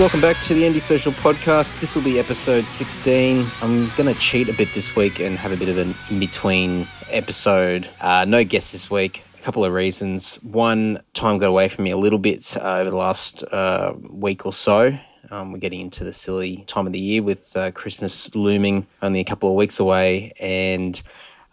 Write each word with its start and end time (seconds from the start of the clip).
Welcome 0.00 0.22
back 0.22 0.40
to 0.44 0.54
the 0.54 0.64
Andy 0.64 0.78
Social 0.78 1.12
Podcast. 1.12 1.82
This 1.82 1.94
will 1.94 2.02
be 2.02 2.18
episode 2.18 2.66
16. 2.66 3.46
I'm 3.60 3.94
going 3.96 4.06
to 4.06 4.18
cheat 4.18 4.48
a 4.48 4.54
bit 4.54 4.72
this 4.72 4.96
week 4.96 5.20
and 5.20 5.36
have 5.36 5.52
a 5.52 5.58
bit 5.58 5.68
of 5.68 5.76
an 5.76 5.94
in 6.08 6.18
between 6.18 6.88
episode. 7.10 7.86
Uh, 8.00 8.24
no 8.24 8.42
guests 8.42 8.72
this 8.72 8.90
week. 8.90 9.22
A 9.38 9.42
couple 9.42 9.62
of 9.62 9.74
reasons. 9.74 10.36
One, 10.36 11.00
time 11.12 11.36
got 11.36 11.48
away 11.48 11.68
from 11.68 11.84
me 11.84 11.90
a 11.90 11.98
little 11.98 12.18
bit 12.18 12.56
uh, 12.56 12.76
over 12.76 12.88
the 12.88 12.96
last 12.96 13.44
uh, 13.52 13.92
week 14.08 14.46
or 14.46 14.54
so. 14.54 14.98
Um, 15.30 15.52
we're 15.52 15.58
getting 15.58 15.80
into 15.80 16.02
the 16.02 16.14
silly 16.14 16.64
time 16.66 16.86
of 16.86 16.94
the 16.94 16.98
year 16.98 17.22
with 17.22 17.54
uh, 17.54 17.70
Christmas 17.72 18.34
looming 18.34 18.86
only 19.02 19.20
a 19.20 19.24
couple 19.24 19.50
of 19.50 19.54
weeks 19.54 19.78
away. 19.78 20.32
And 20.40 21.00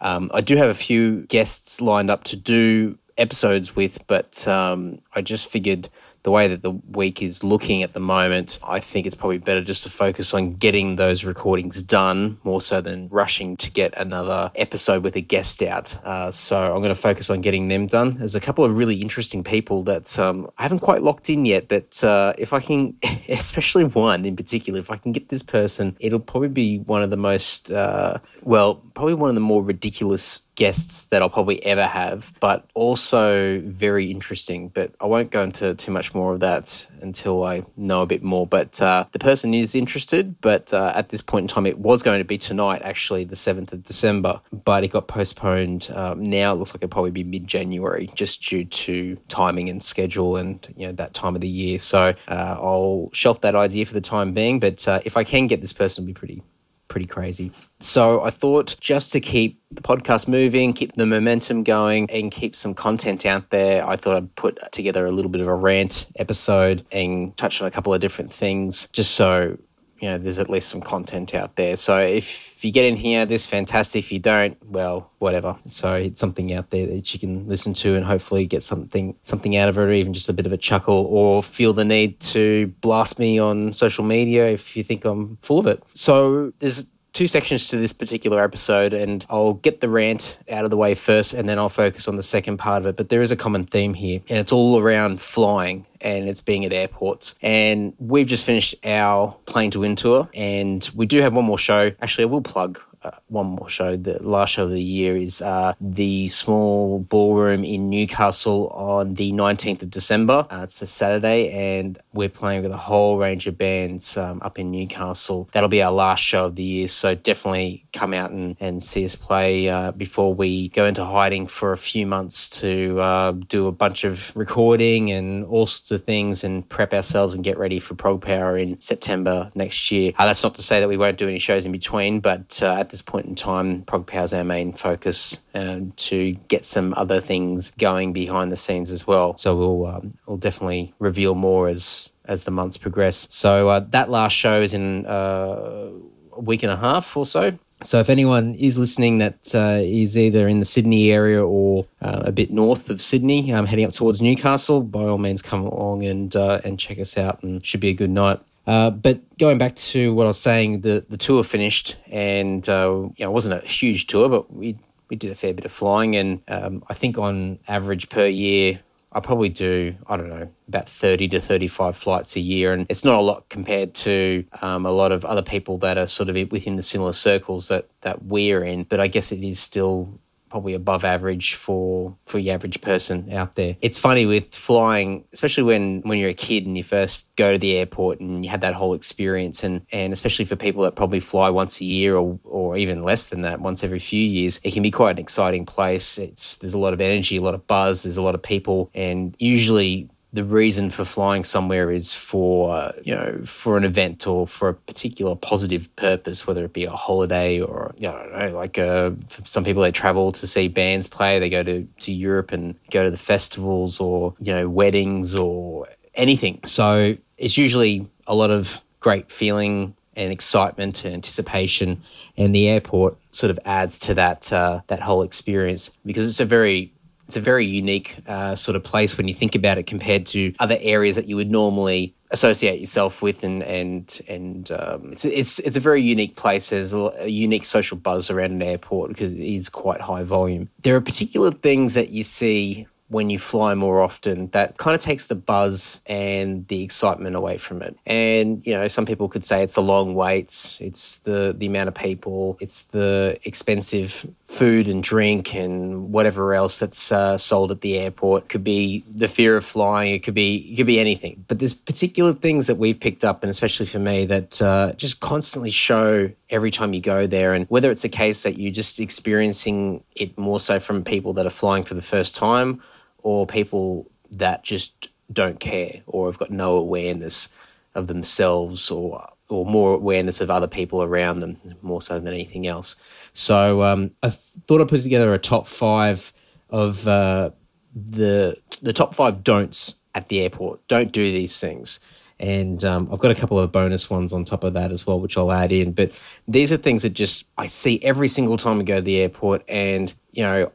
um, 0.00 0.30
I 0.32 0.40
do 0.40 0.56
have 0.56 0.68
a 0.68 0.74
few 0.74 1.22
guests 1.26 1.80
lined 1.80 2.10
up 2.10 2.24
to 2.24 2.36
do 2.36 2.98
episodes 3.16 3.74
with, 3.74 4.06
but 4.06 4.46
um, 4.46 5.00
I 5.14 5.22
just 5.22 5.50
figured 5.50 5.88
the 6.22 6.30
way 6.32 6.48
that 6.48 6.62
the 6.62 6.70
week 6.70 7.22
is 7.22 7.44
looking 7.44 7.82
at 7.82 7.92
the 7.92 8.00
moment, 8.00 8.58
I 8.62 8.80
think 8.80 9.06
it's 9.06 9.14
probably 9.14 9.38
better 9.38 9.62
just 9.62 9.82
to 9.84 9.88
focus 9.88 10.34
on 10.34 10.54
getting 10.54 10.96
those 10.96 11.24
recordings 11.24 11.82
done 11.82 12.38
more 12.44 12.60
so 12.60 12.80
than 12.80 13.08
rushing 13.08 13.56
to 13.58 13.70
get 13.70 13.96
another 13.96 14.50
episode 14.54 15.04
with 15.04 15.16
a 15.16 15.20
guest 15.20 15.62
out. 15.62 15.96
Uh, 16.04 16.30
so 16.30 16.74
I'm 16.74 16.80
going 16.80 16.88
to 16.90 16.94
focus 16.94 17.30
on 17.30 17.40
getting 17.40 17.68
them 17.68 17.86
done. 17.86 18.18
There's 18.18 18.34
a 18.34 18.40
couple 18.40 18.64
of 18.64 18.76
really 18.76 18.96
interesting 18.96 19.44
people 19.44 19.82
that 19.84 20.18
um, 20.18 20.50
I 20.58 20.64
haven't 20.64 20.80
quite 20.80 21.02
locked 21.02 21.30
in 21.30 21.46
yet, 21.46 21.68
but 21.68 22.02
uh, 22.04 22.34
if 22.36 22.52
I 22.52 22.60
can, 22.60 22.96
especially 23.28 23.84
one 23.84 24.24
in 24.24 24.36
particular, 24.36 24.80
if 24.80 24.90
I 24.90 24.96
can 24.96 25.12
get 25.12 25.28
this 25.28 25.42
person, 25.42 25.96
it'll 26.00 26.20
probably 26.20 26.48
be 26.48 26.78
one 26.80 27.02
of 27.02 27.10
the 27.10 27.16
most, 27.16 27.70
uh, 27.70 28.18
well, 28.48 28.76
probably 28.94 29.12
one 29.12 29.28
of 29.28 29.34
the 29.34 29.42
more 29.42 29.62
ridiculous 29.62 30.44
guests 30.54 31.04
that 31.08 31.20
I'll 31.20 31.28
probably 31.28 31.62
ever 31.66 31.84
have, 31.84 32.32
but 32.40 32.64
also 32.72 33.60
very 33.60 34.10
interesting. 34.10 34.70
But 34.70 34.94
I 35.02 35.04
won't 35.04 35.30
go 35.30 35.42
into 35.42 35.74
too 35.74 35.92
much 35.92 36.14
more 36.14 36.32
of 36.32 36.40
that 36.40 36.90
until 37.02 37.44
I 37.44 37.64
know 37.76 38.00
a 38.00 38.06
bit 38.06 38.22
more. 38.22 38.46
But 38.46 38.80
uh, 38.80 39.04
the 39.12 39.18
person 39.18 39.52
is 39.52 39.74
interested, 39.74 40.40
but 40.40 40.72
uh, 40.72 40.94
at 40.96 41.10
this 41.10 41.20
point 41.20 41.44
in 41.44 41.48
time, 41.48 41.66
it 41.66 41.78
was 41.78 42.02
going 42.02 42.20
to 42.20 42.24
be 42.24 42.38
tonight, 42.38 42.80
actually, 42.82 43.24
the 43.24 43.36
7th 43.36 43.74
of 43.74 43.84
December, 43.84 44.40
but 44.50 44.82
it 44.82 44.92
got 44.92 45.08
postponed. 45.08 45.90
Um, 45.94 46.24
now 46.30 46.54
it 46.54 46.56
looks 46.56 46.70
like 46.70 46.82
it'll 46.82 46.88
probably 46.88 47.10
be 47.10 47.24
mid 47.24 47.46
January 47.46 48.08
just 48.14 48.40
due 48.40 48.64
to 48.64 49.16
timing 49.28 49.68
and 49.68 49.82
schedule 49.82 50.38
and 50.38 50.66
you 50.74 50.86
know 50.86 50.92
that 50.94 51.12
time 51.12 51.34
of 51.34 51.42
the 51.42 51.48
year. 51.48 51.78
So 51.78 52.14
uh, 52.26 52.32
I'll 52.58 53.10
shelf 53.12 53.42
that 53.42 53.54
idea 53.54 53.84
for 53.84 53.92
the 53.92 54.00
time 54.00 54.32
being. 54.32 54.58
But 54.58 54.88
uh, 54.88 55.02
if 55.04 55.18
I 55.18 55.24
can 55.24 55.48
get 55.48 55.60
this 55.60 55.74
person, 55.74 56.04
it'll 56.04 56.06
be 56.06 56.14
pretty 56.14 56.42
pretty 56.88 57.06
crazy. 57.06 57.52
So 57.80 58.22
I 58.22 58.30
thought 58.30 58.76
just 58.80 59.12
to 59.12 59.20
keep 59.20 59.60
the 59.70 59.82
podcast 59.82 60.26
moving, 60.26 60.72
keep 60.72 60.94
the 60.94 61.06
momentum 61.06 61.62
going, 61.62 62.10
and 62.10 62.30
keep 62.30 62.56
some 62.56 62.74
content 62.74 63.24
out 63.26 63.50
there, 63.50 63.86
I 63.88 63.96
thought 63.96 64.16
I'd 64.16 64.34
put 64.34 64.58
together 64.72 65.06
a 65.06 65.12
little 65.12 65.30
bit 65.30 65.40
of 65.40 65.46
a 65.46 65.54
rant 65.54 66.06
episode 66.16 66.84
and 66.90 67.36
touch 67.36 67.60
on 67.60 67.68
a 67.68 67.70
couple 67.70 67.94
of 67.94 68.00
different 68.00 68.32
things 68.32 68.88
just 68.92 69.12
so 69.12 69.58
you 70.00 70.08
know, 70.08 70.18
there's 70.18 70.38
at 70.38 70.48
least 70.48 70.68
some 70.68 70.80
content 70.80 71.34
out 71.34 71.56
there. 71.56 71.74
So 71.76 71.98
if 71.98 72.64
you 72.64 72.70
get 72.70 72.84
in 72.84 72.96
here, 72.96 73.26
this 73.26 73.46
fantastic. 73.46 74.04
If 74.04 74.12
you 74.12 74.18
don't, 74.18 74.56
well, 74.64 75.10
whatever. 75.18 75.56
So 75.66 75.94
it's 75.94 76.20
something 76.20 76.52
out 76.52 76.70
there 76.70 76.86
that 76.86 77.12
you 77.12 77.18
can 77.18 77.48
listen 77.48 77.74
to 77.74 77.96
and 77.96 78.04
hopefully 78.04 78.46
get 78.46 78.62
something 78.62 79.16
something 79.22 79.56
out 79.56 79.68
of 79.68 79.76
it, 79.76 79.80
or 79.80 79.92
even 79.92 80.12
just 80.12 80.28
a 80.28 80.32
bit 80.32 80.46
of 80.46 80.52
a 80.52 80.56
chuckle, 80.56 81.06
or 81.10 81.42
feel 81.42 81.72
the 81.72 81.84
need 81.84 82.20
to 82.20 82.68
blast 82.80 83.18
me 83.18 83.38
on 83.38 83.72
social 83.72 84.04
media 84.04 84.48
if 84.48 84.76
you 84.76 84.84
think 84.84 85.04
I'm 85.04 85.38
full 85.42 85.58
of 85.58 85.66
it. 85.66 85.82
So 85.94 86.52
there's 86.60 86.86
two 87.12 87.26
sections 87.26 87.68
to 87.68 87.76
this 87.76 87.92
particular 87.92 88.42
episode, 88.42 88.92
and 88.92 89.24
I'll 89.28 89.54
get 89.54 89.80
the 89.80 89.88
rant 89.88 90.38
out 90.50 90.64
of 90.64 90.70
the 90.70 90.76
way 90.76 90.94
first, 90.94 91.34
and 91.34 91.48
then 91.48 91.58
I'll 91.58 91.68
focus 91.68 92.08
on 92.08 92.16
the 92.16 92.22
second 92.22 92.58
part 92.58 92.82
of 92.82 92.86
it. 92.86 92.96
But 92.96 93.08
there 93.08 93.22
is 93.22 93.30
a 93.30 93.36
common 93.36 93.64
theme 93.64 93.94
here, 93.94 94.20
and 94.28 94.38
it's 94.38 94.52
all 94.52 94.78
around 94.78 95.20
flying 95.20 95.86
and 96.00 96.28
it's 96.28 96.40
being 96.40 96.64
at 96.64 96.72
airports. 96.72 97.34
And 97.42 97.92
we've 97.98 98.26
just 98.26 98.46
finished 98.46 98.76
our 98.84 99.36
plane 99.46 99.70
to 99.72 99.80
win 99.80 99.96
tour, 99.96 100.28
and 100.34 100.88
we 100.94 101.06
do 101.06 101.20
have 101.20 101.34
one 101.34 101.44
more 101.44 101.58
show. 101.58 101.92
Actually, 102.00 102.24
I 102.24 102.26
will 102.26 102.42
plug 102.42 102.80
uh, 103.02 103.10
one 103.28 103.46
more 103.46 103.68
show. 103.68 103.96
The 103.96 104.22
last 104.22 104.54
show 104.54 104.64
of 104.64 104.70
the 104.70 104.82
year 104.82 105.16
is 105.16 105.42
uh, 105.42 105.74
the 105.80 106.28
small 106.28 107.00
ballroom 107.00 107.64
in 107.64 107.90
Newcastle 107.90 108.68
on 108.68 109.14
the 109.14 109.32
19th 109.32 109.82
of 109.82 109.90
December. 109.90 110.46
Uh, 110.50 110.60
it's 110.62 110.80
a 110.82 110.86
Saturday, 110.86 111.50
and 111.50 111.98
we're 112.12 112.28
playing 112.28 112.62
with 112.62 112.72
a 112.72 112.76
whole 112.76 113.18
range 113.18 113.46
of 113.46 113.58
bands 113.58 114.16
um, 114.16 114.40
up 114.42 114.58
in 114.58 114.70
Newcastle. 114.70 115.48
That'll 115.52 115.68
be 115.68 115.82
our 115.82 115.92
last 115.92 116.20
show 116.20 116.46
of 116.46 116.56
the 116.56 116.62
year, 116.62 116.88
so 116.88 117.14
definitely 117.14 117.86
come 117.92 118.14
out 118.14 118.30
and, 118.30 118.56
and 118.60 118.82
see 118.82 119.04
us 119.04 119.14
play 119.14 119.68
uh, 119.68 119.92
before 119.92 120.34
we 120.34 120.68
go 120.68 120.86
into 120.86 121.04
hiding 121.04 121.46
for 121.46 121.72
a 121.72 121.78
few 121.78 122.06
months 122.06 122.48
to 122.60 123.00
uh, 123.00 123.32
do 123.48 123.66
a 123.66 123.72
bunch 123.72 124.04
of 124.04 124.34
recording 124.36 125.10
and 125.10 125.44
all 125.44 125.66
sorts 125.66 125.90
of 125.90 126.04
things 126.04 126.44
and 126.44 126.68
prep 126.68 126.92
ourselves 126.92 127.34
and 127.34 127.44
get 127.44 127.58
ready 127.58 127.78
for 127.78 127.94
Prog 127.94 128.22
Power 128.22 128.56
in 128.56 128.80
September 128.80 129.50
next 129.54 129.90
year. 129.90 130.12
Uh, 130.18 130.26
that's 130.26 130.42
not 130.42 130.54
to 130.54 130.62
say 130.62 130.80
that 130.80 130.88
we 130.88 130.96
won't 130.96 131.18
do 131.18 131.28
any 131.28 131.38
shows 131.38 131.66
in 131.66 131.72
between, 131.72 132.20
but 132.20 132.62
at 132.62 132.87
this 132.90 133.02
point 133.02 133.26
in 133.26 133.34
time, 133.34 133.82
Prog 133.82 134.06
Power 134.06 134.24
is 134.24 134.34
our 134.34 134.44
main 134.44 134.72
focus 134.72 135.40
um, 135.54 135.92
to 135.96 136.32
get 136.48 136.64
some 136.64 136.94
other 136.96 137.20
things 137.20 137.70
going 137.72 138.12
behind 138.12 138.50
the 138.52 138.56
scenes 138.56 138.90
as 138.90 139.06
well. 139.06 139.36
So 139.36 139.56
we'll 139.56 139.86
um, 139.86 140.14
we'll 140.26 140.36
definitely 140.36 140.94
reveal 140.98 141.34
more 141.34 141.68
as 141.68 142.10
as 142.24 142.44
the 142.44 142.50
months 142.50 142.76
progress. 142.76 143.26
So 143.30 143.68
uh, 143.68 143.80
that 143.90 144.10
last 144.10 144.32
show 144.32 144.60
is 144.60 144.74
in 144.74 145.06
uh, 145.06 145.90
a 146.32 146.40
week 146.40 146.62
and 146.62 146.72
a 146.72 146.76
half 146.76 147.16
or 147.16 147.24
so. 147.24 147.58
So 147.82 148.00
if 148.00 148.10
anyone 148.10 148.56
is 148.56 148.76
listening 148.76 149.18
that 149.18 149.54
uh, 149.54 149.78
is 149.80 150.18
either 150.18 150.48
in 150.48 150.58
the 150.58 150.64
Sydney 150.64 151.12
area 151.12 151.44
or 151.44 151.86
uh, 152.02 152.22
a 152.24 152.32
bit 152.32 152.50
north 152.50 152.90
of 152.90 153.00
Sydney, 153.00 153.52
um, 153.52 153.66
heading 153.66 153.84
up 153.84 153.92
towards 153.92 154.20
Newcastle, 154.20 154.82
by 154.82 155.04
all 155.04 155.18
means 155.18 155.42
come 155.42 155.62
along 155.64 156.02
and 156.02 156.34
uh, 156.34 156.60
and 156.64 156.78
check 156.78 156.98
us 156.98 157.16
out, 157.16 157.42
and 157.42 157.64
should 157.64 157.80
be 157.80 157.90
a 157.90 157.94
good 157.94 158.10
night. 158.10 158.40
Uh, 158.68 158.90
but 158.90 159.22
going 159.38 159.56
back 159.56 159.74
to 159.74 160.12
what 160.12 160.24
I 160.24 160.26
was 160.26 160.38
saying, 160.38 160.82
the, 160.82 161.02
the 161.08 161.16
tour 161.16 161.42
finished, 161.42 161.96
and 162.10 162.68
uh, 162.68 163.08
you 163.16 163.24
know, 163.24 163.30
it 163.30 163.32
wasn't 163.32 163.64
a 163.64 163.66
huge 163.66 164.06
tour, 164.06 164.28
but 164.28 164.52
we 164.52 164.76
we 165.08 165.16
did 165.16 165.30
a 165.30 165.34
fair 165.34 165.54
bit 165.54 165.64
of 165.64 165.72
flying, 165.72 166.14
and 166.14 166.42
um, 166.48 166.84
I 166.86 166.92
think 166.92 167.16
on 167.16 167.60
average 167.66 168.10
per 168.10 168.26
year, 168.26 168.80
I 169.10 169.20
probably 169.20 169.48
do 169.48 169.94
I 170.06 170.18
don't 170.18 170.28
know 170.28 170.50
about 170.68 170.86
thirty 170.86 171.28
to 171.28 171.40
thirty 171.40 171.66
five 171.66 171.96
flights 171.96 172.36
a 172.36 172.40
year, 172.40 172.74
and 172.74 172.84
it's 172.90 173.06
not 173.06 173.16
a 173.16 173.22
lot 173.22 173.48
compared 173.48 173.94
to 173.94 174.44
um, 174.60 174.84
a 174.84 174.92
lot 174.92 175.12
of 175.12 175.24
other 175.24 175.40
people 175.40 175.78
that 175.78 175.96
are 175.96 176.06
sort 176.06 176.28
of 176.28 176.52
within 176.52 176.76
the 176.76 176.82
similar 176.82 177.14
circles 177.14 177.68
that 177.68 177.88
that 178.02 178.24
we're 178.24 178.62
in. 178.62 178.84
But 178.84 179.00
I 179.00 179.06
guess 179.06 179.32
it 179.32 179.42
is 179.42 179.58
still 179.58 180.20
probably 180.48 180.74
above 180.74 181.04
average 181.04 181.54
for 181.54 182.16
for 182.22 182.38
the 182.38 182.50
average 182.50 182.80
person 182.80 183.32
out 183.32 183.54
there. 183.54 183.76
It's 183.80 183.98
funny 183.98 184.26
with 184.26 184.54
flying, 184.54 185.24
especially 185.32 185.64
when 185.64 186.00
when 186.02 186.18
you're 186.18 186.30
a 186.30 186.34
kid 186.34 186.66
and 186.66 186.76
you 186.76 186.84
first 186.84 187.34
go 187.36 187.52
to 187.52 187.58
the 187.58 187.76
airport 187.76 188.20
and 188.20 188.44
you 188.44 188.50
have 188.50 188.60
that 188.60 188.74
whole 188.74 188.94
experience, 188.94 189.64
and 189.64 189.86
and 189.92 190.12
especially 190.12 190.44
for 190.44 190.56
people 190.56 190.82
that 190.84 190.96
probably 190.96 191.20
fly 191.20 191.50
once 191.50 191.80
a 191.80 191.84
year 191.84 192.16
or 192.16 192.38
or 192.44 192.76
even 192.76 193.02
less 193.02 193.28
than 193.28 193.42
that, 193.42 193.60
once 193.60 193.84
every 193.84 193.98
few 193.98 194.22
years, 194.22 194.60
it 194.64 194.72
can 194.72 194.82
be 194.82 194.90
quite 194.90 195.12
an 195.12 195.18
exciting 195.18 195.66
place. 195.66 196.18
It's 196.18 196.56
there's 196.58 196.74
a 196.74 196.78
lot 196.78 196.92
of 196.92 197.00
energy, 197.00 197.36
a 197.36 197.42
lot 197.42 197.54
of 197.54 197.66
buzz, 197.66 198.02
there's 198.02 198.16
a 198.16 198.22
lot 198.22 198.34
of 198.34 198.42
people, 198.42 198.90
and 198.94 199.34
usually 199.38 200.08
the 200.32 200.44
reason 200.44 200.90
for 200.90 201.04
flying 201.04 201.42
somewhere 201.42 201.90
is 201.90 202.14
for 202.14 202.92
you 203.02 203.14
know 203.14 203.40
for 203.44 203.76
an 203.76 203.84
event 203.84 204.26
or 204.26 204.46
for 204.46 204.68
a 204.68 204.74
particular 204.74 205.34
positive 205.34 205.94
purpose, 205.96 206.46
whether 206.46 206.64
it 206.64 206.72
be 206.72 206.84
a 206.84 206.90
holiday 206.90 207.60
or 207.60 207.94
you 207.96 208.08
know 208.08 208.52
like 208.54 208.78
uh, 208.78 209.12
some 209.44 209.64
people 209.64 209.82
they 209.82 209.90
travel 209.90 210.32
to 210.32 210.46
see 210.46 210.68
bands 210.68 211.06
play, 211.06 211.38
they 211.38 211.48
go 211.48 211.62
to 211.62 211.86
to 212.00 212.12
Europe 212.12 212.52
and 212.52 212.74
go 212.90 213.04
to 213.04 213.10
the 213.10 213.16
festivals 213.16 214.00
or 214.00 214.34
you 214.38 214.54
know 214.54 214.68
weddings 214.68 215.34
or 215.34 215.88
anything. 216.14 216.60
So 216.66 217.16
it's 217.38 217.56
usually 217.56 218.06
a 218.26 218.34
lot 218.34 218.50
of 218.50 218.82
great 219.00 219.30
feeling 219.30 219.94
and 220.14 220.32
excitement 220.32 221.04
and 221.04 221.14
anticipation, 221.14 222.02
and 222.36 222.54
the 222.54 222.68
airport 222.68 223.16
sort 223.30 223.50
of 223.50 223.58
adds 223.64 223.98
to 224.00 224.14
that 224.14 224.52
uh, 224.52 224.80
that 224.88 225.00
whole 225.00 225.22
experience 225.22 225.90
because 226.04 226.28
it's 226.28 226.40
a 226.40 226.44
very 226.44 226.92
it's 227.28 227.36
a 227.36 227.40
very 227.40 227.66
unique 227.66 228.16
uh, 228.26 228.54
sort 228.54 228.74
of 228.74 228.82
place 228.82 229.18
when 229.18 229.28
you 229.28 229.34
think 229.34 229.54
about 229.54 229.76
it 229.76 229.82
compared 229.86 230.24
to 230.26 230.54
other 230.58 230.78
areas 230.80 231.14
that 231.16 231.28
you 231.28 231.36
would 231.36 231.50
normally 231.50 232.14
associate 232.30 232.80
yourself 232.80 233.20
with 233.22 233.44
and 233.44 233.62
and 233.62 234.20
and 234.28 234.72
um, 234.72 235.12
it's, 235.12 235.26
it's 235.26 235.58
it's 235.58 235.76
a 235.76 235.80
very 235.80 236.00
unique 236.02 236.36
place. 236.36 236.70
There's 236.70 236.94
a, 236.94 237.12
a, 237.18 237.28
unique 237.28 237.66
social 237.66 237.98
buzz 237.98 238.30
around 238.30 238.52
an 238.52 238.62
airport 238.62 239.10
because 239.10 239.34
it 239.34 239.42
is 239.42 239.68
quite 239.68 240.00
high 240.00 240.22
volume. 240.22 240.70
There 240.80 240.96
are 240.96 241.02
particular 241.02 241.50
things 241.50 241.94
that 241.94 242.08
you 242.10 242.22
see 242.22 242.86
when 243.08 243.30
you 243.30 243.38
fly 243.38 243.74
more 243.74 244.02
often, 244.02 244.48
that 244.48 244.76
kind 244.76 244.94
of 244.94 245.00
takes 245.00 245.28
the 245.28 245.34
buzz 245.34 246.02
and 246.06 246.66
the 246.68 246.82
excitement 246.82 247.34
away 247.34 247.56
from 247.56 247.80
it. 247.80 247.96
And, 248.04 248.64
you 248.66 248.74
know, 248.74 248.86
some 248.86 249.06
people 249.06 249.28
could 249.28 249.44
say 249.44 249.62
it's 249.62 249.76
the 249.76 249.82
long 249.82 250.14
waits, 250.14 250.78
it's 250.80 251.20
the, 251.20 251.54
the 251.56 251.66
amount 251.66 251.88
of 251.88 251.94
people, 251.94 252.58
it's 252.60 252.84
the 252.84 253.38
expensive 253.44 254.26
food 254.44 254.88
and 254.88 255.02
drink 255.02 255.54
and 255.54 256.12
whatever 256.12 256.52
else 256.52 256.78
that's 256.78 257.10
uh, 257.10 257.38
sold 257.38 257.70
at 257.70 257.80
the 257.80 257.98
airport. 257.98 258.44
It 258.44 258.48
could 258.50 258.64
be 258.64 259.04
the 259.10 259.28
fear 259.28 259.56
of 259.56 259.64
flying, 259.64 260.14
it 260.14 260.22
could 260.22 260.34
be, 260.34 260.56
it 260.56 260.76
could 260.76 260.86
be 260.86 261.00
anything. 261.00 261.44
But 261.48 261.60
there's 261.60 261.74
particular 261.74 262.34
things 262.34 262.66
that 262.66 262.76
we've 262.76 263.00
picked 263.00 263.24
up, 263.24 263.42
and 263.42 263.48
especially 263.48 263.86
for 263.86 263.98
me, 263.98 264.26
that 264.26 264.60
uh, 264.60 264.92
just 264.92 265.20
constantly 265.20 265.70
show 265.70 266.30
every 266.50 266.70
time 266.70 266.92
you 266.92 267.00
go 267.00 267.26
there. 267.26 267.54
And 267.54 267.64
whether 267.70 267.90
it's 267.90 268.04
a 268.04 268.10
case 268.10 268.42
that 268.42 268.58
you're 268.58 268.72
just 268.72 269.00
experiencing 269.00 270.04
it 270.14 270.36
more 270.36 270.60
so 270.60 270.78
from 270.78 271.04
people 271.04 271.32
that 271.34 271.46
are 271.46 271.50
flying 271.50 271.84
for 271.84 271.94
the 271.94 272.02
first 272.02 272.34
time 272.34 272.82
or 273.28 273.46
people 273.46 274.10
that 274.30 274.64
just 274.64 275.08
don't 275.30 275.60
care 275.60 276.00
or 276.06 276.26
have 276.28 276.38
got 276.38 276.50
no 276.50 276.76
awareness 276.76 277.50
of 277.94 278.06
themselves 278.06 278.90
or 278.90 279.28
or 279.50 279.66
more 279.66 279.94
awareness 279.94 280.40
of 280.40 280.50
other 280.50 280.66
people 280.66 281.02
around 281.02 281.40
them 281.40 281.58
more 281.82 282.00
so 282.00 282.18
than 282.18 282.32
anything 282.32 282.66
else. 282.66 282.96
So 283.34 283.82
um, 283.82 284.12
I 284.22 284.30
thought 284.30 284.80
I'd 284.80 284.88
put 284.88 285.02
together 285.02 285.34
a 285.34 285.38
top 285.38 285.66
five 285.66 286.32
of 286.70 287.06
uh, 287.06 287.50
the 287.94 288.56
the 288.80 288.94
top 288.94 289.14
five 289.14 289.44
don'ts 289.44 289.98
at 290.14 290.28
the 290.28 290.40
airport. 290.40 290.86
Don't 290.88 291.12
do 291.12 291.30
these 291.30 291.60
things. 291.60 292.00
And 292.40 292.82
um, 292.84 293.08
I've 293.12 293.18
got 293.18 293.32
a 293.32 293.34
couple 293.34 293.58
of 293.58 293.72
bonus 293.72 294.08
ones 294.08 294.32
on 294.32 294.44
top 294.44 294.64
of 294.64 294.72
that 294.74 294.92
as 294.92 295.06
well, 295.06 295.20
which 295.20 295.36
I'll 295.36 295.52
add 295.52 295.72
in. 295.72 295.92
But 295.92 296.18
these 296.46 296.72
are 296.72 296.76
things 296.76 297.02
that 297.02 297.10
just 297.10 297.46
I 297.58 297.66
see 297.66 298.00
every 298.02 298.28
single 298.28 298.56
time 298.56 298.78
I 298.80 298.84
go 298.84 298.96
to 298.96 299.02
the 299.02 299.18
airport. 299.18 299.68
And, 299.68 300.14
you 300.30 300.44
know, 300.44 300.72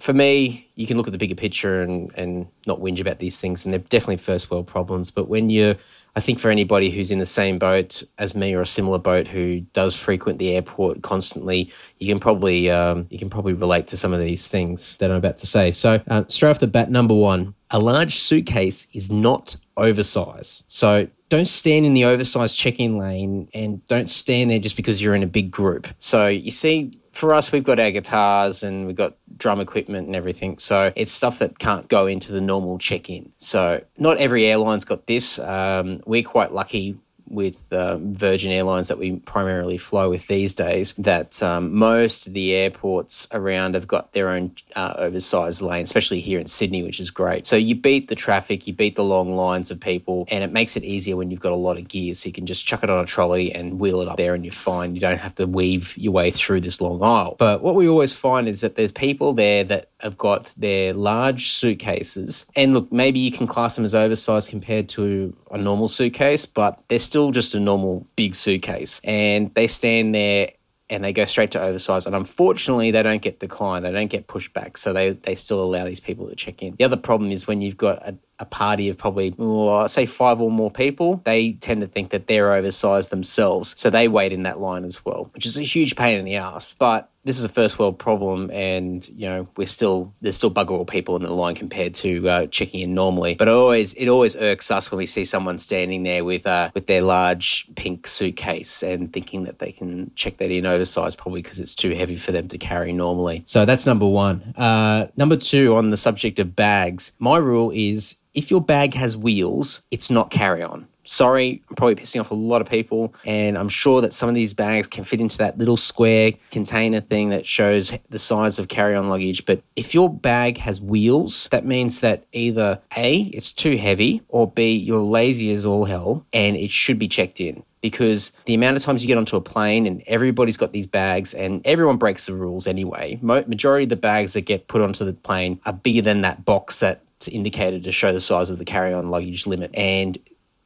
for 0.00 0.12
me, 0.12 0.68
you 0.74 0.86
can 0.86 0.96
look 0.96 1.06
at 1.06 1.12
the 1.12 1.18
bigger 1.18 1.34
picture 1.34 1.82
and, 1.82 2.10
and 2.16 2.48
not 2.66 2.80
whinge 2.80 3.00
about 3.00 3.18
these 3.18 3.40
things. 3.40 3.64
And 3.64 3.72
they're 3.72 3.80
definitely 3.80 4.16
first 4.16 4.50
world 4.50 4.66
problems. 4.66 5.10
But 5.10 5.28
when 5.28 5.50
you're 5.50 5.76
I 6.16 6.20
think 6.20 6.40
for 6.40 6.50
anybody 6.50 6.90
who's 6.90 7.10
in 7.10 7.18
the 7.18 7.26
same 7.26 7.58
boat 7.58 8.02
as 8.18 8.34
me 8.34 8.54
or 8.54 8.60
a 8.60 8.66
similar 8.66 8.98
boat 8.98 9.28
who 9.28 9.60
does 9.72 9.94
frequent 9.94 10.38
the 10.38 10.54
airport 10.54 11.02
constantly, 11.02 11.72
you 11.98 12.08
can 12.08 12.18
probably 12.18 12.70
um, 12.70 13.06
you 13.10 13.18
can 13.18 13.30
probably 13.30 13.52
relate 13.52 13.86
to 13.88 13.96
some 13.96 14.12
of 14.12 14.20
these 14.20 14.48
things 14.48 14.96
that 14.96 15.10
I'm 15.10 15.16
about 15.16 15.38
to 15.38 15.46
say. 15.46 15.70
So 15.72 16.02
uh, 16.08 16.24
straight 16.26 16.50
off 16.50 16.58
the 16.58 16.66
bat, 16.66 16.90
number 16.90 17.14
one, 17.14 17.54
a 17.70 17.78
large 17.78 18.16
suitcase 18.16 18.88
is 18.94 19.12
not 19.12 19.56
oversized. 19.76 20.64
So 20.66 21.08
don't 21.30 21.46
stand 21.46 21.86
in 21.86 21.94
the 21.94 22.04
oversized 22.04 22.58
check-in 22.58 22.98
lane 22.98 23.48
and 23.54 23.86
don't 23.86 24.10
stand 24.10 24.50
there 24.50 24.58
just 24.58 24.76
because 24.76 25.00
you're 25.00 25.14
in 25.14 25.22
a 25.22 25.28
big 25.28 25.50
group. 25.50 25.86
So 25.98 26.26
you 26.26 26.50
see 26.50 26.90
for 27.12 27.32
us, 27.32 27.52
we've 27.52 27.64
got 27.64 27.78
our 27.78 27.90
guitars 27.90 28.62
and 28.62 28.86
we've 28.86 28.96
got 28.96 29.16
drum 29.36 29.60
equipment 29.60 30.08
and 30.08 30.16
everything. 30.16 30.58
So 30.58 30.92
it's 30.96 31.12
stuff 31.12 31.38
that 31.38 31.58
can't 31.58 31.88
go 31.88 32.06
into 32.06 32.32
the 32.32 32.40
normal 32.40 32.78
check 32.78 33.08
in. 33.08 33.32
So 33.36 33.82
not 33.96 34.18
every 34.18 34.44
airline's 34.44 34.84
got 34.84 35.06
this. 35.06 35.38
Um, 35.38 35.96
we're 36.04 36.24
quite 36.24 36.52
lucky 36.52 36.98
with 37.30 37.72
um, 37.72 38.14
Virgin 38.14 38.50
Airlines 38.50 38.88
that 38.88 38.98
we 38.98 39.16
primarily 39.16 39.78
fly 39.78 40.06
with 40.06 40.26
these 40.26 40.54
days 40.54 40.94
that 40.94 41.42
um, 41.42 41.74
most 41.74 42.26
of 42.26 42.34
the 42.34 42.52
airports 42.52 43.28
around 43.32 43.74
have 43.74 43.86
got 43.86 44.12
their 44.12 44.28
own 44.28 44.52
uh, 44.74 44.94
oversized 44.96 45.62
lane, 45.62 45.84
especially 45.84 46.20
here 46.20 46.40
in 46.40 46.46
Sydney, 46.46 46.82
which 46.82 47.00
is 47.00 47.10
great. 47.10 47.46
So 47.46 47.56
you 47.56 47.74
beat 47.74 48.08
the 48.08 48.14
traffic, 48.14 48.66
you 48.66 48.72
beat 48.72 48.96
the 48.96 49.04
long 49.04 49.36
lines 49.36 49.70
of 49.70 49.80
people, 49.80 50.26
and 50.30 50.42
it 50.42 50.52
makes 50.52 50.76
it 50.76 50.84
easier 50.84 51.16
when 51.16 51.30
you've 51.30 51.40
got 51.40 51.52
a 51.52 51.56
lot 51.56 51.78
of 51.78 51.88
gear. 51.88 52.14
So 52.14 52.26
you 52.26 52.32
can 52.32 52.46
just 52.46 52.66
chuck 52.66 52.82
it 52.82 52.90
on 52.90 52.98
a 52.98 53.06
trolley 53.06 53.52
and 53.52 53.78
wheel 53.78 54.00
it 54.00 54.08
up 54.08 54.16
there 54.16 54.34
and 54.34 54.44
you're 54.44 54.52
fine. 54.52 54.94
You 54.94 55.00
don't 55.00 55.18
have 55.18 55.34
to 55.36 55.46
weave 55.46 55.96
your 55.96 56.12
way 56.12 56.30
through 56.30 56.62
this 56.62 56.80
long 56.80 57.02
aisle. 57.02 57.36
But 57.38 57.62
what 57.62 57.74
we 57.74 57.88
always 57.88 58.14
find 58.14 58.48
is 58.48 58.60
that 58.62 58.74
there's 58.74 58.92
people 58.92 59.32
there 59.32 59.64
that 59.64 59.90
have 60.00 60.16
got 60.16 60.54
their 60.56 60.92
large 60.94 61.50
suitcases. 61.50 62.46
And 62.56 62.74
look, 62.74 62.90
maybe 62.90 63.20
you 63.20 63.30
can 63.30 63.46
class 63.46 63.76
them 63.76 63.84
as 63.84 63.94
oversized 63.94 64.48
compared 64.50 64.88
to 64.90 65.36
a 65.50 65.58
normal 65.58 65.88
suitcase, 65.88 66.46
but 66.46 66.82
they're 66.88 66.98
still 66.98 67.19
just 67.28 67.54
a 67.54 67.60
normal 67.60 68.06
big 68.16 68.34
suitcase. 68.34 69.00
And 69.04 69.54
they 69.54 69.66
stand 69.66 70.14
there 70.14 70.52
and 70.90 71.04
they 71.04 71.12
go 71.12 71.24
straight 71.24 71.52
to 71.52 71.60
oversized. 71.60 72.06
And 72.06 72.16
unfortunately, 72.16 72.90
they 72.90 73.02
don't 73.02 73.22
get 73.22 73.38
declined, 73.38 73.84
they 73.84 73.92
don't 73.92 74.10
get 74.10 74.26
pushed 74.26 74.52
back. 74.52 74.76
So 74.76 74.92
they, 74.92 75.10
they 75.10 75.34
still 75.34 75.62
allow 75.62 75.84
these 75.84 76.00
people 76.00 76.28
to 76.28 76.34
check 76.34 76.62
in. 76.62 76.74
The 76.76 76.84
other 76.84 76.96
problem 76.96 77.30
is 77.30 77.46
when 77.46 77.60
you've 77.60 77.76
got 77.76 78.06
a, 78.06 78.16
a 78.40 78.44
party 78.44 78.88
of 78.88 78.98
probably, 78.98 79.34
well, 79.36 79.86
say 79.86 80.06
five 80.06 80.40
or 80.40 80.50
more 80.50 80.70
people, 80.70 81.20
they 81.24 81.52
tend 81.52 81.80
to 81.82 81.86
think 81.86 82.10
that 82.10 82.26
they're 82.26 82.52
oversized 82.52 83.10
themselves. 83.10 83.74
So 83.78 83.90
they 83.90 84.08
wait 84.08 84.32
in 84.32 84.42
that 84.42 84.60
line 84.60 84.84
as 84.84 85.04
well, 85.04 85.30
which 85.32 85.46
is 85.46 85.58
a 85.58 85.62
huge 85.62 85.94
pain 85.94 86.18
in 86.18 86.24
the 86.24 86.36
ass. 86.36 86.74
But 86.78 87.09
this 87.22 87.38
is 87.38 87.44
a 87.44 87.48
first 87.50 87.78
world 87.78 87.98
problem, 87.98 88.50
and 88.50 89.06
you 89.10 89.28
know 89.28 89.46
we're 89.56 89.66
still 89.66 90.14
there's 90.20 90.36
still 90.36 90.50
bugger 90.50 90.70
all 90.70 90.86
people 90.86 91.16
in 91.16 91.22
the 91.22 91.30
line 91.30 91.54
compared 91.54 91.92
to 91.94 92.28
uh, 92.28 92.46
checking 92.46 92.80
in 92.80 92.94
normally. 92.94 93.34
But 93.34 93.48
it 93.48 93.52
always 93.52 93.92
it 93.94 94.08
always 94.08 94.36
irks 94.36 94.70
us 94.70 94.90
when 94.90 94.98
we 94.98 95.06
see 95.06 95.24
someone 95.24 95.58
standing 95.58 96.02
there 96.02 96.24
with 96.24 96.46
uh, 96.46 96.70
with 96.74 96.86
their 96.86 97.02
large 97.02 97.66
pink 97.74 98.06
suitcase 98.06 98.82
and 98.82 99.12
thinking 99.12 99.44
that 99.44 99.58
they 99.58 99.72
can 99.72 100.10
check 100.14 100.38
that 100.38 100.50
in 100.50 100.64
oversized, 100.64 101.18
probably 101.18 101.42
because 101.42 101.60
it's 101.60 101.74
too 101.74 101.94
heavy 101.94 102.16
for 102.16 102.32
them 102.32 102.48
to 102.48 102.58
carry 102.58 102.92
normally. 102.92 103.42
So 103.44 103.66
that's 103.66 103.84
number 103.84 104.08
one. 104.08 104.54
Uh, 104.56 105.08
number 105.16 105.36
two 105.36 105.76
on 105.76 105.90
the 105.90 105.98
subject 105.98 106.38
of 106.38 106.56
bags, 106.56 107.12
my 107.18 107.36
rule 107.36 107.70
is 107.74 108.16
if 108.32 108.50
your 108.50 108.60
bag 108.60 108.94
has 108.94 109.16
wheels, 109.16 109.82
it's 109.90 110.10
not 110.10 110.30
carry 110.30 110.62
on. 110.62 110.86
Sorry, 111.10 111.60
I'm 111.68 111.74
probably 111.74 111.96
pissing 111.96 112.20
off 112.20 112.30
a 112.30 112.34
lot 112.34 112.60
of 112.60 112.68
people, 112.70 113.12
and 113.26 113.58
I'm 113.58 113.68
sure 113.68 114.00
that 114.00 114.12
some 114.12 114.28
of 114.28 114.36
these 114.36 114.54
bags 114.54 114.86
can 114.86 115.02
fit 115.02 115.20
into 115.20 115.38
that 115.38 115.58
little 115.58 115.76
square 115.76 116.34
container 116.52 117.00
thing 117.00 117.30
that 117.30 117.44
shows 117.44 117.92
the 118.10 118.18
size 118.20 118.60
of 118.60 118.68
carry 118.68 118.94
on 118.94 119.08
luggage. 119.08 119.44
But 119.44 119.64
if 119.74 119.92
your 119.92 120.08
bag 120.08 120.58
has 120.58 120.80
wheels, 120.80 121.48
that 121.50 121.66
means 121.66 122.00
that 122.02 122.26
either 122.32 122.80
A, 122.96 123.22
it's 123.34 123.52
too 123.52 123.76
heavy, 123.76 124.22
or 124.28 124.48
B, 124.48 124.76
you're 124.76 125.02
lazy 125.02 125.50
as 125.50 125.64
all 125.64 125.86
hell 125.86 126.24
and 126.32 126.56
it 126.56 126.70
should 126.70 127.00
be 127.00 127.08
checked 127.08 127.40
in 127.40 127.64
because 127.80 128.30
the 128.44 128.54
amount 128.54 128.76
of 128.76 128.84
times 128.84 129.02
you 129.02 129.08
get 129.08 129.18
onto 129.18 129.36
a 129.36 129.40
plane 129.40 129.88
and 129.88 130.04
everybody's 130.06 130.56
got 130.56 130.70
these 130.70 130.86
bags 130.86 131.34
and 131.34 131.60
everyone 131.64 131.96
breaks 131.96 132.26
the 132.26 132.34
rules 132.34 132.68
anyway. 132.68 133.18
Majority 133.20 133.82
of 133.82 133.88
the 133.88 133.96
bags 133.96 134.34
that 134.34 134.42
get 134.42 134.68
put 134.68 134.80
onto 134.80 135.04
the 135.04 135.12
plane 135.12 135.60
are 135.66 135.72
bigger 135.72 136.02
than 136.02 136.20
that 136.20 136.44
box 136.44 136.78
that's 136.78 137.26
indicated 137.26 137.82
to 137.82 137.90
show 137.90 138.12
the 138.12 138.20
size 138.20 138.50
of 138.50 138.58
the 138.58 138.64
carry-on 138.64 139.10
luggage 139.10 139.46
limit. 139.46 139.74
And 139.74 140.16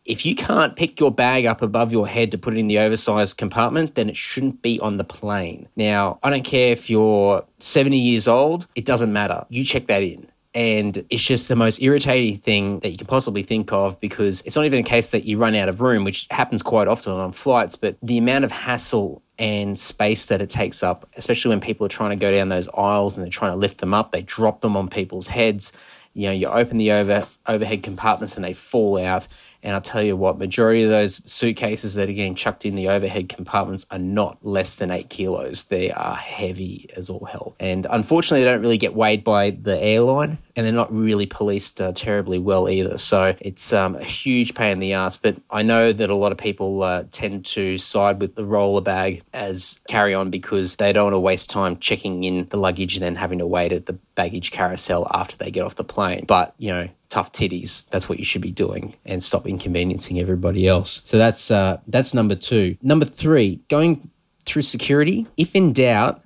if 0.05 0.27
you 0.27 0.35
can't 0.35 0.77
pick 0.77 1.01
your 1.01 1.11
bag 1.11 1.47
up 1.47 1.63
above 1.63 1.91
your 1.91 2.07
head 2.07 2.31
to 2.33 2.39
put 2.39 2.55
it 2.55 2.59
in 2.59 2.69
the 2.69 2.79
oversized 2.79 3.37
compartment, 3.37 3.95
then 3.95 4.11
it 4.11 4.17
shouldn't 4.17 4.61
be 4.61 4.79
on 4.81 4.99
the 4.99 5.05
plane. 5.05 5.69
Now, 5.77 6.19
I 6.23 6.31
don't 6.31 6.45
care 6.45 6.73
if 6.73 6.91
you're 6.91 7.45
70 7.59 7.97
years 7.97 8.29
old, 8.29 8.67
it 8.75 8.85
doesn't 8.85 9.13
matter. 9.13 9.47
You 9.49 9.65
check 9.65 9.87
that 9.87 10.03
in. 10.03 10.29
And 10.55 11.05
it's 11.11 11.25
just 11.25 11.49
the 11.49 11.57
most 11.57 11.83
irritating 11.83 12.39
thing 12.39 12.79
that 12.81 12.91
you 12.91 12.97
can 12.97 13.09
possibly 13.09 13.43
think 13.43 13.73
of 13.73 13.99
because 13.99 14.41
it's 14.43 14.55
not 14.55 14.65
even 14.65 14.79
a 14.79 14.85
case 14.85 15.11
that 15.11 15.25
you 15.25 15.37
run 15.37 15.57
out 15.57 15.69
of 15.69 15.81
room, 15.81 16.05
which 16.05 16.29
happens 16.31 16.63
quite 16.63 16.87
often 16.87 17.13
on 17.13 17.33
flights, 17.33 17.75
but 17.75 17.97
the 18.01 18.19
amount 18.19 18.45
of 18.45 18.53
hassle 18.53 19.23
and 19.37 19.77
space 19.77 20.27
that 20.27 20.41
it 20.41 20.49
takes 20.49 20.85
up, 20.85 21.09
especially 21.17 21.49
when 21.49 21.61
people 21.61 21.85
are 21.85 21.89
trying 21.89 22.11
to 22.11 22.17
go 22.17 22.31
down 22.31 22.51
those 22.51 22.69
aisles 22.69 23.17
and 23.17 23.25
they're 23.25 23.33
trying 23.33 23.51
to 23.51 23.57
lift 23.57 23.79
them 23.79 23.93
up, 23.93 24.13
they 24.13 24.23
drop 24.23 24.61
them 24.61 24.77
on 24.77 24.87
people's 24.87 25.27
heads. 25.27 25.73
You 26.13 26.29
know, 26.29 26.33
you 26.33 26.47
open 26.47 26.79
the 26.79 26.93
over 26.93 27.27
overhead 27.49 27.83
compartments 27.83 28.37
and 28.37 28.45
they 28.45 28.53
fall 28.53 29.05
out 29.05 29.27
and 29.65 29.75
I'll 29.75 29.81
tell 29.81 30.03
you 30.03 30.15
what, 30.15 30.39
majority 30.39 30.85
of 30.85 30.91
those 30.91 31.23
suitcases 31.31 31.95
that 31.95 32.11
are 32.11 32.13
getting 32.13 32.35
chucked 32.35 32.67
in 32.67 32.75
the 32.75 32.89
overhead 32.89 33.31
compartments 33.31 33.87
are 33.91 33.99
not 33.99 34.37
less 34.43 34.77
than 34.77 34.91
eight 34.91 35.09
kilos. 35.09 35.65
They 35.65 35.91
are 35.91 36.17
heavy 36.17 36.91
as 36.95 37.09
all 37.09 37.25
hell. 37.25 37.57
And 37.59 37.87
unfortunately, 37.89 38.45
they 38.45 38.51
don't 38.51 38.61
really 38.61 38.77
get 38.77 38.95
weighed 38.95 39.25
by 39.25 39.51
the 39.51 39.83
airline 39.83 40.39
and 40.57 40.65
they're 40.65 40.73
not 40.73 40.93
really 40.93 41.27
policed 41.27 41.81
uh, 41.81 41.93
terribly 41.93 42.39
well 42.39 42.69
either. 42.69 42.97
So 42.97 43.35
it's 43.41 43.73
um, 43.73 43.97
a 43.97 44.05
huge 44.05 44.55
pain 44.55 44.73
in 44.73 44.79
the 44.79 44.93
ass. 44.93 45.17
But 45.17 45.37
I 45.51 45.63
know 45.63 45.93
that 45.93 46.11
a 46.11 46.15
lot 46.15 46.33
of 46.33 46.39
people 46.39 46.83
uh, 46.83 47.05
tend 47.11 47.45
to 47.47 47.79
side 47.79 48.21
with 48.21 48.35
the 48.35 48.45
roller 48.45 48.81
bag 48.81 49.23
as 49.33 49.81
carry 49.89 50.15
on 50.15 50.31
because 50.31 50.77
they 50.77 50.93
don't 50.93 51.05
want 51.05 51.15
to 51.15 51.21
waste 51.21 51.51
time 51.51 51.77
checking 51.79 52.25
in 52.25 52.47
the 52.49 52.57
luggage 52.57 52.97
and 52.97 53.03
then 53.03 53.17
having 53.17 53.39
to 53.39 53.47
wait 53.47 53.73
at 53.73 53.87
the 53.87 53.95
baggage 54.15 54.51
carousel 54.51 55.11
after 55.13 55.37
they 55.37 55.51
get 55.51 55.65
off 55.65 55.75
the 55.75 55.85
plane. 55.85 56.25
But, 56.27 56.55
you 56.59 56.71
know, 56.71 56.89
tough 57.15 57.31
titties. 57.31 57.89
That's 57.91 58.09
what 58.09 58.19
you 58.19 58.25
should 58.25 58.43
be 58.43 58.51
doing, 58.51 58.97
and 59.07 59.23
stop 59.23 59.47
inconveniencing 59.47 60.19
everybody 60.19 60.67
else. 60.67 61.01
So 61.05 61.17
that's 61.17 61.49
uh, 61.49 61.79
that's 61.87 62.13
number 62.13 62.35
two. 62.35 62.77
Number 62.83 63.05
three, 63.05 63.61
going 63.69 64.11
through 64.45 64.63
security. 64.63 65.29
If 65.37 65.55
in 65.55 65.73
doubt, 65.73 66.25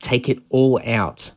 take 0.00 0.30
it 0.30 0.38
all 0.48 0.80
out, 0.86 1.32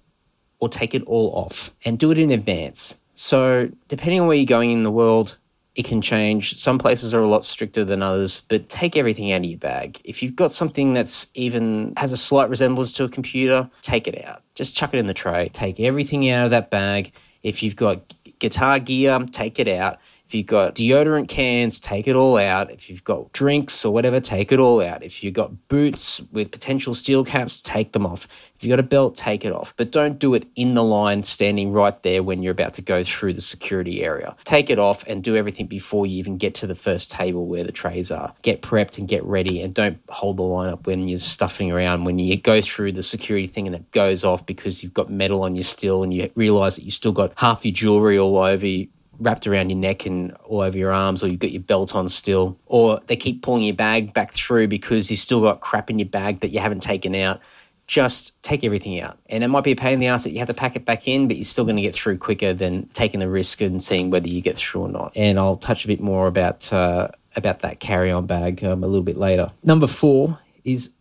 or 0.59 0.69
take 0.69 0.95
it 0.95 1.03
all 1.03 1.31
off, 1.35 1.71
and 1.85 1.99
do 1.99 2.11
it 2.11 2.17
in 2.17 2.31
advance. 2.31 2.99
So 3.15 3.71
depending 3.87 4.21
on 4.21 4.27
where 4.27 4.37
you're 4.37 4.45
going 4.45 4.71
in 4.71 4.83
the 4.83 4.91
world, 4.91 5.37
it 5.75 5.85
can 5.85 6.01
change. 6.01 6.57
Some 6.57 6.79
places 6.79 7.13
are 7.13 7.21
a 7.21 7.29
lot 7.29 7.45
stricter 7.45 7.85
than 7.85 8.01
others, 8.01 8.41
but 8.47 8.67
take 8.67 8.97
everything 8.97 9.31
out 9.31 9.41
of 9.41 9.45
your 9.45 9.59
bag. 9.59 10.01
If 10.03 10.23
you've 10.23 10.35
got 10.35 10.51
something 10.51 10.93
that's 10.93 11.27
even 11.35 11.93
has 11.97 12.11
a 12.11 12.17
slight 12.17 12.49
resemblance 12.49 12.91
to 12.93 13.03
a 13.03 13.09
computer, 13.09 13.69
take 13.83 14.07
it 14.07 14.25
out. 14.25 14.41
Just 14.55 14.75
chuck 14.75 14.95
it 14.95 14.97
in 14.97 15.05
the 15.05 15.13
tray. 15.13 15.49
Take 15.53 15.79
everything 15.79 16.27
out 16.29 16.45
of 16.45 16.51
that 16.51 16.71
bag. 16.71 17.13
If 17.43 17.61
you've 17.61 17.75
got 17.75 18.15
guitar 18.39 18.79
gear, 18.79 19.19
take 19.31 19.59
it 19.59 19.67
out. 19.67 19.99
If 20.27 20.35
you've 20.35 20.47
got 20.47 20.75
deodorant 20.75 21.29
cans, 21.29 21.79
take 21.79 22.05
it 22.05 22.13
all 22.13 22.37
out. 22.37 22.69
If 22.69 22.89
you've 22.89 23.05
got 23.05 23.31
drinks 23.31 23.85
or 23.85 23.93
whatever, 23.93 24.19
take 24.19 24.51
it 24.51 24.59
all 24.59 24.81
out. 24.81 25.01
If 25.01 25.23
you've 25.23 25.33
got 25.33 25.69
boots 25.69 26.21
with 26.33 26.51
potential 26.51 26.93
steel 26.93 27.23
caps, 27.23 27.61
take 27.61 27.93
them 27.93 28.05
off. 28.05 28.27
If 28.57 28.63
you've 28.63 28.71
got 28.71 28.79
a 28.79 28.83
belt, 28.83 29.15
take 29.15 29.45
it 29.45 29.53
off. 29.53 29.73
But 29.77 29.89
don't 29.89 30.19
do 30.19 30.33
it 30.33 30.45
in 30.53 30.73
the 30.73 30.83
line 30.83 31.23
standing 31.23 31.71
right 31.71 32.01
there 32.03 32.21
when 32.21 32.43
you're 32.43 32.51
about 32.51 32.73
to 32.73 32.81
go 32.81 33.05
through 33.05 33.35
the 33.35 33.41
security 33.41 34.03
area. 34.03 34.35
Take 34.43 34.69
it 34.69 34.79
off 34.79 35.05
and 35.07 35.23
do 35.23 35.37
everything 35.37 35.67
before 35.67 36.05
you 36.05 36.17
even 36.17 36.37
get 36.37 36.55
to 36.55 36.67
the 36.67 36.75
first 36.75 37.09
table 37.09 37.45
where 37.45 37.63
the 37.63 37.71
trays 37.71 38.11
are. 38.11 38.33
Get 38.41 38.61
prepped 38.61 38.97
and 38.97 39.07
get 39.07 39.23
ready 39.23 39.61
and 39.61 39.73
don't 39.73 39.99
hold 40.09 40.37
the 40.37 40.43
line 40.43 40.73
up 40.73 40.87
when 40.87 41.07
you're 41.07 41.19
stuffing 41.19 41.71
around. 41.71 42.03
When 42.03 42.19
you 42.19 42.35
go 42.35 42.59
through 42.59 42.91
the 42.91 43.03
security 43.03 43.47
thing 43.47 43.65
and 43.65 43.75
it 43.77 43.91
goes 43.91 44.25
off 44.25 44.45
because 44.45 44.83
you've 44.83 44.93
got 44.93 45.09
metal 45.09 45.43
on 45.43 45.55
your 45.55 45.63
steel 45.63 46.03
and 46.03 46.13
you 46.13 46.29
realize 46.35 46.75
that 46.75 46.83
you've 46.83 46.93
still 46.93 47.13
got 47.13 47.31
half 47.37 47.63
your 47.63 47.73
jewelry 47.73 48.19
all 48.19 48.37
over 48.37 48.67
you 48.67 48.89
wrapped 49.19 49.47
around 49.47 49.69
your 49.69 49.79
neck 49.79 50.05
and 50.05 50.31
all 50.45 50.61
over 50.61 50.77
your 50.77 50.91
arms, 50.91 51.23
or 51.23 51.27
you've 51.27 51.39
got 51.39 51.51
your 51.51 51.61
belt 51.61 51.95
on 51.95 52.09
still, 52.09 52.57
or 52.65 53.01
they 53.07 53.15
keep 53.15 53.41
pulling 53.41 53.63
your 53.63 53.75
bag 53.75 54.13
back 54.13 54.31
through 54.31 54.67
because 54.67 55.09
you've 55.09 55.19
still 55.19 55.41
got 55.41 55.59
crap 55.59 55.89
in 55.89 55.99
your 55.99 56.07
bag 56.07 56.39
that 56.41 56.49
you 56.49 56.59
haven't 56.59 56.81
taken 56.81 57.15
out. 57.15 57.39
Just 57.87 58.41
take 58.43 58.63
everything 58.65 58.99
out. 58.99 59.17
And 59.27 59.43
it 59.43 59.47
might 59.47 59.63
be 59.63 59.71
a 59.71 59.75
pain 59.75 59.93
in 59.93 59.99
the 59.99 60.07
ass 60.07 60.25
that 60.25 60.31
you 60.31 60.39
have 60.39 60.49
to 60.49 60.53
pack 60.53 60.75
it 60.75 60.83
back 60.83 61.07
in, 61.07 61.27
but 61.27 61.37
you're 61.37 61.45
still 61.45 61.63
going 61.63 61.77
to 61.77 61.81
get 61.81 61.95
through 61.95 62.17
quicker 62.17 62.53
than 62.53 62.87
taking 62.87 63.21
the 63.21 63.29
risk 63.29 63.61
and 63.61 63.81
seeing 63.81 64.09
whether 64.09 64.27
you 64.27 64.41
get 64.41 64.57
through 64.57 64.81
or 64.81 64.89
not. 64.89 65.13
And 65.15 65.39
I'll 65.39 65.55
touch 65.55 65.85
a 65.85 65.87
bit 65.87 66.01
more 66.01 66.27
about 66.27 66.71
uh, 66.73 67.07
about 67.37 67.59
that 67.59 67.79
carry 67.79 68.11
on 68.11 68.25
bag 68.25 68.63
um, 68.63 68.83
a 68.83 68.87
little 68.87 69.03
bit 69.03 69.17
later. 69.17 69.51
Number 69.63 69.87
four 69.87 70.39
is 70.65 70.93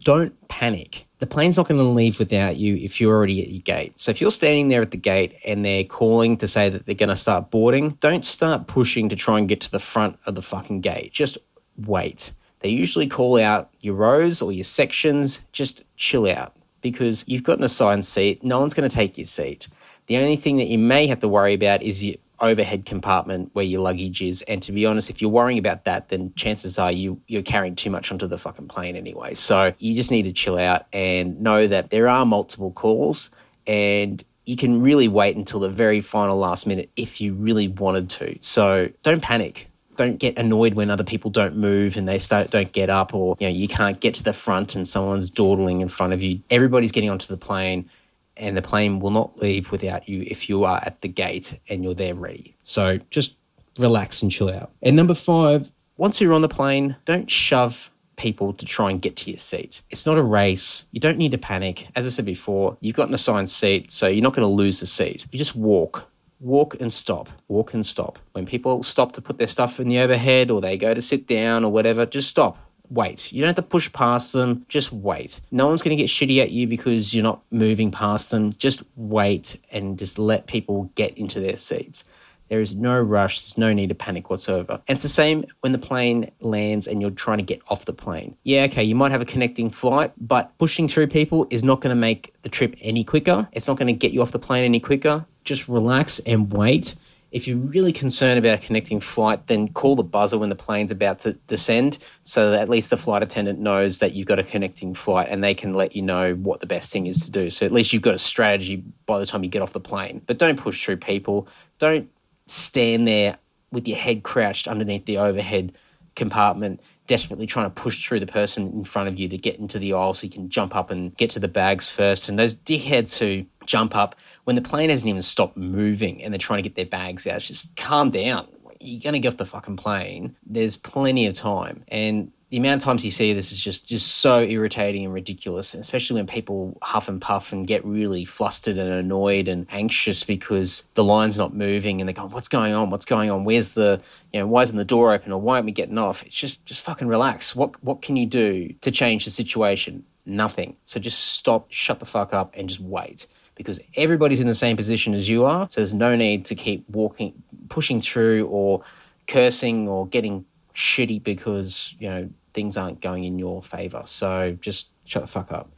don't 0.00 0.48
panic 0.48 1.06
the 1.24 1.30
plane's 1.30 1.56
not 1.56 1.66
going 1.66 1.78
to 1.78 1.84
leave 1.84 2.18
without 2.18 2.58
you 2.58 2.76
if 2.76 3.00
you're 3.00 3.16
already 3.16 3.40
at 3.40 3.48
your 3.48 3.62
gate. 3.62 3.98
So 3.98 4.10
if 4.10 4.20
you're 4.20 4.30
standing 4.30 4.68
there 4.68 4.82
at 4.82 4.90
the 4.90 4.98
gate 4.98 5.38
and 5.46 5.64
they're 5.64 5.82
calling 5.82 6.36
to 6.36 6.46
say 6.46 6.68
that 6.68 6.84
they're 6.84 6.94
going 6.94 7.08
to 7.08 7.16
start 7.16 7.50
boarding, 7.50 7.96
don't 8.00 8.26
start 8.26 8.66
pushing 8.66 9.08
to 9.08 9.16
try 9.16 9.38
and 9.38 9.48
get 9.48 9.62
to 9.62 9.70
the 9.70 9.78
front 9.78 10.18
of 10.26 10.34
the 10.34 10.42
fucking 10.42 10.82
gate. 10.82 11.12
Just 11.12 11.38
wait. 11.78 12.32
They 12.60 12.68
usually 12.68 13.06
call 13.06 13.40
out 13.40 13.70
your 13.80 13.94
rows 13.94 14.42
or 14.42 14.52
your 14.52 14.64
sections. 14.64 15.46
Just 15.50 15.82
chill 15.96 16.30
out 16.30 16.54
because 16.82 17.24
you've 17.26 17.42
got 17.42 17.56
an 17.56 17.64
assigned 17.64 18.04
seat. 18.04 18.44
No 18.44 18.60
one's 18.60 18.74
going 18.74 18.86
to 18.86 18.94
take 18.94 19.16
your 19.16 19.24
seat. 19.24 19.68
The 20.04 20.18
only 20.18 20.36
thing 20.36 20.58
that 20.58 20.66
you 20.66 20.76
may 20.76 21.06
have 21.06 21.20
to 21.20 21.28
worry 21.28 21.54
about 21.54 21.82
is 21.82 22.04
your 22.04 22.16
overhead 22.40 22.84
compartment 22.84 23.50
where 23.52 23.64
your 23.64 23.80
luggage 23.80 24.22
is. 24.22 24.42
And 24.42 24.62
to 24.62 24.72
be 24.72 24.86
honest, 24.86 25.10
if 25.10 25.20
you're 25.20 25.30
worrying 25.30 25.58
about 25.58 25.84
that, 25.84 26.08
then 26.08 26.32
chances 26.34 26.78
are 26.78 26.92
you 26.92 27.20
you're 27.26 27.42
carrying 27.42 27.74
too 27.74 27.90
much 27.90 28.10
onto 28.10 28.26
the 28.26 28.38
fucking 28.38 28.68
plane 28.68 28.96
anyway. 28.96 29.34
So 29.34 29.74
you 29.78 29.94
just 29.94 30.10
need 30.10 30.22
to 30.22 30.32
chill 30.32 30.58
out 30.58 30.86
and 30.92 31.40
know 31.40 31.66
that 31.66 31.90
there 31.90 32.08
are 32.08 32.26
multiple 32.26 32.72
calls 32.72 33.30
and 33.66 34.22
you 34.44 34.56
can 34.56 34.82
really 34.82 35.08
wait 35.08 35.36
until 35.36 35.60
the 35.60 35.70
very 35.70 36.00
final 36.00 36.36
last 36.36 36.66
minute 36.66 36.90
if 36.96 37.20
you 37.20 37.34
really 37.34 37.68
wanted 37.68 38.10
to. 38.10 38.36
So 38.40 38.90
don't 39.02 39.22
panic. 39.22 39.70
Don't 39.96 40.18
get 40.18 40.36
annoyed 40.36 40.74
when 40.74 40.90
other 40.90 41.04
people 41.04 41.30
don't 41.30 41.56
move 41.56 41.96
and 41.96 42.08
they 42.08 42.18
start 42.18 42.50
don't 42.50 42.72
get 42.72 42.90
up 42.90 43.14
or 43.14 43.36
you 43.38 43.46
know 43.46 43.54
you 43.54 43.68
can't 43.68 44.00
get 44.00 44.14
to 44.14 44.24
the 44.24 44.32
front 44.32 44.74
and 44.74 44.88
someone's 44.88 45.30
dawdling 45.30 45.80
in 45.80 45.88
front 45.88 46.12
of 46.12 46.20
you. 46.20 46.40
Everybody's 46.50 46.90
getting 46.90 47.10
onto 47.10 47.28
the 47.28 47.36
plane 47.36 47.88
and 48.36 48.56
the 48.56 48.62
plane 48.62 48.98
will 48.98 49.10
not 49.10 49.40
leave 49.40 49.70
without 49.70 50.08
you 50.08 50.24
if 50.26 50.48
you 50.48 50.64
are 50.64 50.80
at 50.84 51.00
the 51.00 51.08
gate 51.08 51.60
and 51.68 51.84
you're 51.84 51.94
there 51.94 52.14
ready. 52.14 52.56
So 52.62 52.98
just 53.10 53.36
relax 53.78 54.22
and 54.22 54.30
chill 54.30 54.50
out. 54.50 54.70
And 54.82 54.96
number 54.96 55.14
five, 55.14 55.70
once 55.96 56.20
you're 56.20 56.32
on 56.32 56.42
the 56.42 56.48
plane, 56.48 56.96
don't 57.04 57.30
shove 57.30 57.90
people 58.16 58.52
to 58.52 58.64
try 58.64 58.90
and 58.90 59.02
get 59.02 59.16
to 59.16 59.30
your 59.30 59.38
seat. 59.38 59.82
It's 59.90 60.06
not 60.06 60.18
a 60.18 60.22
race. 60.22 60.84
You 60.92 61.00
don't 61.00 61.18
need 61.18 61.32
to 61.32 61.38
panic. 61.38 61.88
As 61.96 62.06
I 62.06 62.10
said 62.10 62.24
before, 62.24 62.76
you've 62.80 62.96
got 62.96 63.08
an 63.08 63.14
assigned 63.14 63.50
seat, 63.50 63.90
so 63.90 64.06
you're 64.06 64.22
not 64.22 64.34
going 64.34 64.48
to 64.48 64.54
lose 64.54 64.80
the 64.80 64.86
seat. 64.86 65.26
You 65.32 65.38
just 65.38 65.56
walk. 65.56 66.08
Walk 66.40 66.76
and 66.80 66.92
stop. 66.92 67.28
Walk 67.48 67.74
and 67.74 67.86
stop. 67.86 68.18
When 68.32 68.44
people 68.44 68.82
stop 68.82 69.12
to 69.12 69.22
put 69.22 69.38
their 69.38 69.46
stuff 69.46 69.80
in 69.80 69.88
the 69.88 69.98
overhead 69.98 70.50
or 70.50 70.60
they 70.60 70.76
go 70.76 70.92
to 70.92 71.00
sit 71.00 71.26
down 71.26 71.64
or 71.64 71.72
whatever, 71.72 72.06
just 72.06 72.28
stop 72.28 72.58
wait. 72.88 73.32
You 73.32 73.40
don't 73.40 73.48
have 73.48 73.56
to 73.56 73.62
push 73.62 73.92
past 73.92 74.32
them, 74.32 74.64
just 74.68 74.92
wait. 74.92 75.40
No 75.50 75.68
one's 75.68 75.82
going 75.82 75.96
to 75.96 76.02
get 76.02 76.10
shitty 76.10 76.40
at 76.40 76.50
you 76.50 76.66
because 76.66 77.14
you're 77.14 77.22
not 77.22 77.42
moving 77.50 77.90
past 77.90 78.30
them. 78.30 78.50
Just 78.52 78.82
wait 78.96 79.58
and 79.70 79.98
just 79.98 80.18
let 80.18 80.46
people 80.46 80.90
get 80.94 81.16
into 81.16 81.40
their 81.40 81.56
seats. 81.56 82.04
There 82.48 82.60
is 82.60 82.74
no 82.74 83.00
rush, 83.00 83.40
there's 83.40 83.58
no 83.58 83.72
need 83.72 83.88
to 83.88 83.94
panic 83.94 84.28
whatsoever. 84.28 84.74
And 84.86 84.96
it's 84.96 85.02
the 85.02 85.08
same 85.08 85.46
when 85.60 85.72
the 85.72 85.78
plane 85.78 86.30
lands 86.40 86.86
and 86.86 87.00
you're 87.00 87.10
trying 87.10 87.38
to 87.38 87.44
get 87.44 87.62
off 87.68 87.86
the 87.86 87.94
plane. 87.94 88.36
Yeah, 88.44 88.64
okay, 88.64 88.84
you 88.84 88.94
might 88.94 89.12
have 89.12 89.22
a 89.22 89.24
connecting 89.24 89.70
flight, 89.70 90.12
but 90.18 90.56
pushing 90.58 90.86
through 90.86 91.06
people 91.06 91.46
is 91.50 91.64
not 91.64 91.80
going 91.80 91.94
to 91.94 92.00
make 92.00 92.34
the 92.42 92.50
trip 92.50 92.76
any 92.80 93.02
quicker. 93.02 93.48
It's 93.52 93.66
not 93.66 93.78
going 93.78 93.86
to 93.86 93.98
get 93.98 94.12
you 94.12 94.20
off 94.20 94.30
the 94.30 94.38
plane 94.38 94.64
any 94.64 94.78
quicker. 94.78 95.24
Just 95.42 95.68
relax 95.68 96.18
and 96.20 96.52
wait 96.52 96.96
if 97.34 97.48
you're 97.48 97.58
really 97.58 97.92
concerned 97.92 98.38
about 98.38 98.62
connecting 98.62 99.00
flight, 99.00 99.48
then 99.48 99.66
call 99.66 99.96
the 99.96 100.04
buzzer 100.04 100.38
when 100.38 100.50
the 100.50 100.54
plane's 100.54 100.92
about 100.92 101.18
to 101.18 101.32
descend 101.48 101.98
so 102.22 102.52
that 102.52 102.60
at 102.60 102.68
least 102.68 102.90
the 102.90 102.96
flight 102.96 103.24
attendant 103.24 103.58
knows 103.58 103.98
that 103.98 104.14
you've 104.14 104.28
got 104.28 104.38
a 104.38 104.44
connecting 104.44 104.94
flight 104.94 105.26
and 105.28 105.42
they 105.42 105.52
can 105.52 105.74
let 105.74 105.96
you 105.96 106.02
know 106.02 106.34
what 106.34 106.60
the 106.60 106.66
best 106.66 106.92
thing 106.92 107.06
is 107.06 107.24
to 107.24 107.32
do. 107.32 107.50
So 107.50 107.66
at 107.66 107.72
least 107.72 107.92
you've 107.92 108.02
got 108.02 108.14
a 108.14 108.20
strategy 108.20 108.84
by 109.04 109.18
the 109.18 109.26
time 109.26 109.42
you 109.42 109.50
get 109.50 109.62
off 109.62 109.72
the 109.72 109.80
plane. 109.80 110.22
But 110.24 110.38
don't 110.38 110.56
push 110.56 110.84
through 110.84 110.98
people. 110.98 111.48
Don't 111.78 112.08
stand 112.46 113.08
there 113.08 113.38
with 113.72 113.88
your 113.88 113.98
head 113.98 114.22
crouched 114.22 114.68
underneath 114.68 115.04
the 115.04 115.18
overhead 115.18 115.72
compartment 116.14 116.80
desperately 117.06 117.46
trying 117.46 117.66
to 117.66 117.70
push 117.70 118.06
through 118.06 118.20
the 118.20 118.26
person 118.26 118.72
in 118.72 118.84
front 118.84 119.08
of 119.08 119.18
you 119.18 119.28
to 119.28 119.36
get 119.36 119.58
into 119.58 119.78
the 119.78 119.92
aisle 119.92 120.14
so 120.14 120.24
you 120.24 120.32
can 120.32 120.48
jump 120.48 120.74
up 120.74 120.90
and 120.90 121.14
get 121.16 121.30
to 121.30 121.38
the 121.38 121.48
bags 121.48 121.92
first. 121.92 122.28
And 122.28 122.38
those 122.38 122.54
dickheads 122.54 123.18
who 123.18 123.44
jump 123.66 123.94
up 123.96 124.14
when 124.44 124.56
the 124.56 124.62
plane 124.62 124.90
hasn't 124.90 125.08
even 125.08 125.22
stopped 125.22 125.56
moving 125.56 126.22
and 126.22 126.32
they're 126.32 126.38
trying 126.38 126.62
to 126.62 126.68
get 126.68 126.76
their 126.76 126.86
bags 126.86 127.26
out, 127.26 127.40
just 127.40 127.76
calm 127.76 128.10
down. 128.10 128.46
You're 128.80 129.00
going 129.00 129.14
to 129.14 129.18
get 129.18 129.28
off 129.28 129.36
the 129.38 129.46
fucking 129.46 129.76
plane. 129.76 130.36
There's 130.44 130.76
plenty 130.76 131.26
of 131.26 131.34
time. 131.34 131.84
And 131.88 132.32
the 132.54 132.58
amount 132.58 132.82
of 132.82 132.84
times 132.84 133.04
you 133.04 133.10
see 133.10 133.32
this 133.32 133.50
is 133.50 133.58
just 133.58 133.84
just 133.84 134.18
so 134.18 134.40
irritating 134.40 135.04
and 135.04 135.12
ridiculous, 135.12 135.74
especially 135.74 136.14
when 136.14 136.26
people 136.28 136.78
huff 136.82 137.08
and 137.08 137.20
puff 137.20 137.52
and 137.52 137.66
get 137.66 137.84
really 137.84 138.24
flustered 138.24 138.78
and 138.78 138.90
annoyed 138.90 139.48
and 139.48 139.66
anxious 139.70 140.22
because 140.22 140.84
the 140.94 141.02
line's 141.02 141.36
not 141.36 141.52
moving 141.52 142.00
and 142.00 142.08
they're 142.08 142.14
going, 142.14 142.30
"What's 142.30 142.46
going 142.46 142.72
on? 142.72 142.90
What's 142.90 143.06
going 143.06 143.28
on? 143.28 143.42
Where's 143.42 143.74
the 143.74 144.00
you 144.32 144.38
know 144.38 144.46
why 144.46 144.62
isn't 144.62 144.76
the 144.76 144.84
door 144.84 145.12
open 145.12 145.32
or 145.32 145.40
why 145.40 145.54
aren't 145.54 145.66
we 145.66 145.72
getting 145.72 145.98
off?" 145.98 146.22
It's 146.22 146.36
just 146.36 146.64
just 146.64 146.80
fucking 146.82 147.08
relax. 147.08 147.56
What 147.56 147.82
what 147.82 148.02
can 148.02 148.16
you 148.16 148.24
do 148.24 148.72
to 148.82 148.92
change 148.92 149.24
the 149.24 149.32
situation? 149.32 150.04
Nothing. 150.24 150.76
So 150.84 151.00
just 151.00 151.18
stop, 151.18 151.72
shut 151.72 151.98
the 151.98 152.06
fuck 152.06 152.32
up, 152.32 152.54
and 152.56 152.68
just 152.68 152.80
wait 152.80 153.26
because 153.54 153.80
everybody's 153.96 154.40
in 154.40 154.46
the 154.46 154.54
same 154.54 154.76
position 154.76 155.14
as 155.14 155.28
you 155.28 155.44
are. 155.44 155.68
So 155.70 155.80
there's 155.80 155.94
no 155.94 156.16
need 156.16 156.44
to 156.46 156.54
keep 156.54 156.88
walking, 156.88 157.42
pushing 157.68 158.00
through, 158.00 158.46
or 158.46 158.82
cursing 159.26 159.88
or 159.88 160.06
getting 160.06 160.44
shitty 160.74 161.22
because 161.22 161.94
you 161.98 162.08
know 162.08 162.30
things 162.52 162.76
aren't 162.76 163.00
going 163.00 163.24
in 163.24 163.38
your 163.38 163.62
favor. 163.62 164.02
So 164.04 164.56
just 164.60 164.90
shut 165.04 165.22
the 165.22 165.28
fuck 165.28 165.52
up. 165.52 165.70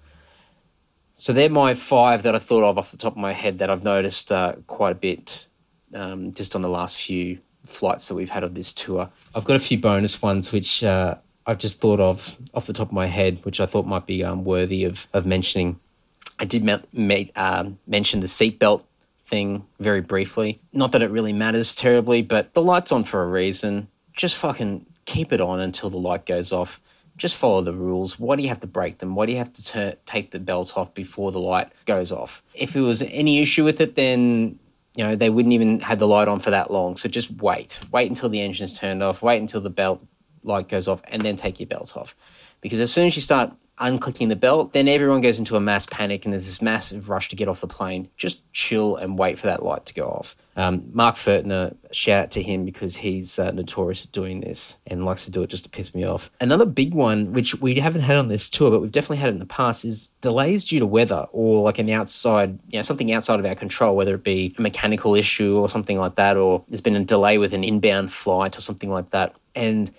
So 1.14 1.32
they're 1.32 1.48
my 1.48 1.74
five 1.74 2.22
that 2.24 2.34
I 2.34 2.38
thought 2.38 2.62
of 2.62 2.78
off 2.78 2.90
the 2.90 2.98
top 2.98 3.14
of 3.14 3.18
my 3.18 3.32
head 3.32 3.58
that 3.58 3.70
I've 3.70 3.82
noticed 3.82 4.30
uh, 4.30 4.54
quite 4.66 4.92
a 4.92 4.96
bit 4.96 5.48
um, 5.94 6.32
just 6.32 6.54
on 6.54 6.60
the 6.60 6.68
last 6.68 7.00
few 7.00 7.38
flights 7.64 8.08
that 8.08 8.14
we've 8.14 8.30
had 8.30 8.44
of 8.44 8.54
this 8.54 8.72
tour. 8.74 9.10
I've 9.34 9.44
got 9.44 9.56
a 9.56 9.60
few 9.60 9.78
bonus 9.78 10.20
ones 10.20 10.52
which 10.52 10.84
uh, 10.84 11.16
I've 11.46 11.58
just 11.58 11.80
thought 11.80 12.00
of 12.00 12.38
off 12.52 12.66
the 12.66 12.74
top 12.74 12.88
of 12.88 12.92
my 12.92 13.06
head, 13.06 13.44
which 13.44 13.60
I 13.60 13.66
thought 13.66 13.86
might 13.86 14.06
be 14.06 14.22
um, 14.22 14.44
worthy 14.44 14.84
of, 14.84 15.08
of 15.14 15.24
mentioning. 15.24 15.80
I 16.38 16.44
did 16.44 16.68
um, 17.36 17.78
mention 17.86 18.20
the 18.20 18.26
seatbelt 18.26 18.84
thing 19.22 19.66
very 19.78 20.00
briefly. 20.00 20.60
Not 20.72 20.92
that 20.92 21.02
it 21.02 21.10
really 21.10 21.32
matters 21.32 21.74
terribly, 21.74 22.22
but 22.22 22.54
the 22.54 22.62
light's 22.62 22.92
on 22.92 23.04
for 23.04 23.22
a 23.22 23.26
reason. 23.26 23.88
Just 24.14 24.36
fucking 24.36 24.86
keep 25.04 25.32
it 25.32 25.40
on 25.40 25.60
until 25.60 25.90
the 25.90 25.98
light 25.98 26.26
goes 26.26 26.52
off. 26.52 26.80
Just 27.16 27.36
follow 27.36 27.62
the 27.62 27.72
rules. 27.72 28.20
Why 28.20 28.36
do 28.36 28.42
you 28.42 28.48
have 28.48 28.60
to 28.60 28.66
break 28.66 28.98
them? 28.98 29.14
Why 29.14 29.26
do 29.26 29.32
you 29.32 29.38
have 29.38 29.52
to 29.54 29.64
t- 29.64 29.98
take 30.04 30.30
the 30.30 30.38
belt 30.38 30.76
off 30.76 30.92
before 30.92 31.32
the 31.32 31.40
light 31.40 31.72
goes 31.86 32.12
off? 32.12 32.42
If 32.54 32.74
there 32.74 32.82
was 32.82 33.02
any 33.02 33.40
issue 33.40 33.64
with 33.64 33.80
it, 33.80 33.94
then 33.94 34.58
you 34.94 35.04
know 35.04 35.16
they 35.16 35.30
wouldn't 35.30 35.54
even 35.54 35.80
have 35.80 35.98
the 35.98 36.06
light 36.06 36.28
on 36.28 36.40
for 36.40 36.50
that 36.50 36.70
long. 36.70 36.96
So 36.96 37.08
just 37.08 37.30
wait. 37.30 37.80
Wait 37.90 38.08
until 38.08 38.28
the 38.28 38.42
engine's 38.42 38.78
turned 38.78 39.02
off. 39.02 39.22
Wait 39.22 39.38
until 39.38 39.62
the 39.62 39.70
belt 39.70 40.04
light 40.42 40.68
goes 40.68 40.88
off, 40.88 41.00
and 41.08 41.22
then 41.22 41.36
take 41.36 41.58
your 41.58 41.66
belt 41.66 41.96
off. 41.96 42.14
Because 42.60 42.80
as 42.80 42.92
soon 42.92 43.06
as 43.06 43.16
you 43.16 43.22
start 43.22 43.52
unclicking 43.78 44.28
the 44.28 44.36
belt, 44.36 44.72
then 44.72 44.88
everyone 44.88 45.20
goes 45.20 45.38
into 45.38 45.56
a 45.56 45.60
mass 45.60 45.86
panic 45.86 46.24
and 46.24 46.32
there's 46.32 46.46
this 46.46 46.62
massive 46.62 47.10
rush 47.10 47.28
to 47.28 47.36
get 47.36 47.48
off 47.48 47.60
the 47.60 47.66
plane. 47.66 48.08
Just 48.16 48.50
chill 48.52 48.96
and 48.96 49.18
wait 49.18 49.38
for 49.38 49.46
that 49.46 49.62
light 49.62 49.84
to 49.86 49.94
go 49.94 50.06
off. 50.06 50.36
Um, 50.56 50.88
Mark 50.92 51.16
Furtner, 51.16 51.76
shout 51.92 52.24
out 52.24 52.30
to 52.30 52.42
him 52.42 52.64
because 52.64 52.96
he's 52.96 53.38
uh, 53.38 53.50
notorious 53.50 54.06
at 54.06 54.12
doing 54.12 54.40
this 54.40 54.78
and 54.86 55.04
likes 55.04 55.26
to 55.26 55.30
do 55.30 55.42
it 55.42 55.50
just 55.50 55.64
to 55.64 55.70
piss 55.70 55.94
me 55.94 56.06
off. 56.06 56.30
Another 56.40 56.64
big 56.64 56.94
one, 56.94 57.34
which 57.34 57.60
we 57.60 57.74
haven't 57.74 58.00
had 58.00 58.16
on 58.16 58.28
this 58.28 58.48
tour, 58.48 58.70
but 58.70 58.80
we've 58.80 58.92
definitely 58.92 59.18
had 59.18 59.28
it 59.28 59.32
in 59.32 59.38
the 59.38 59.44
past, 59.44 59.84
is 59.84 60.06
delays 60.22 60.64
due 60.64 60.78
to 60.78 60.86
weather 60.86 61.26
or 61.32 61.62
like 61.62 61.78
an 61.78 61.90
outside, 61.90 62.58
you 62.68 62.78
know, 62.78 62.82
something 62.82 63.12
outside 63.12 63.38
of 63.38 63.44
our 63.44 63.54
control, 63.54 63.94
whether 63.94 64.14
it 64.14 64.24
be 64.24 64.54
a 64.56 64.62
mechanical 64.62 65.14
issue 65.14 65.58
or 65.58 65.68
something 65.68 65.98
like 65.98 66.14
that, 66.14 66.38
or 66.38 66.64
there's 66.68 66.80
been 66.80 66.96
a 66.96 67.04
delay 67.04 67.36
with 67.36 67.52
an 67.52 67.62
inbound 67.62 68.10
flight 68.10 68.56
or 68.56 68.62
something 68.62 68.90
like 68.90 69.10
that. 69.10 69.34
And 69.54 69.90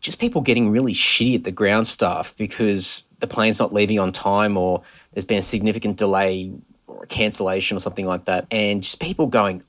just 0.00 0.20
people 0.20 0.40
getting 0.40 0.70
really 0.70 0.94
shitty 0.94 1.36
at 1.36 1.44
the 1.44 1.50
ground 1.50 1.86
staff 1.86 2.34
because 2.36 3.04
the 3.18 3.26
plane's 3.26 3.58
not 3.58 3.72
leaving 3.72 3.98
on 3.98 4.12
time 4.12 4.56
or 4.56 4.82
there's 5.12 5.24
been 5.24 5.38
a 5.38 5.42
significant 5.42 5.96
delay 5.96 6.52
or 6.86 7.04
a 7.04 7.06
cancellation 7.06 7.76
or 7.76 7.80
something 7.80 8.06
like 8.06 8.26
that. 8.26 8.46
And 8.50 8.82
just 8.82 9.00
people 9.00 9.26
going 9.26 9.62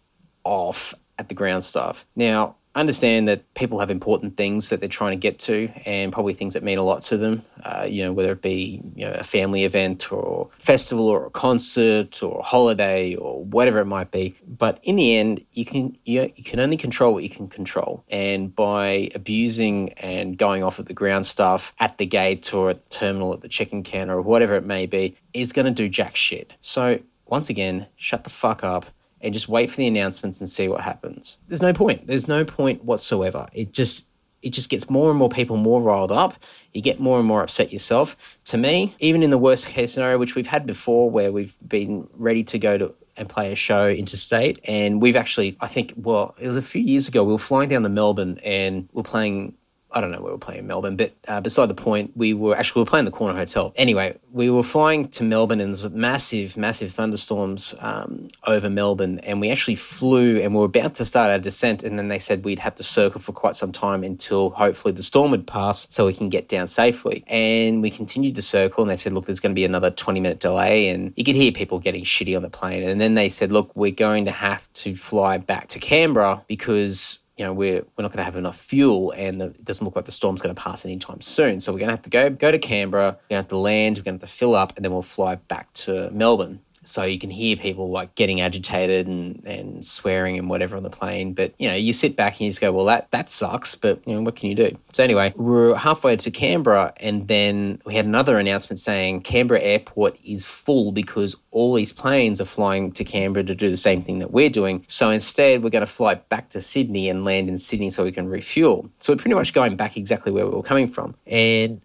off 0.44 0.94
at 1.18 1.30
the 1.30 1.34
ground 1.34 1.64
staff. 1.64 2.06
Now, 2.16 2.56
I 2.78 2.80
understand 2.80 3.28
that 3.28 3.56
people 3.56 3.80
have 3.80 3.90
important 3.90 4.38
things 4.38 4.70
that 4.70 4.80
they're 4.80 4.88
trying 4.88 5.14
to 5.14 5.18
get 5.18 5.40
to, 5.40 5.72
and 5.84 6.14
probably 6.14 6.34
things 6.34 6.54
that 6.54 6.62
mean 6.62 6.78
a 6.78 6.84
lot 6.84 7.02
to 7.04 7.18
them. 7.18 7.42
Uh, 7.64 7.88
you 7.90 8.04
know, 8.04 8.14
whether 8.14 8.32
it 8.34 8.44
be 8.44 8.84
you 8.94 9.04
know 9.04 9.14
a 9.14 9.24
family 9.24 9.64
event 9.64 10.12
or 10.12 10.52
festival 10.60 11.08
or 11.08 11.26
a 11.26 11.32
concert 11.32 12.22
or 12.22 12.38
a 12.42 12.44
holiday 12.44 13.16
or 13.16 13.44
whatever 13.44 13.80
it 13.80 13.86
might 13.86 14.12
be. 14.12 14.36
But 14.48 14.80
in 14.84 14.98
the 14.98 15.18
end, 15.18 15.44
you 15.54 15.66
can 15.66 15.98
you, 16.06 16.32
you 16.36 16.44
can 16.44 16.60
only 16.60 16.78
control 16.78 17.16
what 17.16 17.24
you 17.24 17.32
can 17.32 17.48
control, 17.48 18.04
and 18.10 18.56
by 18.56 19.10
abusing 19.16 19.94
and 19.94 20.38
going 20.38 20.64
off 20.64 20.80
at 20.80 20.86
the 20.86 20.94
ground 20.94 21.26
staff 21.26 21.74
at 21.80 21.98
the 21.98 22.06
gate 22.06 22.54
or 22.54 22.70
at 22.70 22.84
the 22.84 22.90
terminal 22.90 23.34
at 23.34 23.42
the 23.42 23.50
check-in 23.50 23.82
counter 23.82 24.14
or 24.14 24.22
whatever 24.22 24.54
it 24.54 24.66
may 24.66 24.86
be, 24.86 25.16
is 25.34 25.52
going 25.52 25.66
to 25.66 25.72
do 25.72 25.90
jack 25.90 26.16
shit. 26.16 26.54
So 26.60 27.00
once 27.26 27.50
again, 27.50 27.88
shut 27.96 28.24
the 28.24 28.30
fuck 28.30 28.64
up 28.64 28.86
and 29.28 29.34
just 29.34 29.50
wait 29.50 29.70
for 29.70 29.78
the 29.78 29.88
announcements 29.88 30.40
and 30.40 30.50
see 30.50 30.68
what 30.68 30.82
happens. 30.82 31.38
There's 31.48 31.62
no 31.62 31.74
point. 31.74 32.08
There's 32.08 32.28
no 32.28 32.46
point 32.46 32.84
whatsoever. 32.84 33.48
It 33.54 33.74
just 33.74 34.08
it 34.42 34.52
just 34.52 34.70
gets 34.70 34.90
more 34.90 35.10
and 35.10 35.20
more 35.20 35.30
people 35.30 35.58
more 35.58 35.82
riled 35.82 36.12
up. 36.12 36.36
You 36.74 36.82
get 36.82 37.00
more 37.00 37.20
and 37.20 37.28
more 37.28 37.42
upset 37.42 37.74
yourself. 37.74 38.40
To 38.46 38.58
me, 38.58 38.96
even 39.00 39.22
in 39.22 39.30
the 39.30 39.38
worst 39.38 39.68
case 39.68 39.94
scenario, 39.94 40.18
which 40.18 40.36
we've 40.36 40.48
had 40.48 40.66
before, 40.66 41.10
where 41.10 41.32
we've 41.32 41.58
been 41.68 42.08
ready 42.14 42.44
to 42.46 42.58
go 42.58 42.78
to 42.78 42.96
and 43.18 43.28
play 43.28 43.52
a 43.52 43.56
show 43.56 43.90
interstate, 43.90 44.60
and 44.64 45.02
we've 45.02 45.16
actually, 45.16 45.58
I 45.60 45.68
think, 45.68 45.94
well, 45.98 46.36
it 46.40 46.48
was 46.48 46.56
a 46.56 46.62
few 46.62 46.82
years 46.82 47.08
ago. 47.08 47.24
We 47.24 47.34
were 47.34 47.40
flying 47.40 47.68
down 47.68 47.84
to 47.84 47.90
Melbourne 47.90 48.40
and 48.44 48.88
we're 48.94 49.04
playing 49.04 49.56
I 49.98 50.02
don't 50.02 50.12
know 50.12 50.20
where 50.20 50.28
we 50.28 50.34
were 50.34 50.38
playing 50.38 50.60
in 50.60 50.68
Melbourne, 50.68 50.96
but 50.96 51.16
uh, 51.28 51.42
beside 51.42 51.66
the 51.68 51.74
point, 51.74 52.12
we 52.16 52.32
were 52.34 52.56
actually 52.56 52.82
we 52.82 52.84
were 52.84 52.90
playing 52.90 53.06
the 53.06 53.12
Corner 53.12 53.36
Hotel. 53.36 53.74
Anyway, 53.76 54.16
we 54.32 54.48
were 54.50 54.62
flying 54.62 55.08
to 55.10 55.24
Melbourne 55.24 55.60
and 55.60 55.70
there's 55.74 55.90
massive, 55.90 56.56
massive 56.56 56.92
thunderstorms 56.92 57.74
um, 57.80 58.28
over 58.46 58.70
Melbourne, 58.70 59.18
and 59.20 59.42
we 59.42 59.50
actually 59.50 59.74
flew 59.74 60.40
and 60.40 60.54
we 60.54 60.60
were 60.60 60.66
about 60.66 60.94
to 60.96 61.06
start 61.06 61.32
our 61.32 61.40
descent, 61.40 61.82
and 61.82 61.98
then 61.98 62.10
they 62.10 62.20
said 62.20 62.46
we'd 62.46 62.60
have 62.60 62.76
to 62.76 62.84
circle 62.84 63.20
for 63.20 63.32
quite 63.32 63.56
some 63.56 63.72
time 63.72 64.04
until 64.04 64.52
hopefully 64.52 64.94
the 64.94 65.02
storm 65.02 65.32
would 65.32 65.48
pass 65.48 65.88
so 65.90 66.06
we 66.06 66.14
can 66.14 66.30
get 66.30 66.48
down 66.48 66.68
safely. 66.68 67.24
And 67.26 67.82
we 67.82 67.90
continued 67.90 68.36
to 68.36 68.44
circle, 68.44 68.84
and 68.84 68.92
they 68.92 68.98
said, 68.98 69.14
look, 69.14 69.26
there's 69.26 69.40
going 69.40 69.54
to 69.54 69.60
be 69.60 69.66
another 69.66 69.90
20 69.90 70.20
minute 70.20 70.40
delay, 70.40 70.90
and 70.90 71.12
you 71.16 71.24
could 71.24 71.36
hear 71.36 71.52
people 71.52 71.80
getting 71.80 72.04
shitty 72.04 72.36
on 72.36 72.44
the 72.44 72.52
plane. 72.52 72.84
And 72.84 73.02
then 73.02 73.16
they 73.16 73.30
said, 73.30 73.52
look, 73.52 73.76
we're 73.76 73.92
going 73.92 74.26
to 74.26 74.32
have 74.32 74.72
to 74.74 74.94
fly 74.94 75.40
back 75.40 75.68
to 75.70 75.80
Canberra 75.80 76.44
because 76.48 77.18
you 77.38 77.46
know, 77.46 77.54
we're, 77.54 77.86
we're 77.96 78.02
not 78.02 78.12
going 78.12 78.18
to 78.18 78.24
have 78.24 78.36
enough 78.36 78.58
fuel 78.58 79.12
and 79.12 79.40
the, 79.40 79.46
it 79.46 79.64
doesn't 79.64 79.86
look 79.86 79.96
like 79.96 80.06
the 80.06 80.12
storm's 80.12 80.42
going 80.42 80.54
to 80.54 80.62
pass 80.62 80.84
anytime 80.86 81.22
soon. 81.22 81.60
So 81.60 81.72
we're 81.72 81.80
going 81.80 81.90
to 81.90 81.94
have 81.94 82.02
to 82.02 82.10
go, 82.10 82.30
go 82.32 82.52
to 82.52 82.58
Canberra, 82.58 83.04
we're 83.04 83.12
going 83.12 83.20
to 83.30 83.36
have 83.36 83.48
to 83.50 83.58
land, 83.58 83.98
we're 83.98 84.04
going 84.04 84.18
to 84.20 84.24
have 84.24 84.30
to 84.30 84.36
fill 84.36 84.56
up, 84.56 84.76
and 84.76 84.84
then 84.84 84.92
we'll 84.92 85.04
fly 85.04 85.36
back 85.36 85.72
to 85.74 86.10
Melbourne. 86.12 86.62
So 86.88 87.04
you 87.04 87.20
can 87.20 87.30
hear 87.30 87.56
people 87.56 87.92
like 87.92 88.16
getting 88.16 88.42
agitated 88.42 89.08
and, 89.08 89.44
and 89.46 89.86
swearing 89.86 90.38
and 90.38 90.50
whatever 90.50 90.78
on 90.78 90.84
the 90.84 90.90
plane. 90.90 91.34
But, 91.34 91.54
you 91.58 91.68
know, 91.68 91.76
you 91.76 91.94
sit 91.94 92.16
back 92.16 92.34
and 92.34 92.42
you 92.42 92.50
just 92.50 92.62
go, 92.62 92.72
well, 92.72 92.86
that, 92.86 93.12
that 93.12 93.30
sucks, 93.30 93.76
but, 93.76 94.02
you 94.08 94.16
know, 94.16 94.22
what 94.22 94.36
can 94.36 94.50
you 94.50 94.56
do? 94.56 94.78
So 94.94 95.04
anyway, 95.04 95.34
we're 95.36 95.76
halfway 95.76 96.16
to 96.16 96.32
Canberra 96.32 96.94
and 96.98 97.28
then 97.28 97.82
we 97.86 97.96
had 97.96 98.06
another 98.06 98.38
announcement 98.38 98.80
saying 98.80 99.22
Canberra 99.22 99.60
airport 99.60 100.18
is 100.26 100.48
full 100.48 100.92
because 100.92 101.36
all 101.52 101.74
these 101.74 101.92
planes 101.92 102.40
are 102.40 102.46
flying 102.46 102.92
to 102.94 103.04
Canberra 103.04 103.44
to 103.46 103.56
do 103.56 103.70
the 103.70 103.78
same 103.78 104.02
thing 104.02 104.20
that 104.20 104.32
we're 104.32 104.50
doing. 104.50 104.86
So 104.88 105.10
instead, 105.10 105.64
we're 105.64 105.70
going 105.70 105.82
to 105.82 105.92
fly 105.92 106.16
back 106.16 106.50
to 106.50 106.62
Sydney 106.62 107.10
and 107.10 107.26
land 107.26 107.50
in 107.50 107.58
Sydney 107.58 107.90
so 107.90 108.04
we 108.04 108.12
can 108.12 108.30
refuel. 108.30 108.90
So 109.00 109.14
we're 109.14 109.18
pretty 109.18 109.36
much 109.36 109.54
going 109.54 109.76
back 109.76 109.98
exactly 109.98 110.32
where 110.32 110.46
we 110.46 110.56
were 110.56 110.64
coming 110.64 110.88
from. 110.88 111.16
And 111.26 111.82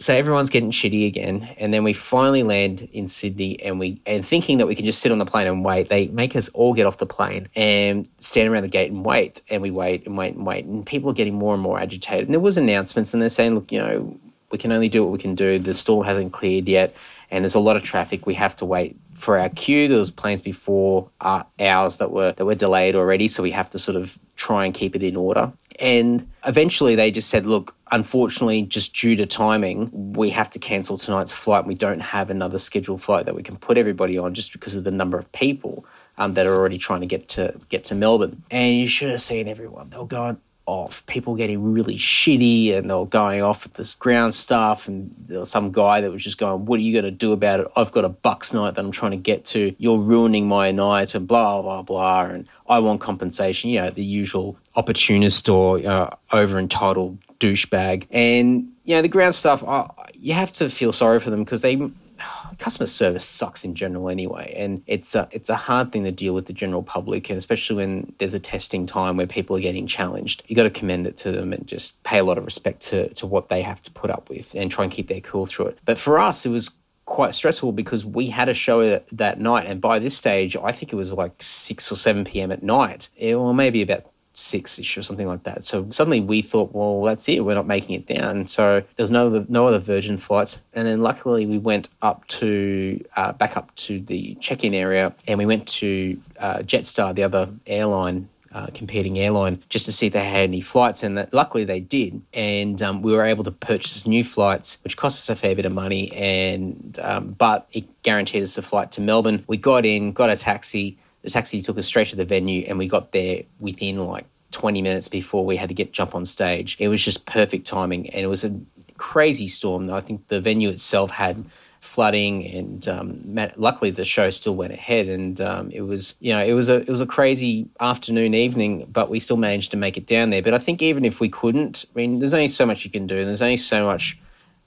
so 0.00 0.14
everyone's 0.14 0.50
getting 0.50 0.70
shitty 0.70 1.06
again 1.06 1.48
and 1.58 1.74
then 1.74 1.82
we 1.82 1.92
finally 1.92 2.42
land 2.42 2.88
in 2.92 3.06
sydney 3.06 3.60
and 3.62 3.80
we 3.80 4.00
and 4.06 4.24
thinking 4.24 4.58
that 4.58 4.66
we 4.66 4.74
can 4.74 4.84
just 4.84 5.00
sit 5.00 5.10
on 5.10 5.18
the 5.18 5.24
plane 5.24 5.46
and 5.46 5.64
wait 5.64 5.88
they 5.88 6.06
make 6.08 6.36
us 6.36 6.48
all 6.50 6.72
get 6.72 6.86
off 6.86 6.98
the 6.98 7.06
plane 7.06 7.48
and 7.56 8.08
stand 8.18 8.48
around 8.48 8.62
the 8.62 8.68
gate 8.68 8.92
and 8.92 9.04
wait 9.04 9.42
and 9.50 9.62
we 9.62 9.70
wait 9.70 10.06
and 10.06 10.16
wait 10.16 10.34
and 10.34 10.46
wait 10.46 10.64
and 10.64 10.86
people 10.86 11.10
are 11.10 11.14
getting 11.14 11.34
more 11.34 11.54
and 11.54 11.62
more 11.62 11.78
agitated. 11.78 12.26
And 12.26 12.34
there 12.34 12.40
was 12.40 12.56
announcements 12.56 13.12
and 13.12 13.22
they're 13.22 13.28
saying 13.28 13.54
look 13.54 13.72
you 13.72 13.80
know 13.80 14.18
we 14.50 14.58
can 14.58 14.72
only 14.72 14.88
do 14.88 15.02
what 15.02 15.12
we 15.12 15.18
can 15.18 15.34
do. 15.34 15.58
The 15.58 15.74
storm 15.74 16.06
hasn't 16.06 16.32
cleared 16.32 16.68
yet 16.68 16.96
and 17.30 17.44
there's 17.44 17.54
a 17.54 17.60
lot 17.60 17.76
of 17.76 17.82
traffic 17.82 18.26
we 18.26 18.34
have 18.34 18.56
to 18.56 18.64
wait 18.64 18.96
for 19.14 19.38
our 19.38 19.48
queue 19.50 19.88
there 19.88 19.98
was 19.98 20.10
planes 20.10 20.42
before 20.42 21.10
uh, 21.20 21.42
ours 21.60 21.98
that 21.98 22.10
were 22.10 22.32
that 22.32 22.44
were 22.44 22.54
delayed 22.54 22.94
already 22.94 23.28
so 23.28 23.42
we 23.42 23.50
have 23.50 23.70
to 23.70 23.78
sort 23.78 23.96
of 23.96 24.18
try 24.36 24.64
and 24.64 24.74
keep 24.74 24.94
it 24.94 25.02
in 25.02 25.16
order 25.16 25.52
and 25.80 26.28
eventually 26.44 26.94
they 26.94 27.10
just 27.10 27.28
said 27.28 27.46
look 27.46 27.74
unfortunately, 27.90 28.62
just 28.62 28.94
due 28.94 29.16
to 29.16 29.26
timing, 29.26 30.12
we 30.14 30.30
have 30.30 30.50
to 30.50 30.58
cancel 30.58 30.98
tonight's 30.98 31.32
flight. 31.32 31.66
We 31.66 31.74
don't 31.74 32.00
have 32.00 32.30
another 32.30 32.58
scheduled 32.58 33.00
flight 33.00 33.26
that 33.26 33.34
we 33.34 33.42
can 33.42 33.56
put 33.56 33.78
everybody 33.78 34.18
on 34.18 34.34
just 34.34 34.52
because 34.52 34.76
of 34.76 34.84
the 34.84 34.90
number 34.90 35.18
of 35.18 35.30
people 35.32 35.84
um, 36.16 36.32
that 36.32 36.46
are 36.46 36.54
already 36.54 36.78
trying 36.78 37.00
to 37.00 37.06
get 37.06 37.28
to 37.28 37.54
get 37.68 37.84
to 37.84 37.94
Melbourne. 37.94 38.42
And 38.50 38.76
you 38.76 38.86
should 38.86 39.10
have 39.10 39.20
seen 39.20 39.48
everyone. 39.48 39.90
They 39.90 39.98
were 39.98 40.06
going 40.06 40.38
off. 40.68 41.04
People 41.06 41.34
getting 41.34 41.72
really 41.72 41.96
shitty, 41.96 42.76
and 42.76 42.90
they 42.90 42.94
were 42.94 43.06
going 43.06 43.42
off 43.42 43.66
at 43.66 43.74
this 43.74 43.94
ground 43.94 44.34
stuff. 44.34 44.86
And 44.86 45.12
there 45.18 45.40
was 45.40 45.50
some 45.50 45.72
guy 45.72 46.00
that 46.02 46.12
was 46.12 46.22
just 46.22 46.38
going, 46.38 46.66
"What 46.66 46.78
are 46.78 46.82
you 46.82 46.92
going 46.92 47.04
to 47.04 47.10
do 47.10 47.32
about 47.32 47.60
it? 47.60 47.68
I've 47.76 47.90
got 47.90 48.04
a 48.04 48.08
Bucks 48.08 48.52
night 48.52 48.74
that 48.74 48.84
I'm 48.84 48.92
trying 48.92 49.12
to 49.12 49.16
get 49.16 49.44
to. 49.46 49.74
You're 49.78 49.98
ruining 49.98 50.46
my 50.46 50.70
night," 50.70 51.14
and 51.14 51.26
blah 51.26 51.62
blah 51.62 51.82
blah. 51.82 52.24
And 52.24 52.46
I 52.68 52.78
want 52.80 53.00
compensation. 53.00 53.70
You 53.70 53.80
know, 53.82 53.90
the 53.90 54.04
usual 54.04 54.58
opportunist 54.76 55.48
or 55.48 55.78
uh, 55.78 56.10
over 56.32 56.58
entitled 56.58 57.18
douchebag. 57.40 58.06
And, 58.10 58.72
you 58.84 58.96
know, 58.96 59.02
the 59.02 59.08
ground 59.08 59.34
staff, 59.34 59.62
uh, 59.64 59.88
you 60.14 60.34
have 60.34 60.52
to 60.54 60.68
feel 60.68 60.92
sorry 60.92 61.20
for 61.20 61.30
them 61.30 61.44
because 61.44 61.62
they 61.62 61.76
customer 62.58 62.86
service 62.86 63.24
sucks 63.24 63.64
in 63.64 63.74
general 63.74 64.08
anyway, 64.08 64.52
and 64.56 64.82
it's 64.86 65.14
a 65.14 65.28
it's 65.30 65.48
a 65.48 65.56
hard 65.56 65.92
thing 65.92 66.04
to 66.04 66.10
deal 66.12 66.34
with 66.34 66.46
the 66.46 66.52
general 66.52 66.82
public, 66.82 67.30
and 67.30 67.38
especially 67.38 67.76
when 67.76 68.12
there's 68.18 68.34
a 68.34 68.40
testing 68.40 68.86
time 68.86 69.16
where 69.16 69.26
people 69.26 69.56
are 69.56 69.60
getting 69.60 69.86
challenged. 69.86 70.42
You 70.46 70.56
got 70.56 70.64
to 70.64 70.70
commend 70.70 71.06
it 71.06 71.16
to 71.18 71.32
them 71.32 71.52
and 71.52 71.66
just 71.66 72.02
pay 72.02 72.18
a 72.18 72.24
lot 72.24 72.38
of 72.38 72.44
respect 72.44 72.80
to 72.88 73.12
to 73.14 73.26
what 73.26 73.48
they 73.48 73.62
have 73.62 73.82
to 73.82 73.90
put 73.90 74.10
up 74.10 74.28
with, 74.28 74.54
and 74.54 74.70
try 74.70 74.84
and 74.84 74.92
keep 74.92 75.08
their 75.08 75.20
cool 75.20 75.46
through 75.46 75.66
it. 75.66 75.78
But 75.84 75.98
for 75.98 76.18
us, 76.18 76.44
it 76.46 76.50
was 76.50 76.70
quite 77.04 77.32
stressful 77.32 77.72
because 77.72 78.04
we 78.04 78.26
had 78.28 78.50
a 78.50 78.54
show 78.54 78.86
that, 78.86 79.06
that 79.08 79.40
night, 79.40 79.66
and 79.66 79.80
by 79.80 79.98
this 79.98 80.16
stage, 80.16 80.56
I 80.56 80.72
think 80.72 80.92
it 80.92 80.96
was 80.96 81.12
like 81.12 81.32
six 81.38 81.90
or 81.90 81.96
seven 81.96 82.24
p.m. 82.24 82.52
at 82.52 82.62
night, 82.62 83.08
or 83.20 83.54
maybe 83.54 83.82
about 83.82 84.02
six 84.38 84.78
ish 84.78 84.96
or 84.96 85.02
something 85.02 85.26
like 85.26 85.42
that. 85.42 85.64
So 85.64 85.86
suddenly 85.90 86.20
we 86.20 86.42
thought, 86.42 86.72
well, 86.72 87.02
that's 87.02 87.28
it. 87.28 87.44
We're 87.44 87.54
not 87.54 87.66
making 87.66 87.96
it 87.96 88.06
down. 88.06 88.46
So 88.46 88.84
there's 88.96 89.10
no 89.10 89.26
other, 89.26 89.44
no 89.48 89.66
other 89.66 89.80
Virgin 89.80 90.16
flights. 90.16 90.62
And 90.72 90.86
then 90.86 91.02
luckily 91.02 91.44
we 91.44 91.58
went 91.58 91.88
up 92.00 92.26
to 92.28 93.04
uh, 93.16 93.32
back 93.32 93.56
up 93.56 93.74
to 93.76 94.00
the 94.00 94.36
check-in 94.40 94.74
area, 94.74 95.14
and 95.26 95.38
we 95.38 95.46
went 95.46 95.66
to 95.68 96.20
uh, 96.38 96.58
Jetstar, 96.58 97.14
the 97.14 97.24
other 97.24 97.50
airline. 97.66 98.28
Uh, 98.50 98.68
competing 98.72 99.18
airline 99.18 99.62
just 99.68 99.84
to 99.84 99.92
see 99.92 100.06
if 100.06 100.14
they 100.14 100.24
had 100.24 100.44
any 100.44 100.62
flights, 100.62 101.02
and 101.02 101.18
that 101.18 101.34
luckily 101.34 101.64
they 101.64 101.80
did, 101.80 102.22
and 102.32 102.80
um, 102.80 103.02
we 103.02 103.12
were 103.12 103.22
able 103.22 103.44
to 103.44 103.50
purchase 103.50 104.06
new 104.06 104.24
flights, 104.24 104.80
which 104.82 104.96
cost 104.96 105.18
us 105.18 105.28
a 105.28 105.38
fair 105.38 105.54
bit 105.54 105.66
of 105.66 105.72
money, 105.72 106.10
and 106.12 106.98
um, 107.02 107.36
but 107.36 107.68
it 107.74 107.84
guaranteed 108.02 108.42
us 108.42 108.56
a 108.56 108.62
flight 108.62 108.90
to 108.92 109.02
Melbourne. 109.02 109.44
We 109.46 109.58
got 109.58 109.84
in, 109.84 110.12
got 110.12 110.30
a 110.30 110.36
taxi, 110.36 110.96
taxi 111.30 111.62
took 111.62 111.78
us 111.78 111.86
straight 111.86 112.08
to 112.08 112.16
the 112.16 112.24
venue, 112.24 112.64
and 112.68 112.78
we 112.78 112.88
got 112.88 113.12
there 113.12 113.42
within 113.60 114.04
like 114.06 114.26
20 114.50 114.82
minutes 114.82 115.08
before 115.08 115.44
we 115.44 115.56
had 115.56 115.68
to 115.68 115.74
get 115.74 115.92
jump 115.92 116.14
on 116.14 116.24
stage. 116.24 116.76
It 116.78 116.88
was 116.88 117.04
just 117.04 117.26
perfect 117.26 117.66
timing, 117.66 118.08
and 118.10 118.22
it 118.22 118.28
was 118.28 118.44
a 118.44 118.60
crazy 118.96 119.48
storm. 119.48 119.90
I 119.90 120.00
think 120.00 120.28
the 120.28 120.40
venue 120.40 120.68
itself 120.68 121.12
had 121.12 121.44
flooding, 121.80 122.46
and 122.46 122.88
um, 122.88 123.20
luckily 123.56 123.90
the 123.90 124.04
show 124.04 124.30
still 124.30 124.54
went 124.54 124.72
ahead. 124.72 125.08
And 125.08 125.40
um, 125.40 125.70
it 125.70 125.82
was, 125.82 126.16
you 126.20 126.32
know, 126.32 126.44
it 126.44 126.52
was 126.52 126.68
a 126.68 126.76
it 126.76 126.88
was 126.88 127.00
a 127.00 127.06
crazy 127.06 127.68
afternoon, 127.80 128.34
evening, 128.34 128.86
but 128.92 129.08
we 129.10 129.20
still 129.20 129.36
managed 129.36 129.70
to 129.72 129.76
make 129.76 129.96
it 129.96 130.06
down 130.06 130.30
there. 130.30 130.42
But 130.42 130.54
I 130.54 130.58
think 130.58 130.82
even 130.82 131.04
if 131.04 131.20
we 131.20 131.28
couldn't, 131.28 131.84
I 131.94 131.96
mean, 131.96 132.18
there's 132.18 132.34
only 132.34 132.48
so 132.48 132.66
much 132.66 132.84
you 132.84 132.90
can 132.90 133.06
do, 133.06 133.18
and 133.18 133.28
there's 133.28 133.42
only 133.42 133.56
so 133.56 133.86
much, 133.86 134.18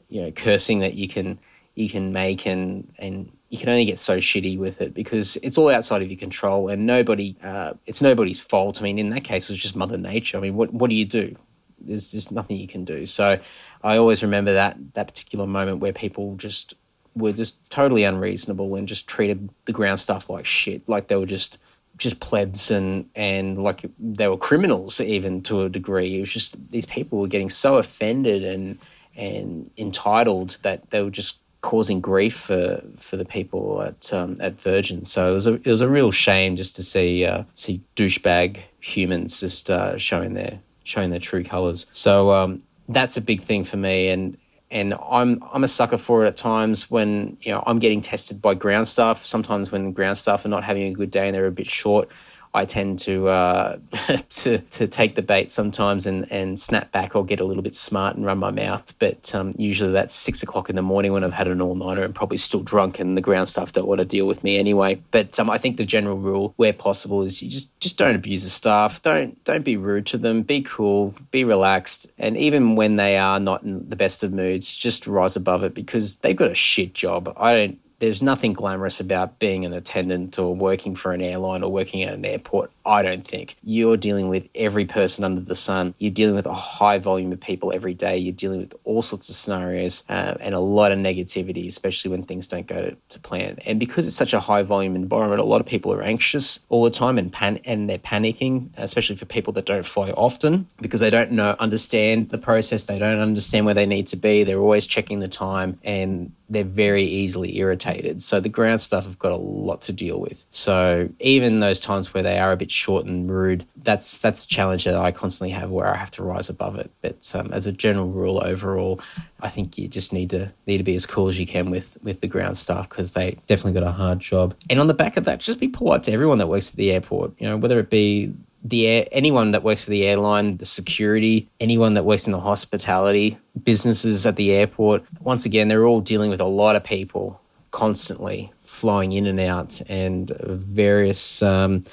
you 0.09 0.21
know, 0.21 0.31
cursing 0.31 0.79
that 0.79 0.93
you 0.93 1.07
can 1.07 1.39
you 1.75 1.89
can 1.89 2.13
make, 2.13 2.45
and 2.45 2.91
and 2.97 3.31
you 3.51 3.57
can 3.57 3.67
only 3.67 3.83
get 3.83 3.99
so 3.99 4.17
shitty 4.17 4.57
with 4.57 4.79
it 4.81 4.93
because 4.93 5.35
it's 5.43 5.57
all 5.57 5.69
outside 5.69 6.01
of 6.01 6.09
your 6.09 6.17
control 6.17 6.69
and 6.69 6.85
nobody 6.85 7.35
uh, 7.43 7.73
it's 7.85 8.01
nobody's 8.01 8.41
fault. 8.41 8.81
I 8.81 8.83
mean 8.83 8.97
in 8.97 9.09
that 9.09 9.25
case 9.25 9.49
it 9.49 9.53
was 9.53 9.61
just 9.61 9.75
mother 9.75 9.97
nature. 9.97 10.37
I 10.37 10.39
mean 10.39 10.55
what, 10.55 10.73
what 10.73 10.89
do 10.89 10.95
you 10.95 11.05
do? 11.05 11.35
There's 11.77 12.13
just 12.13 12.31
nothing 12.31 12.57
you 12.57 12.67
can 12.67 12.85
do. 12.85 13.05
So 13.05 13.39
i 13.83 13.97
always 13.97 14.23
remember 14.23 14.53
that 14.53 14.93
that 14.93 15.07
particular 15.07 15.45
moment 15.45 15.79
where 15.79 15.91
people 15.91 16.35
just 16.37 16.75
were 17.13 17.33
just 17.33 17.69
totally 17.69 18.05
unreasonable 18.05 18.73
and 18.75 18.87
just 18.87 19.05
treated 19.05 19.49
the 19.65 19.73
ground 19.73 19.99
stuff 19.99 20.29
like 20.29 20.45
shit. 20.45 20.87
Like 20.87 21.09
they 21.09 21.17
were 21.17 21.25
just 21.25 21.57
just 21.97 22.21
plebs 22.21 22.71
and 22.71 23.09
and 23.15 23.61
like 23.61 23.83
they 23.99 24.29
were 24.29 24.37
criminals 24.37 25.01
even 25.01 25.41
to 25.41 25.63
a 25.63 25.69
degree. 25.69 26.15
It 26.15 26.21
was 26.21 26.31
just 26.31 26.69
these 26.69 26.85
people 26.85 27.19
were 27.19 27.27
getting 27.27 27.49
so 27.49 27.77
offended 27.77 28.45
and 28.45 28.79
and 29.13 29.69
entitled 29.77 30.55
that 30.61 30.91
they 30.91 31.01
were 31.01 31.09
just 31.09 31.40
causing 31.61 32.01
grief 32.01 32.35
for, 32.35 32.81
for 32.95 33.17
the 33.17 33.25
people 33.25 33.81
at 33.81 34.11
um, 34.11 34.35
at 34.39 34.61
Virgin. 34.61 35.05
So 35.05 35.31
it 35.31 35.33
was 35.33 35.47
a 35.47 35.53
it 35.53 35.67
was 35.67 35.81
a 35.81 35.87
real 35.87 36.11
shame 36.11 36.55
just 36.55 36.75
to 36.75 36.83
see 36.83 37.25
uh, 37.25 37.43
see 37.53 37.81
douchebag 37.95 38.61
humans 38.79 39.39
just 39.39 39.69
uh, 39.69 39.97
showing 39.97 40.33
their 40.33 40.59
showing 40.83 41.11
their 41.11 41.19
true 41.19 41.43
colors. 41.43 41.85
So 41.91 42.31
um, 42.31 42.63
that's 42.89 43.15
a 43.17 43.21
big 43.21 43.41
thing 43.41 43.63
for 43.63 43.77
me, 43.77 44.09
and 44.09 44.37
and 44.71 44.95
I'm 45.09 45.43
I'm 45.53 45.63
a 45.63 45.67
sucker 45.67 45.97
for 45.97 46.25
it 46.25 46.27
at 46.27 46.37
times 46.37 46.89
when 46.89 47.37
you 47.41 47.51
know 47.51 47.63
I'm 47.65 47.79
getting 47.79 48.01
tested 48.01 48.41
by 48.41 48.55
ground 48.55 48.87
staff. 48.87 49.17
Sometimes 49.17 49.71
when 49.71 49.91
ground 49.91 50.17
staff 50.17 50.45
are 50.45 50.49
not 50.49 50.63
having 50.63 50.83
a 50.83 50.91
good 50.91 51.11
day 51.11 51.27
and 51.27 51.35
they're 51.35 51.47
a 51.47 51.51
bit 51.51 51.67
short. 51.67 52.09
I 52.53 52.65
tend 52.65 52.99
to 52.99 53.29
uh, 53.29 53.77
to 54.29 54.57
to 54.57 54.87
take 54.87 55.15
the 55.15 55.21
bait 55.21 55.51
sometimes 55.51 56.05
and 56.05 56.29
and 56.31 56.59
snap 56.59 56.91
back 56.91 57.15
or 57.15 57.25
get 57.25 57.39
a 57.39 57.45
little 57.45 57.63
bit 57.63 57.75
smart 57.75 58.15
and 58.15 58.25
run 58.25 58.39
my 58.39 58.51
mouth. 58.51 58.93
But 58.99 59.33
um, 59.33 59.53
usually 59.57 59.91
that's 59.91 60.13
six 60.13 60.43
o'clock 60.43 60.69
in 60.69 60.75
the 60.75 60.81
morning 60.81 61.13
when 61.13 61.23
I've 61.23 61.33
had 61.33 61.47
an 61.47 61.61
all 61.61 61.75
nighter 61.75 62.03
and 62.03 62.13
probably 62.13 62.37
still 62.37 62.61
drunk 62.61 62.99
and 62.99 63.15
the 63.15 63.21
ground 63.21 63.47
staff 63.47 63.71
don't 63.71 63.87
want 63.87 63.99
to 63.99 64.05
deal 64.05 64.27
with 64.27 64.43
me 64.43 64.57
anyway. 64.57 65.01
But 65.11 65.39
um, 65.39 65.49
I 65.49 65.57
think 65.57 65.77
the 65.77 65.85
general 65.85 66.17
rule, 66.17 66.53
where 66.57 66.73
possible, 66.73 67.21
is 67.21 67.41
you 67.41 67.49
just 67.49 67.79
just 67.79 67.97
don't 67.97 68.15
abuse 68.15 68.43
the 68.43 68.49
staff. 68.49 69.01
Don't 69.01 69.41
don't 69.43 69.63
be 69.63 69.77
rude 69.77 70.05
to 70.07 70.17
them. 70.17 70.43
Be 70.43 70.61
cool. 70.61 71.15
Be 71.31 71.43
relaxed. 71.43 72.11
And 72.17 72.35
even 72.35 72.75
when 72.75 72.97
they 72.97 73.17
are 73.17 73.39
not 73.39 73.63
in 73.63 73.87
the 73.87 73.95
best 73.95 74.23
of 74.23 74.33
moods, 74.33 74.75
just 74.75 75.07
rise 75.07 75.35
above 75.35 75.63
it 75.63 75.73
because 75.73 76.17
they've 76.17 76.35
got 76.35 76.51
a 76.51 76.55
shit 76.55 76.93
job. 76.93 77.33
I 77.37 77.55
don't 77.55 77.79
there's 78.01 78.21
nothing 78.23 78.53
glamorous 78.53 78.99
about 78.99 79.37
being 79.37 79.63
an 79.63 79.73
attendant 79.73 80.37
or 80.39 80.55
working 80.55 80.95
for 80.95 81.13
an 81.13 81.21
airline 81.21 81.61
or 81.61 81.71
working 81.71 82.01
at 82.01 82.15
an 82.15 82.25
airport. 82.25 82.71
I 82.85 83.01
don't 83.01 83.25
think. 83.25 83.55
You're 83.63 83.97
dealing 83.97 84.29
with 84.29 84.47
every 84.55 84.85
person 84.85 85.23
under 85.23 85.41
the 85.41 85.55
sun. 85.55 85.93
You're 85.97 86.11
dealing 86.11 86.35
with 86.35 86.45
a 86.45 86.53
high 86.53 86.97
volume 86.97 87.31
of 87.31 87.39
people 87.39 87.71
every 87.73 87.93
day. 87.93 88.17
You're 88.17 88.33
dealing 88.33 88.59
with 88.59 88.73
all 88.83 89.01
sorts 89.01 89.29
of 89.29 89.35
scenarios 89.35 90.03
uh, 90.09 90.35
and 90.39 90.55
a 90.55 90.59
lot 90.59 90.91
of 90.91 90.99
negativity, 90.99 91.67
especially 91.67 92.11
when 92.11 92.23
things 92.23 92.47
don't 92.47 92.67
go 92.67 92.81
to, 92.81 92.97
to, 93.09 93.19
plan. 93.19 93.57
And 93.65 93.79
because 93.79 94.07
it's 94.07 94.15
such 94.15 94.33
a 94.33 94.39
high 94.39 94.63
volume 94.63 94.95
environment, 94.95 95.39
a 95.41 95.45
lot 95.45 95.61
of 95.61 95.67
people 95.67 95.93
are 95.93 96.01
anxious 96.01 96.59
all 96.69 96.83
the 96.83 96.91
time 96.91 97.17
and 97.17 97.31
pan- 97.31 97.59
and 97.65 97.89
they're 97.89 97.99
panicking, 97.99 98.69
especially 98.77 99.15
for 99.15 99.25
people 99.25 99.53
that 99.53 99.65
don't 99.65 99.85
fly 99.85 100.09
often 100.11 100.67
because 100.81 101.01
they 101.01 101.09
don't 101.09 101.31
know 101.31 101.55
understand 101.59 102.29
the 102.29 102.37
process. 102.37 102.85
They 102.85 102.97
don't 102.97 103.19
understand 103.19 103.65
where 103.65 103.75
they 103.75 103.85
need 103.85 104.07
to 104.07 104.17
be. 104.17 104.43
They're 104.43 104.59
always 104.59 104.87
checking 104.87 105.19
the 105.19 105.27
time 105.27 105.79
and 105.83 106.33
they're 106.49 106.63
very 106.63 107.03
easily 107.03 107.57
irritated. 107.57 108.21
So 108.21 108.39
the 108.39 108.49
ground 108.49 108.81
stuff 108.81 109.05
have 109.05 109.17
got 109.17 109.31
a 109.31 109.37
lot 109.37 109.81
to 109.83 109.93
deal 109.93 110.19
with. 110.19 110.45
So 110.49 111.09
even 111.19 111.61
those 111.61 111.79
times 111.79 112.13
where 112.13 112.23
they 112.23 112.39
are 112.39 112.51
a 112.51 112.57
bit 112.57 112.70
short 112.71 113.05
and 113.05 113.31
rude, 113.31 113.65
that's 113.75 114.19
that's 114.19 114.45
a 114.45 114.47
challenge 114.47 114.85
that 114.85 114.95
I 114.95 115.11
constantly 115.11 115.51
have 115.51 115.69
where 115.69 115.87
I 115.87 115.97
have 115.97 116.11
to 116.11 116.23
rise 116.23 116.49
above 116.49 116.75
it. 116.75 116.91
But 117.01 117.31
um, 117.35 117.51
as 117.53 117.67
a 117.67 117.71
general 117.71 118.07
rule, 118.07 118.41
overall, 118.43 118.99
I 119.41 119.49
think 119.49 119.77
you 119.77 119.87
just 119.87 120.13
need 120.13 120.29
to 120.31 120.51
need 120.65 120.77
to 120.77 120.83
be 120.83 120.95
as 120.95 121.05
cool 121.05 121.27
as 121.27 121.39
you 121.39 121.47
can 121.47 121.69
with 121.69 121.97
with 122.03 122.21
the 122.21 122.27
ground 122.27 122.57
staff 122.57 122.89
because 122.89 123.13
they 123.13 123.37
definitely 123.47 123.79
got 123.79 123.87
a 123.87 123.91
hard 123.91 124.19
job. 124.19 124.55
And 124.69 124.79
on 124.79 124.87
the 124.87 124.93
back 124.93 125.17
of 125.17 125.25
that, 125.25 125.39
just 125.39 125.59
be 125.59 125.67
polite 125.67 126.03
to 126.03 126.11
everyone 126.11 126.37
that 126.39 126.47
works 126.47 126.71
at 126.71 126.75
the 126.75 126.91
airport. 126.91 127.33
You 127.39 127.49
know, 127.49 127.57
whether 127.57 127.79
it 127.79 127.89
be 127.89 128.33
the 128.63 128.87
air, 128.87 129.07
anyone 129.11 129.51
that 129.51 129.63
works 129.63 129.83
for 129.83 129.89
the 129.89 130.05
airline, 130.05 130.57
the 130.57 130.65
security, 130.65 131.49
anyone 131.59 131.95
that 131.95 132.05
works 132.05 132.25
in 132.25 132.31
the 132.31 132.39
hospitality 132.39 133.37
businesses 133.63 134.25
at 134.25 134.35
the 134.35 134.51
airport. 134.51 135.03
Once 135.21 135.45
again, 135.45 135.67
they're 135.67 135.85
all 135.85 136.01
dealing 136.01 136.29
with 136.29 136.41
a 136.41 136.45
lot 136.45 136.75
of 136.75 136.83
people 136.83 137.41
constantly 137.71 138.51
flying 138.63 139.13
in 139.13 139.25
and 139.25 139.39
out 139.39 139.81
and 139.89 140.31
various 140.39 141.41
um, 141.41 141.83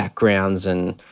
backgrounds 0.00 0.66
and 0.66 1.02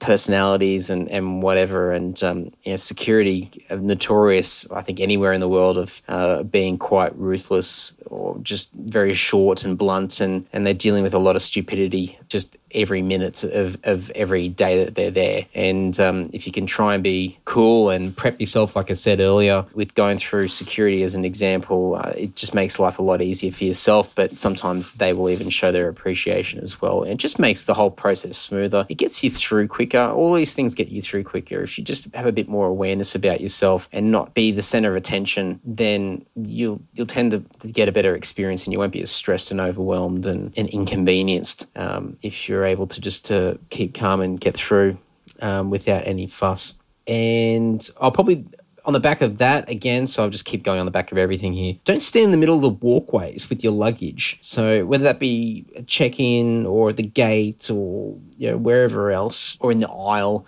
personalities 0.00 0.90
and, 0.90 1.08
and 1.10 1.42
whatever. 1.42 1.92
And 1.92 2.22
um, 2.22 2.38
you 2.62 2.72
know, 2.72 2.76
security 2.76 3.50
notorious, 3.70 4.70
I 4.70 4.82
think, 4.82 5.00
anywhere 5.00 5.32
in 5.32 5.40
the 5.40 5.48
world 5.48 5.78
of 5.78 6.02
uh, 6.08 6.42
being 6.42 6.76
quite 6.78 7.16
ruthless 7.16 7.94
or 8.06 8.38
just 8.42 8.72
very 8.74 9.14
short 9.14 9.64
and 9.64 9.78
blunt, 9.78 10.20
and, 10.20 10.46
and 10.52 10.66
they're 10.66 10.74
dealing 10.74 11.02
with 11.02 11.14
a 11.14 11.18
lot 11.18 11.36
of 11.36 11.42
stupidity 11.42 12.18
just 12.28 12.58
every 12.74 13.02
minute 13.02 13.44
of, 13.44 13.76
of 13.84 14.10
every 14.10 14.48
day 14.48 14.84
that 14.84 14.94
they're 14.94 15.10
there. 15.10 15.46
And 15.54 15.98
um, 16.00 16.24
if 16.32 16.46
you 16.46 16.52
can 16.52 16.66
try 16.66 16.94
and 16.94 17.02
be 17.02 17.38
cool 17.44 17.90
and 17.90 18.16
prep 18.16 18.40
yourself, 18.40 18.76
like 18.76 18.90
I 18.90 18.94
said 18.94 19.20
earlier, 19.20 19.64
with 19.74 19.94
going 19.94 20.18
through 20.18 20.48
security 20.48 21.02
as 21.02 21.14
an 21.14 21.24
example, 21.24 21.96
uh, 21.96 22.12
it 22.16 22.36
just 22.36 22.54
makes 22.54 22.78
life 22.78 22.98
a 22.98 23.02
lot 23.02 23.22
easier 23.22 23.50
for 23.50 23.64
yourself. 23.64 24.14
But 24.14 24.38
sometimes 24.38 24.94
they 24.94 25.12
will 25.12 25.30
even 25.30 25.48
show 25.50 25.72
their 25.72 25.88
appreciation 25.88 26.60
as 26.60 26.80
well. 26.80 27.02
And 27.02 27.12
it 27.12 27.18
just 27.18 27.38
makes 27.38 27.64
the 27.64 27.74
whole 27.74 27.90
process 27.90 28.36
smoother. 28.36 28.86
It 28.88 28.98
gets 28.98 29.22
you 29.22 29.30
through 29.30 29.68
quicker. 29.68 30.00
All 30.00 30.34
these 30.34 30.54
things 30.54 30.74
get 30.74 30.88
you 30.88 31.00
through 31.00 31.24
quicker. 31.24 31.62
If 31.62 31.78
you 31.78 31.84
just 31.84 32.14
have 32.14 32.26
a 32.26 32.32
bit 32.32 32.48
more 32.48 32.66
awareness 32.66 33.14
about 33.14 33.40
yourself 33.40 33.88
and 33.92 34.10
not 34.10 34.34
be 34.34 34.50
the 34.50 34.62
center 34.62 34.90
of 34.90 34.96
attention, 34.96 35.60
then 35.64 36.24
you'll 36.34 36.80
you'll 36.94 37.06
tend 37.06 37.30
to 37.32 37.68
get 37.68 37.88
a 37.88 37.92
better 37.92 38.14
experience 38.14 38.64
and 38.64 38.72
you 38.72 38.78
won't 38.78 38.92
be 38.92 39.02
as 39.02 39.10
stressed 39.10 39.50
and 39.50 39.60
overwhelmed 39.60 40.26
and, 40.26 40.52
and 40.56 40.68
inconvenienced 40.70 41.66
um, 41.76 42.16
if 42.22 42.48
you're 42.48 42.63
able 42.66 42.86
to 42.88 43.00
just 43.00 43.26
to 43.26 43.58
keep 43.70 43.94
calm 43.94 44.20
and 44.20 44.40
get 44.40 44.54
through 44.54 44.98
um, 45.40 45.70
without 45.70 46.06
any 46.06 46.26
fuss. 46.26 46.74
And 47.06 47.86
I'll 48.00 48.12
probably 48.12 48.46
on 48.84 48.92
the 48.92 49.00
back 49.00 49.22
of 49.22 49.38
that 49.38 49.68
again, 49.68 50.06
so 50.06 50.22
I'll 50.22 50.30
just 50.30 50.44
keep 50.44 50.62
going 50.62 50.78
on 50.78 50.84
the 50.84 50.92
back 50.92 51.10
of 51.10 51.16
everything 51.16 51.54
here. 51.54 51.76
Don't 51.84 52.02
stand 52.02 52.26
in 52.26 52.30
the 52.32 52.36
middle 52.36 52.56
of 52.56 52.62
the 52.62 52.68
walkways 52.68 53.48
with 53.48 53.64
your 53.64 53.72
luggage. 53.72 54.36
So 54.40 54.84
whether 54.84 55.04
that 55.04 55.18
be 55.18 55.64
a 55.74 55.82
check-in 55.82 56.66
or 56.66 56.92
the 56.92 57.02
gate 57.02 57.70
or 57.70 58.18
you 58.36 58.50
know 58.50 58.56
wherever 58.56 59.10
else 59.10 59.56
or 59.60 59.72
in 59.72 59.78
the 59.78 59.88
aisle, 59.88 60.46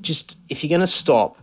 just 0.00 0.36
if 0.48 0.62
you're 0.62 0.68
going 0.68 0.80
to 0.80 0.86
stop, 0.86 1.36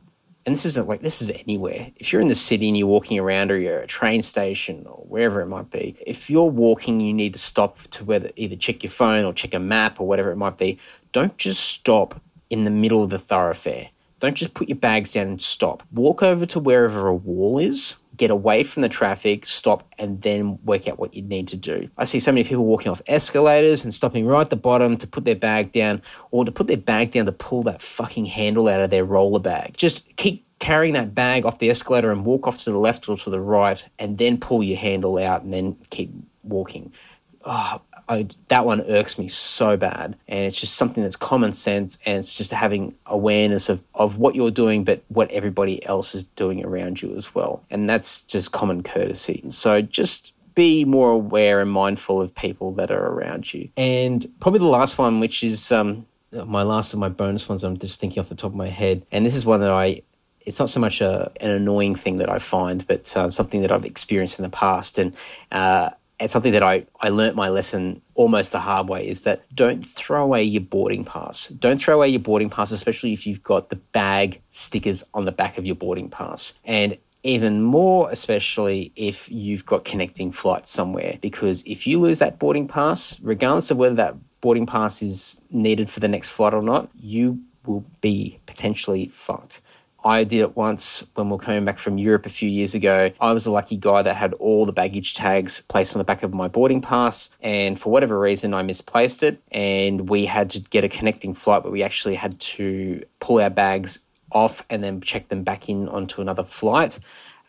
and 0.46 0.54
this 0.54 0.66
isn't 0.66 0.88
like 0.88 1.00
this 1.00 1.22
is 1.22 1.32
anywhere. 1.32 1.92
If 1.96 2.12
you're 2.12 2.22
in 2.22 2.28
the 2.28 2.36
city 2.36 2.68
and 2.68 2.78
you're 2.78 2.88
walking 2.88 3.18
around, 3.18 3.52
or 3.52 3.58
you're 3.58 3.80
at 3.80 3.84
a 3.86 3.88
train 3.88 4.22
station 4.22 4.86
or 4.88 5.06
wherever 5.08 5.40
it 5.42 5.48
might 5.48 5.72
be, 5.72 5.96
if 6.06 6.30
you're 6.30 6.50
walking, 6.50 7.00
you 7.00 7.14
need 7.14 7.34
to 7.34 7.40
stop 7.40 7.80
to 7.92 8.04
whether 8.04 8.30
either 8.36 8.56
check 8.56 8.84
your 8.84 8.92
phone 8.92 9.24
or 9.24 9.34
check 9.34 9.54
a 9.54 9.60
map 9.60 10.02
or 10.02 10.08
whatever 10.08 10.32
it 10.32 10.38
might 10.38 10.58
be. 10.58 10.80
Don't 11.14 11.38
just 11.38 11.64
stop 11.64 12.20
in 12.50 12.66
the 12.66 12.72
middle 12.72 13.04
of 13.04 13.10
the 13.10 13.20
thoroughfare. 13.20 13.90
Don't 14.20 14.36
just 14.36 14.54
put 14.54 14.70
your 14.70 14.78
bags 14.78 15.14
down 15.14 15.28
and 15.28 15.42
stop. 15.42 15.84
Walk 15.92 16.22
over 16.24 16.46
to 16.46 16.60
wherever 16.60 17.08
a 17.08 17.16
wall 17.16 17.58
is, 17.58 17.96
get 18.15 18.32
away 18.32 18.63
from 18.63 18.82
the 18.82 18.89
traffic, 18.89 19.45
stop, 19.45 19.91
and 19.97 20.21
then 20.21 20.60
work 20.63 20.88
out 20.88 20.99
what 20.99 21.13
you 21.13 21.21
need 21.21 21.47
to 21.49 21.58
do. 21.58 21.89
I 21.97 22.04
see 22.04 22.19
so 22.19 22.32
many 22.32 22.43
people 22.43 22.65
walking 22.65 22.91
off 22.91 23.02
escalators 23.08 23.84
and 23.84 23.93
stopping 23.93 24.26
right 24.26 24.41
at 24.41 24.49
the 24.49 24.56
bottom 24.56 24.97
to 24.97 25.08
put 25.08 25.26
their 25.26 25.36
bag 25.36 25.71
down 25.71 26.02
or 26.32 26.45
to 26.45 26.52
put 26.52 26.67
their 26.67 26.78
bag 26.78 27.12
down 27.12 27.26
to 27.26 27.32
pull 27.32 27.63
that 27.63 27.82
fucking 27.82 28.26
handle 28.26 28.67
out 28.67 28.82
of 28.82 28.89
their 28.89 29.06
roller 29.06 29.39
bag. 29.39 29.76
Just 29.78 30.15
keep 30.15 30.45
carrying 30.60 30.93
that 30.93 31.13
bag 31.13 31.45
off 31.45 31.60
the 31.60 31.69
escalator 31.69 32.12
and 32.12 32.23
walk 32.26 32.47
off 32.47 32.63
to 32.63 32.71
the 32.71 32.78
left 32.78 33.10
or 33.10 33.17
to 33.17 33.30
the 33.30 33.41
right 33.41 33.86
and 33.99 34.17
then 34.17 34.38
pull 34.38 34.63
your 34.63 34.78
handle 34.78 35.17
out 35.17 35.43
and 35.43 35.52
then 35.52 35.76
keep 35.89 36.12
walking. 36.43 36.93
Oh, 37.43 37.82
I, 38.10 38.28
that 38.50 38.66
one 38.66 38.82
irks 38.82 39.18
me 39.18 39.28
so 39.28 39.78
bad. 39.78 40.18
And 40.28 40.46
it's 40.46 40.60
just 40.60 40.76
something 40.76 41.04
that's 41.04 41.16
common 41.16 41.52
sense 41.52 41.98
and 42.06 42.20
it's 42.20 42.38
just 42.38 42.52
having 42.52 42.96
awareness 43.06 43.70
of, 43.70 43.84
of 43.94 44.18
what 44.18 44.36
you're 44.36 44.52
doing, 44.52 44.84
but 44.84 45.04
what 45.08 45.32
everybody 45.32 45.86
else 45.86 46.13
is 46.16 46.24
doing 46.24 46.63
around 46.63 47.02
you 47.02 47.16
as 47.16 47.34
well. 47.34 47.63
And 47.70 47.89
that's 47.89 48.24
just 48.24 48.52
common 48.52 48.84
courtesy. 48.84 49.44
So 49.50 49.82
just 49.82 50.34
be 50.56 50.86
more 50.86 51.12
aware 51.12 51.62
and 51.62 51.72
mindful 51.72 52.22
of 52.22 52.36
people 52.36 52.72
that 52.74 52.92
are 52.92 53.08
around 53.08 53.54
you. 53.54 53.70
And 53.76 54.26
probably 54.39 54.60
the 54.60 54.66
last 54.66 54.98
one, 54.98 55.20
which 55.20 55.44
is 55.44 55.72
um, 55.72 56.06
my 56.32 56.63
last 56.63 56.94
of 56.94 57.00
my 57.00 57.10
bonus 57.10 57.50
ones, 57.50 57.63
I'm 57.63 57.78
just 57.78 58.00
thinking 58.00 58.20
off 58.20 58.30
the 58.30 58.36
top 58.36 58.52
of 58.52 58.56
my 58.56 58.70
head. 58.70 59.06
And 59.12 59.26
this 59.26 59.36
is 59.36 59.46
one 59.46 59.62
that 59.62 59.72
I 59.72 60.04
it's 60.46 60.60
not 60.60 60.70
so 60.70 60.80
much 60.80 61.02
a, 61.02 61.32
an 61.39 61.52
annoying 61.52 61.96
thing 61.96 62.18
that 62.18 62.30
I 62.30 62.39
find, 62.39 62.86
but 62.88 63.16
uh, 63.16 63.30
something 63.30 63.62
that 63.62 63.72
I've 63.72 63.86
experienced 63.86 64.39
in 64.39 64.44
the 64.44 64.50
past. 64.50 65.00
And 65.00 65.16
uh, 65.52 65.92
it's 66.19 66.34
something 66.34 66.54
that 66.54 66.63
I, 66.63 66.86
I 67.02 67.10
learnt 67.10 67.36
my 67.36 67.49
lesson 67.49 68.02
almost 68.13 68.52
the 68.52 68.60
hard 68.60 68.88
way 68.88 69.08
is 69.08 69.23
that 69.23 69.43
don't 69.54 69.88
throw 69.88 70.23
away 70.23 70.43
your 70.43 70.62
boarding 70.62 71.04
pass. 71.04 71.47
Don't 71.47 71.78
throw 71.78 71.95
away 71.95 72.10
your 72.10 72.19
boarding 72.19 72.49
pass, 72.49 72.71
especially 72.71 73.13
if 73.13 73.26
you've 73.28 73.43
got 73.43 73.69
the 73.69 73.76
bag 73.76 74.41
stickers 74.49 75.04
on 75.13 75.26
the 75.26 75.32
back 75.32 75.58
of 75.58 75.65
your 75.65 75.76
boarding 75.76 76.10
pass. 76.10 76.54
And 76.63 76.97
even 77.23 77.62
more, 77.62 78.12
especially 78.12 78.91
if 78.95 79.32
you've 79.32 79.65
got 79.65 79.86
connecting 79.86 80.32
flights 80.32 80.69
somewhere, 80.69 81.17
because 81.21 81.63
if 81.65 81.88
you 81.88 81.99
lose 81.99 82.19
that 82.19 82.38
boarding 82.38 82.67
pass, 82.67 83.19
regardless 83.21 83.71
of 83.71 83.78
whether 83.78 83.95
that 83.95 84.15
boarding 84.41 84.65
pass 84.65 85.02
is 85.02 85.41
needed 85.49 85.89
for 85.89 85.99
the 85.99 86.08
next 86.08 86.30
flight 86.32 86.54
or 86.54 86.62
not, 86.62 86.89
you 86.99 87.41
will 87.65 87.86
be 88.02 88.39
potentially 88.45 89.08
fucked. 89.08 89.62
I 90.04 90.24
did 90.24 90.42
it 90.42 90.56
once 90.56 91.08
when 91.16 91.28
we 91.28 91.34
were 91.34 91.44
coming 91.44 91.63
back 91.63 91.80
from 91.80 91.98
Europe 91.98 92.26
a 92.26 92.30
few 92.30 92.50
years 92.50 92.76
ago. 92.76 93.12
I 93.22 93.32
was 93.32 93.46
a 93.46 93.52
lucky 93.52 93.78
guy 93.78 94.02
that 94.02 94.16
had 94.16 94.34
all 94.34 94.66
the 94.66 94.74
baggage 94.74 95.13
tags 95.13 95.62
placed 95.62 95.96
on 95.96 96.00
the 96.00 96.04
back 96.04 96.24
of 96.24 96.34
my 96.34 96.48
boarding 96.48 96.82
pass, 96.82 97.30
and 97.42 97.80
for 97.80 97.92
whatever 97.92 98.20
reason, 98.20 98.54
I 98.54 98.63
misplaced 98.63 99.24
it. 99.24 99.42
And 99.52 100.10
we 100.10 100.26
had 100.26 100.50
to 100.52 100.62
get 100.62 100.84
a 100.84 100.89
connecting 100.89 101.34
flight, 101.34 101.63
but 101.63 101.72
we 101.72 101.84
actually 101.84 102.16
had 102.16 102.39
to 102.39 103.04
pull 103.20 103.39
our 103.39 103.50
bags 103.50 104.00
off 104.32 104.66
and 104.70 104.84
then 104.84 105.00
check 105.00 105.30
them 105.30 105.44
back 105.44 105.70
in 105.70 105.88
onto 105.88 106.22
another 106.22 106.44
flight. 106.44 107.00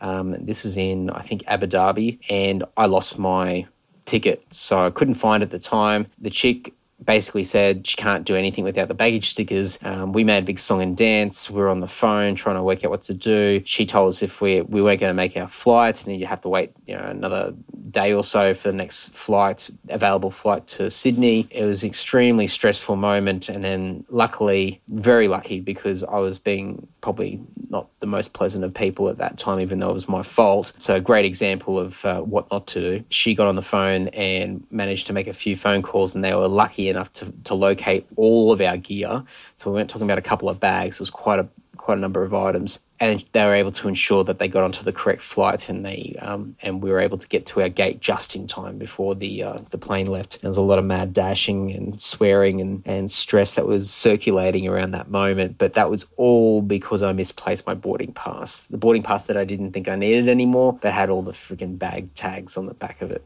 Um, 0.01 0.35
this 0.45 0.63
was 0.63 0.77
in, 0.77 1.09
I 1.09 1.21
think, 1.21 1.43
Abu 1.47 1.67
Dhabi, 1.67 2.19
and 2.29 2.63
I 2.77 2.85
lost 2.85 3.17
my 3.17 3.65
ticket. 4.05 4.53
So 4.53 4.85
I 4.85 4.91
couldn't 4.91 5.15
find 5.15 5.41
it 5.41 5.47
at 5.47 5.51
the 5.51 5.59
time. 5.59 6.07
The 6.19 6.29
chick 6.29 6.73
basically 7.03 7.43
said 7.43 7.85
she 7.85 7.95
can't 7.97 8.25
do 8.25 8.35
anything 8.35 8.63
without 8.63 8.87
the 8.87 8.93
baggage 8.93 9.29
stickers. 9.29 9.79
Um, 9.83 10.13
we 10.13 10.23
made 10.23 10.43
a 10.43 10.45
big 10.45 10.59
song 10.59 10.81
and 10.81 10.95
dance. 10.95 11.49
We 11.49 11.59
were 11.59 11.69
on 11.69 11.79
the 11.79 11.87
phone 11.87 12.35
trying 12.35 12.55
to 12.55 12.63
work 12.63 12.83
out 12.83 12.91
what 12.91 13.01
to 13.03 13.13
do. 13.13 13.61
She 13.65 13.85
told 13.85 14.09
us 14.09 14.23
if 14.23 14.41
we 14.41 14.61
we 14.61 14.81
weren't 14.81 14.99
going 14.99 15.11
to 15.11 15.15
make 15.15 15.35
our 15.37 15.47
flights, 15.47 16.05
then 16.05 16.19
you'd 16.19 16.27
have 16.27 16.41
to 16.41 16.49
wait 16.49 16.71
you 16.85 16.97
know 16.97 17.03
another 17.03 17.53
day 17.95 18.13
or 18.13 18.23
so 18.23 18.53
for 18.53 18.69
the 18.71 18.77
next 18.77 19.15
flight, 19.15 19.69
available 19.89 20.31
flight 20.31 20.67
to 20.67 20.89
Sydney. 20.89 21.47
It 21.49 21.65
was 21.65 21.83
an 21.83 21.89
extremely 21.89 22.47
stressful 22.47 22.95
moment, 22.95 23.49
and 23.49 23.63
then 23.63 24.05
luckily, 24.09 24.81
very 24.87 25.27
lucky 25.27 25.59
because 25.59 26.03
I 26.03 26.17
was 26.17 26.39
being 26.39 26.87
probably 27.01 27.39
not 27.69 27.87
the 27.99 28.07
most 28.07 28.33
pleasant 28.33 28.63
of 28.63 28.73
people 28.73 29.09
at 29.09 29.17
that 29.17 29.37
time, 29.37 29.61
even 29.61 29.79
though 29.79 29.89
it 29.89 29.93
was 29.93 30.09
my 30.09 30.23
fault. 30.23 30.73
So, 30.77 30.95
a 30.95 30.99
great 30.99 31.25
example 31.25 31.79
of 31.79 32.03
uh, 32.05 32.21
what 32.21 32.49
not 32.51 32.67
to 32.67 32.79
do. 32.79 33.05
She 33.09 33.35
got 33.35 33.47
on 33.47 33.55
the 33.55 33.61
phone 33.61 34.07
and 34.09 34.65
managed 34.71 35.07
to 35.07 35.13
make 35.13 35.27
a 35.27 35.33
few 35.33 35.55
phone 35.55 35.81
calls, 35.81 36.15
and 36.15 36.23
they 36.23 36.33
were 36.33 36.47
lucky 36.47 36.84
enough 36.89 37.11
to, 37.13 37.31
to 37.45 37.53
locate 37.53 38.05
all 38.15 38.51
of 38.51 38.61
our 38.61 38.77
gear. 38.77 39.23
So 39.55 39.69
we 39.69 39.75
weren't 39.75 39.89
talking 39.89 40.07
about 40.07 40.17
a 40.17 40.23
couple 40.23 40.49
of 40.49 40.59
bags. 40.59 40.95
It 40.97 41.01
was 41.01 41.09
quite 41.09 41.39
a 41.39 41.47
quite 41.85 41.97
a 41.97 42.01
number 42.01 42.23
of 42.23 42.33
items, 42.33 42.79
and 42.99 43.23
they 43.31 43.45
were 43.45 43.53
able 43.53 43.71
to 43.71 43.87
ensure 43.87 44.23
that 44.23 44.39
they 44.39 44.47
got 44.47 44.63
onto 44.63 44.83
the 44.83 44.91
correct 44.91 45.21
flight, 45.21 45.69
and 45.69 45.85
they 45.85 46.15
um, 46.19 46.55
and 46.61 46.81
we 46.81 46.89
were 46.89 46.99
able 46.99 47.17
to 47.17 47.27
get 47.27 47.45
to 47.47 47.61
our 47.61 47.69
gate 47.69 47.99
just 47.99 48.35
in 48.35 48.47
time 48.47 48.77
before 48.77 49.13
the 49.13 49.43
uh, 49.43 49.59
the 49.69 49.77
plane 49.77 50.07
left. 50.07 50.41
There 50.41 50.49
was 50.49 50.57
a 50.57 50.63
lot 50.63 50.79
of 50.79 50.85
mad 50.85 51.13
dashing 51.13 51.71
and 51.71 52.01
swearing 52.01 52.59
and, 52.59 52.81
and 52.85 53.11
stress 53.11 53.55
that 53.55 53.67
was 53.67 53.91
circulating 53.91 54.67
around 54.67 54.91
that 54.91 55.09
moment, 55.09 55.57
but 55.57 55.73
that 55.73 55.89
was 55.89 56.05
all 56.17 56.61
because 56.61 57.03
I 57.03 57.11
misplaced 57.11 57.67
my 57.67 57.75
boarding 57.75 58.13
pass, 58.13 58.65
the 58.65 58.77
boarding 58.77 59.03
pass 59.03 59.27
that 59.27 59.37
I 59.37 59.43
didn't 59.43 59.73
think 59.73 59.87
I 59.87 59.95
needed 59.95 60.27
anymore, 60.27 60.79
that 60.81 60.93
had 60.93 61.09
all 61.09 61.21
the 61.21 61.31
freaking 61.31 61.77
bag 61.77 62.13
tags 62.15 62.57
on 62.57 62.65
the 62.65 62.73
back 62.73 63.01
of 63.01 63.11
it 63.11 63.23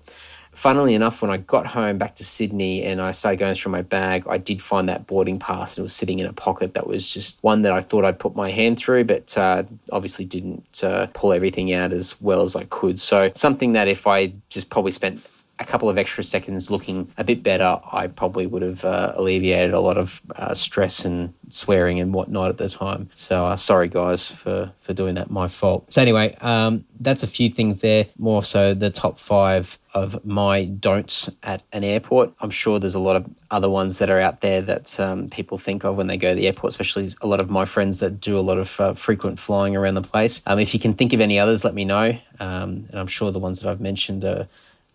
funnily 0.60 0.94
enough, 0.94 1.22
when 1.22 1.32
I 1.32 1.38
got 1.38 1.68
home 1.68 1.98
back 1.98 2.16
to 2.16 2.26
Sydney 2.26 2.84
and 2.84 3.02
I 3.02 3.12
started 3.12 3.40
going 3.40 3.56
through 3.56 3.72
my 3.72 3.82
bag, 3.82 4.26
I 4.28 4.38
did 4.38 4.62
find 4.62 4.90
that 4.90 5.08
boarding 5.08 5.40
pass 5.40 5.78
and 5.78 5.84
it 5.84 5.84
was 5.84 5.96
sitting 5.96 6.20
in 6.20 6.26
a 6.26 6.34
pocket 6.34 6.74
that 6.74 6.86
was 6.86 7.10
just 7.10 7.42
one 7.42 7.62
that 7.62 7.72
I 7.72 7.80
thought 7.80 8.04
I'd 8.04 8.20
put 8.20 8.36
my 8.36 8.52
hand 8.52 8.78
through, 8.78 9.06
but 9.06 9.38
uh, 9.38 9.64
obviously 9.94 10.26
didn't 10.26 10.84
uh, 10.84 11.08
pull 11.14 11.32
everything 11.32 11.74
out 11.74 11.94
as 11.94 12.20
well 12.20 12.42
as 12.42 12.58
I 12.58 12.66
could. 12.66 13.00
So, 13.00 13.32
something 13.36 13.72
that 13.72 13.88
if 13.88 14.06
I 14.06 14.34
just 14.50 14.70
probably 14.70 14.92
spent 14.92 15.26
a 15.60 15.66
couple 15.66 15.90
of 15.90 15.98
extra 15.98 16.24
seconds 16.24 16.72
looking 16.72 17.12
a 17.18 17.24
bit 17.24 17.44
better, 17.44 17.80
I 17.92 18.08
probably 18.08 18.48
would 18.48 18.62
have 18.62 18.86
uh, 18.86 19.14
alleviated 19.16 19.74
a 19.74 19.80
lot 19.82 19.98
of 19.98 20.22
uh, 20.36 20.54
stress 20.54 21.04
and 21.04 21.34
swearing 21.50 22.00
and 22.00 22.14
whatnot 22.14 22.50
at 22.50 22.58
the 22.58 22.70
time. 22.70 23.10
So 23.14 23.46
uh, 23.46 23.56
sorry, 23.58 23.90
guys, 23.90 24.32
for 24.32 24.72
for 24.78 24.94
doing 24.94 25.16
that. 25.16 25.30
My 25.30 25.48
fault. 25.48 25.92
So 25.92 26.02
anyway, 26.02 26.36
um, 26.42 26.86
that's 27.00 27.24
a 27.24 27.28
few 27.28 27.50
things 27.50 27.82
there. 27.82 28.08
More 28.18 28.44
so, 28.44 28.74
the 28.74 28.90
top 28.90 29.20
five 29.20 29.78
of 29.94 30.24
my 30.24 30.64
don'ts 30.64 31.30
at 31.44 31.64
an 31.74 31.84
airport. 31.84 32.32
I'm 32.40 32.52
sure 32.52 32.80
there's 32.80 32.96
a 32.96 33.00
lot 33.00 33.16
of 33.16 33.26
other 33.52 33.70
ones 33.70 34.00
that 34.00 34.10
are 34.10 34.20
out 34.20 34.42
there 34.42 34.62
that 34.62 35.00
um, 35.00 35.30
people 35.30 35.58
think 35.58 35.84
of 35.84 35.98
when 35.98 36.08
they 36.08 36.18
go 36.18 36.30
to 36.30 36.36
the 36.36 36.48
airport, 36.48 36.72
especially 36.72 37.10
a 37.22 37.28
lot 37.28 37.42
of 37.42 37.50
my 37.50 37.66
friends 37.66 38.00
that 38.00 38.22
do 38.22 38.38
a 38.38 38.42
lot 38.42 38.60
of 38.60 38.80
uh, 38.80 38.94
frequent 38.94 39.40
flying 39.40 39.76
around 39.76 39.96
the 39.96 40.02
place. 40.02 40.42
Um, 40.46 40.60
if 40.60 40.74
you 40.74 40.80
can 40.80 40.94
think 40.94 41.12
of 41.12 41.20
any 41.20 41.40
others, 41.40 41.66
let 41.66 41.74
me 41.74 41.86
know. 41.86 42.18
Um, 42.40 42.88
and 42.90 42.96
I'm 42.96 43.08
sure 43.08 43.32
the 43.32 43.40
ones 43.40 43.60
that 43.60 43.70
I've 43.70 43.82
mentioned 43.82 44.24
are 44.24 44.48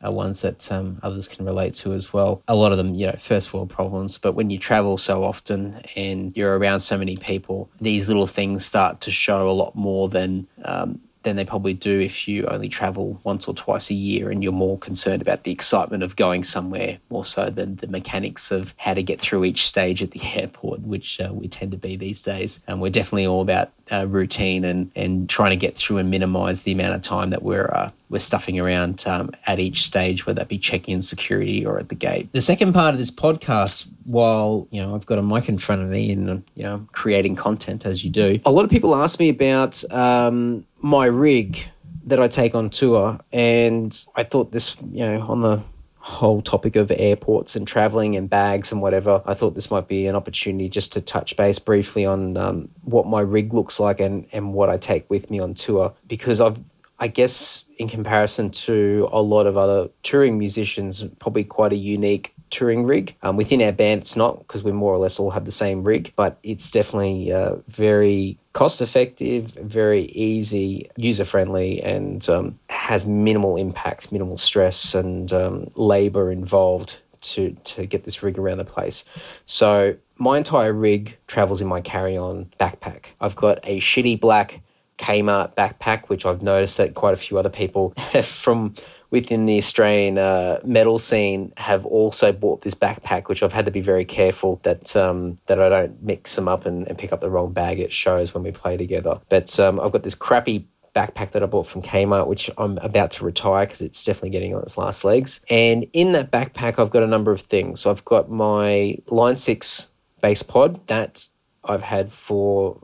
are 0.04 0.12
ones 0.12 0.42
that 0.42 0.70
um, 0.70 0.98
others 1.02 1.26
can 1.26 1.44
relate 1.44 1.74
to 1.74 1.92
as 1.94 2.12
well. 2.12 2.42
A 2.46 2.54
lot 2.54 2.72
of 2.72 2.78
them, 2.78 2.94
you 2.94 3.06
know, 3.06 3.16
first 3.18 3.52
world 3.52 3.70
problems, 3.70 4.18
but 4.18 4.34
when 4.34 4.50
you 4.50 4.58
travel 4.58 4.96
so 4.96 5.24
often 5.24 5.82
and 5.96 6.36
you're 6.36 6.58
around 6.58 6.80
so 6.80 6.98
many 6.98 7.16
people, 7.16 7.70
these 7.80 8.08
little 8.08 8.26
things 8.26 8.64
start 8.64 9.00
to 9.02 9.10
show 9.10 9.50
a 9.50 9.52
lot 9.52 9.74
more 9.74 10.08
than 10.08 10.46
um, 10.64 11.00
than 11.24 11.36
they 11.36 11.44
probably 11.44 11.74
do 11.74 12.00
if 12.00 12.28
you 12.28 12.46
only 12.46 12.68
travel 12.68 13.20
once 13.24 13.48
or 13.48 13.54
twice 13.54 13.90
a 13.90 13.94
year 13.94 14.30
and 14.30 14.42
you're 14.42 14.52
more 14.52 14.78
concerned 14.78 15.20
about 15.20 15.44
the 15.44 15.52
excitement 15.52 16.02
of 16.02 16.16
going 16.16 16.44
somewhere 16.44 16.98
more 17.10 17.24
so 17.24 17.50
than 17.50 17.76
the 17.76 17.88
mechanics 17.88 18.52
of 18.52 18.74
how 18.78 18.94
to 18.94 19.02
get 19.02 19.20
through 19.20 19.44
each 19.44 19.66
stage 19.66 20.02
at 20.02 20.12
the 20.12 20.22
airport, 20.36 20.80
which 20.80 21.20
uh, 21.20 21.30
we 21.32 21.48
tend 21.48 21.72
to 21.72 21.76
be 21.76 21.96
these 21.96 22.22
days. 22.22 22.62
And 22.66 22.80
we're 22.80 22.90
definitely 22.90 23.26
all 23.26 23.40
about 23.40 23.72
uh, 23.92 24.06
routine 24.06 24.64
and, 24.64 24.90
and 24.96 25.28
trying 25.28 25.50
to 25.50 25.56
get 25.56 25.76
through 25.76 25.98
and 25.98 26.10
minimize 26.10 26.62
the 26.62 26.72
amount 26.72 26.94
of 26.94 27.02
time 27.02 27.30
that 27.30 27.42
we're 27.42 27.70
uh, 27.72 27.90
we're 28.08 28.18
stuffing 28.18 28.60
around 28.60 29.04
um, 29.06 29.32
at 29.46 29.58
each 29.58 29.82
stage, 29.82 30.24
whether 30.24 30.38
that 30.38 30.48
be 30.48 30.58
checking 30.58 30.94
in 30.94 31.02
security 31.02 31.66
or 31.66 31.78
at 31.78 31.88
the 31.88 31.94
gate. 31.94 32.32
The 32.32 32.40
second 32.40 32.72
part 32.72 32.94
of 32.94 32.98
this 32.98 33.10
podcast, 33.10 33.88
while 34.04 34.68
you 34.70 34.80
know 34.80 34.94
I've 34.94 35.06
got 35.06 35.18
a 35.18 35.22
mic 35.22 35.48
in 35.48 35.58
front 35.58 35.82
of 35.82 35.88
me 35.88 36.12
and 36.12 36.42
you 36.54 36.62
know 36.62 36.86
creating 36.92 37.36
content 37.36 37.84
as 37.84 38.04
you 38.04 38.10
do, 38.10 38.40
a 38.44 38.50
lot 38.50 38.64
of 38.64 38.70
people 38.70 38.94
ask 38.94 39.18
me 39.18 39.28
about 39.28 39.82
um, 39.92 40.64
my 40.84 41.06
rig 41.06 41.66
that 42.04 42.20
I 42.20 42.28
take 42.28 42.54
on 42.54 42.68
tour, 42.68 43.18
and 43.32 44.06
I 44.14 44.22
thought 44.22 44.52
this 44.52 44.76
you 44.92 45.04
know 45.04 45.20
on 45.22 45.40
the 45.40 45.62
whole 45.96 46.42
topic 46.42 46.76
of 46.76 46.92
airports 46.94 47.56
and 47.56 47.66
traveling 47.66 48.14
and 48.14 48.28
bags 48.28 48.70
and 48.70 48.82
whatever, 48.82 49.22
I 49.24 49.32
thought 49.32 49.54
this 49.54 49.70
might 49.70 49.88
be 49.88 50.06
an 50.06 50.14
opportunity 50.14 50.68
just 50.68 50.92
to 50.92 51.00
touch 51.00 51.34
base 51.38 51.58
briefly 51.58 52.04
on 52.04 52.36
um, 52.36 52.68
what 52.82 53.06
my 53.06 53.22
rig 53.22 53.54
looks 53.54 53.80
like 53.80 54.00
and, 54.00 54.26
and 54.30 54.52
what 54.52 54.68
I 54.68 54.76
take 54.76 55.08
with 55.08 55.30
me 55.30 55.40
on 55.40 55.54
tour. 55.54 55.94
Because 56.06 56.42
I've, 56.42 56.58
I 56.98 57.08
guess, 57.08 57.64
in 57.78 57.88
comparison 57.88 58.50
to 58.50 59.08
a 59.10 59.22
lot 59.22 59.46
of 59.46 59.56
other 59.56 59.88
touring 60.02 60.38
musicians, 60.38 61.02
probably 61.18 61.44
quite 61.44 61.72
a 61.72 61.76
unique 61.76 62.33
touring 62.54 62.84
rig. 62.84 63.16
Um, 63.22 63.36
within 63.36 63.60
our 63.60 63.72
band, 63.72 64.02
it's 64.02 64.16
not 64.16 64.38
because 64.38 64.62
we 64.62 64.72
more 64.72 64.94
or 64.94 64.98
less 64.98 65.18
all 65.18 65.30
have 65.30 65.44
the 65.44 65.50
same 65.50 65.84
rig, 65.84 66.12
but 66.16 66.38
it's 66.42 66.70
definitely 66.70 67.32
uh, 67.32 67.56
very 67.68 68.38
cost 68.52 68.80
effective, 68.80 69.52
very 69.52 70.04
easy, 70.06 70.90
user 70.96 71.24
friendly, 71.24 71.82
and 71.82 72.26
um, 72.28 72.58
has 72.70 73.06
minimal 73.06 73.56
impact, 73.56 74.12
minimal 74.12 74.36
stress, 74.36 74.94
and 74.94 75.32
um, 75.32 75.70
labor 75.74 76.30
involved 76.30 77.00
to, 77.20 77.56
to 77.64 77.86
get 77.86 78.04
this 78.04 78.22
rig 78.22 78.38
around 78.38 78.58
the 78.58 78.64
place. 78.64 79.04
So, 79.44 79.96
my 80.16 80.38
entire 80.38 80.72
rig 80.72 81.18
travels 81.26 81.60
in 81.60 81.66
my 81.66 81.80
carry 81.80 82.16
on 82.16 82.52
backpack. 82.60 83.06
I've 83.20 83.34
got 83.34 83.58
a 83.64 83.80
shitty 83.80 84.20
black 84.20 84.60
Kmart 84.98 85.56
backpack, 85.56 86.08
which 86.08 86.24
I've 86.24 86.42
noticed 86.42 86.76
that 86.76 86.94
quite 86.94 87.14
a 87.14 87.16
few 87.16 87.36
other 87.36 87.48
people 87.48 87.90
from 88.22 88.74
within 89.14 89.44
the 89.44 89.56
Australian 89.56 90.18
uh, 90.18 90.58
metal 90.64 90.98
scene 90.98 91.52
have 91.56 91.86
also 91.86 92.32
bought 92.32 92.62
this 92.62 92.74
backpack, 92.74 93.28
which 93.28 93.44
I've 93.44 93.52
had 93.52 93.64
to 93.64 93.70
be 93.70 93.80
very 93.80 94.04
careful 94.04 94.58
that 94.64 94.96
um, 94.96 95.38
that 95.46 95.60
I 95.60 95.68
don't 95.68 96.02
mix 96.02 96.34
them 96.34 96.48
up 96.48 96.66
and, 96.66 96.88
and, 96.88 96.98
pick 96.98 97.12
up 97.12 97.20
the 97.20 97.30
wrong 97.30 97.52
bag 97.52 97.78
at 97.78 97.92
shows 97.92 98.34
when 98.34 98.42
we 98.42 98.50
play 98.50 98.76
together. 98.76 99.20
But 99.28 99.60
um, 99.60 99.78
I've 99.78 99.92
got 99.92 100.02
this 100.02 100.16
crappy 100.16 100.66
backpack 100.96 101.30
that 101.30 101.44
I 101.44 101.46
bought 101.46 101.68
from 101.68 101.80
Kmart, 101.80 102.26
which 102.26 102.50
I'm 102.58 102.76
about 102.78 103.12
to 103.12 103.24
retire 103.24 103.66
because 103.66 103.82
it's 103.82 104.02
definitely 104.02 104.30
getting 104.30 104.52
on 104.52 104.62
its 104.62 104.76
last 104.76 105.04
legs. 105.04 105.44
And 105.48 105.86
in 105.92 106.10
that 106.12 106.32
backpack, 106.32 106.80
I've 106.80 106.90
got 106.90 107.04
a 107.04 107.06
number 107.06 107.30
of 107.30 107.40
things. 107.40 107.82
So 107.82 107.92
I've 107.92 108.04
got 108.04 108.28
my 108.28 108.98
Line 109.06 109.36
6 109.36 109.88
bass 110.22 110.42
pod 110.42 110.84
that 110.88 111.28
I've 111.64 111.82
had 111.82 112.12
for 112.12 112.78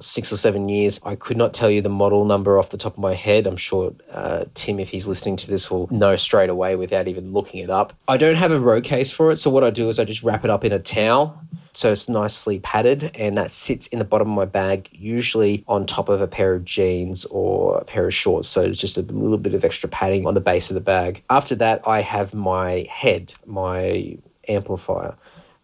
six 0.00 0.32
or 0.32 0.36
seven 0.36 0.68
years. 0.68 1.00
I 1.04 1.14
could 1.14 1.36
not 1.36 1.52
tell 1.52 1.70
you 1.70 1.82
the 1.82 1.88
model 1.88 2.24
number 2.24 2.58
off 2.58 2.70
the 2.70 2.78
top 2.78 2.94
of 2.94 2.98
my 2.98 3.14
head. 3.14 3.46
I'm 3.46 3.56
sure 3.56 3.94
uh, 4.10 4.44
Tim, 4.54 4.80
if 4.80 4.90
he's 4.90 5.06
listening 5.08 5.36
to 5.36 5.46
this, 5.46 5.70
will 5.70 5.88
know 5.90 6.16
straight 6.16 6.50
away 6.50 6.76
without 6.76 7.08
even 7.08 7.32
looking 7.32 7.60
it 7.60 7.70
up. 7.70 7.92
I 8.08 8.16
don't 8.16 8.36
have 8.36 8.52
a 8.52 8.58
road 8.58 8.84
case 8.84 9.10
for 9.10 9.30
it, 9.30 9.36
so 9.36 9.50
what 9.50 9.64
I 9.64 9.70
do 9.70 9.88
is 9.88 9.98
I 9.98 10.04
just 10.04 10.22
wrap 10.22 10.44
it 10.44 10.50
up 10.50 10.64
in 10.64 10.72
a 10.72 10.78
towel. 10.78 11.42
So 11.74 11.90
it's 11.90 12.06
nicely 12.06 12.58
padded, 12.58 13.10
and 13.14 13.38
that 13.38 13.50
sits 13.50 13.86
in 13.86 13.98
the 13.98 14.04
bottom 14.04 14.28
of 14.28 14.36
my 14.36 14.44
bag, 14.44 14.90
usually 14.92 15.64
on 15.66 15.86
top 15.86 16.10
of 16.10 16.20
a 16.20 16.26
pair 16.26 16.52
of 16.54 16.66
jeans 16.66 17.24
or 17.26 17.78
a 17.78 17.84
pair 17.84 18.06
of 18.06 18.12
shorts. 18.12 18.46
So 18.46 18.60
it's 18.60 18.78
just 18.78 18.98
a 18.98 19.02
little 19.02 19.38
bit 19.38 19.54
of 19.54 19.64
extra 19.64 19.88
padding 19.88 20.26
on 20.26 20.34
the 20.34 20.40
base 20.40 20.70
of 20.70 20.74
the 20.74 20.82
bag. 20.82 21.22
After 21.30 21.54
that, 21.54 21.80
I 21.86 22.02
have 22.02 22.34
my 22.34 22.86
head, 22.90 23.32
my 23.46 24.18
amplifier 24.48 25.14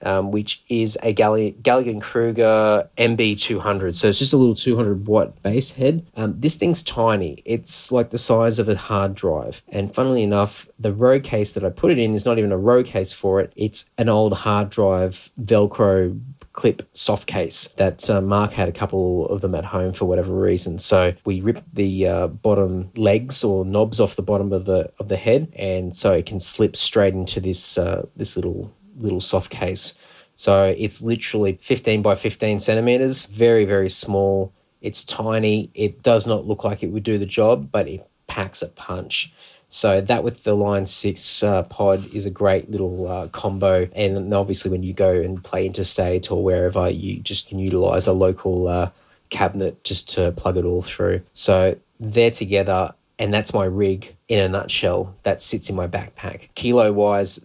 um, 0.02 0.30
which 0.30 0.64
is 0.68 0.98
a 1.02 1.14
Gallien-Krueger 1.14 2.88
MB200. 2.96 3.94
So 3.96 4.08
it's 4.08 4.18
just 4.18 4.32
a 4.32 4.37
little 4.37 4.54
200 4.54 5.06
watt 5.06 5.42
bass 5.42 5.72
head. 5.72 6.06
Um, 6.16 6.34
this 6.38 6.56
thing's 6.56 6.82
tiny. 6.82 7.42
It's 7.44 7.90
like 7.92 8.11
the 8.11 8.18
size 8.18 8.58
of 8.58 8.68
a 8.68 8.76
hard 8.76 9.14
drive. 9.14 9.62
And 9.68 9.94
funnily 9.94 10.22
enough, 10.22 10.68
the 10.78 10.92
road 10.92 11.24
case 11.24 11.52
that 11.54 11.64
I 11.64 11.70
put 11.70 11.90
it 11.90 11.98
in 11.98 12.14
is 12.14 12.24
not 12.24 12.38
even 12.38 12.52
a 12.52 12.58
road 12.58 12.87
case 12.87 13.12
for 13.12 13.40
it. 13.40 13.52
It's 13.56 13.90
an 13.98 14.08
old 14.08 14.34
hard 14.34 14.70
drive 14.70 15.30
Velcro 15.40 16.20
clip 16.58 16.88
soft 16.92 17.28
case 17.28 17.68
that 17.76 18.11
uh, 18.11 18.20
Mark 18.20 18.52
had 18.54 18.68
a 18.68 18.72
couple 18.72 19.28
of 19.28 19.42
them 19.42 19.54
at 19.54 19.66
home 19.66 19.92
for 19.92 20.06
whatever 20.06 20.34
reason. 20.34 20.80
So 20.80 21.14
we 21.24 21.40
ripped 21.40 21.72
the 21.72 22.08
uh, 22.08 22.26
bottom 22.26 22.90
legs 22.96 23.44
or 23.44 23.64
knobs 23.64 24.00
off 24.00 24.16
the 24.16 24.22
bottom 24.22 24.52
of 24.52 24.64
the 24.64 24.92
of 24.98 25.08
the 25.08 25.16
head, 25.16 25.52
and 25.54 25.94
so 25.94 26.12
it 26.14 26.26
can 26.26 26.40
slip 26.40 26.74
straight 26.74 27.14
into 27.14 27.38
this 27.38 27.78
uh, 27.78 28.06
this 28.16 28.34
little 28.34 28.74
little 28.98 29.20
soft 29.20 29.50
case. 29.50 29.94
So 30.34 30.74
it's 30.76 31.02
literally 31.02 31.58
15 31.61 32.02
by 32.02 32.14
15 32.14 32.61
centimeters, 32.61 33.26
very, 33.26 33.64
very 33.64 33.90
small. 33.90 34.52
It's 34.80 35.04
tiny. 35.04 35.70
It 35.74 36.02
does 36.02 36.26
not 36.26 36.46
look 36.46 36.62
like 36.62 36.82
it 36.82 36.88
would 36.88 37.02
do 37.02 37.18
the 37.18 37.26
job, 37.26 37.72
but 37.72 37.88
it 37.88 38.08
packs 38.28 38.62
a 38.62 38.68
punch. 38.68 39.32
So 39.68 40.00
that 40.00 40.24
with 40.24 40.44
the 40.44 40.54
Line 40.54 40.87
6 40.87 41.42
uh, 41.42 41.64
pod 41.64 42.14
is 42.14 42.24
a 42.24 42.30
great 42.30 42.70
little 42.70 43.11
uh, 43.11 43.28
combo. 43.28 43.88
And 43.94 44.32
obviously 44.32 44.70
when 44.70 44.82
you 44.82 44.92
go 44.94 45.12
and 45.12 45.42
play 45.42 45.66
interstate 45.66 46.30
or 46.30 46.42
wherever, 46.42 46.88
you 46.88 47.20
just 47.20 47.48
can 47.48 47.58
utilize 47.58 48.06
a 48.06 48.12
local 48.12 48.68
uh, 48.68 48.90
cabinet 49.30 49.82
just 49.84 50.08
to 50.11 50.32
plug 50.32 50.56
it 50.56 50.64
all 50.64 50.82
through. 50.82 51.22
So 51.34 51.76
they're 52.00 52.30
together 52.30 52.94
and 53.18 53.34
that's 53.34 53.52
my 53.52 53.64
rig 53.64 54.14
in 54.28 54.38
a 54.38 54.48
nutshell 54.48 55.16
that 55.24 55.42
sits 55.42 55.68
in 55.68 55.76
my 55.76 55.88
backpack. 55.88 56.48
Kilo 56.54 56.92
wise, 56.92 57.44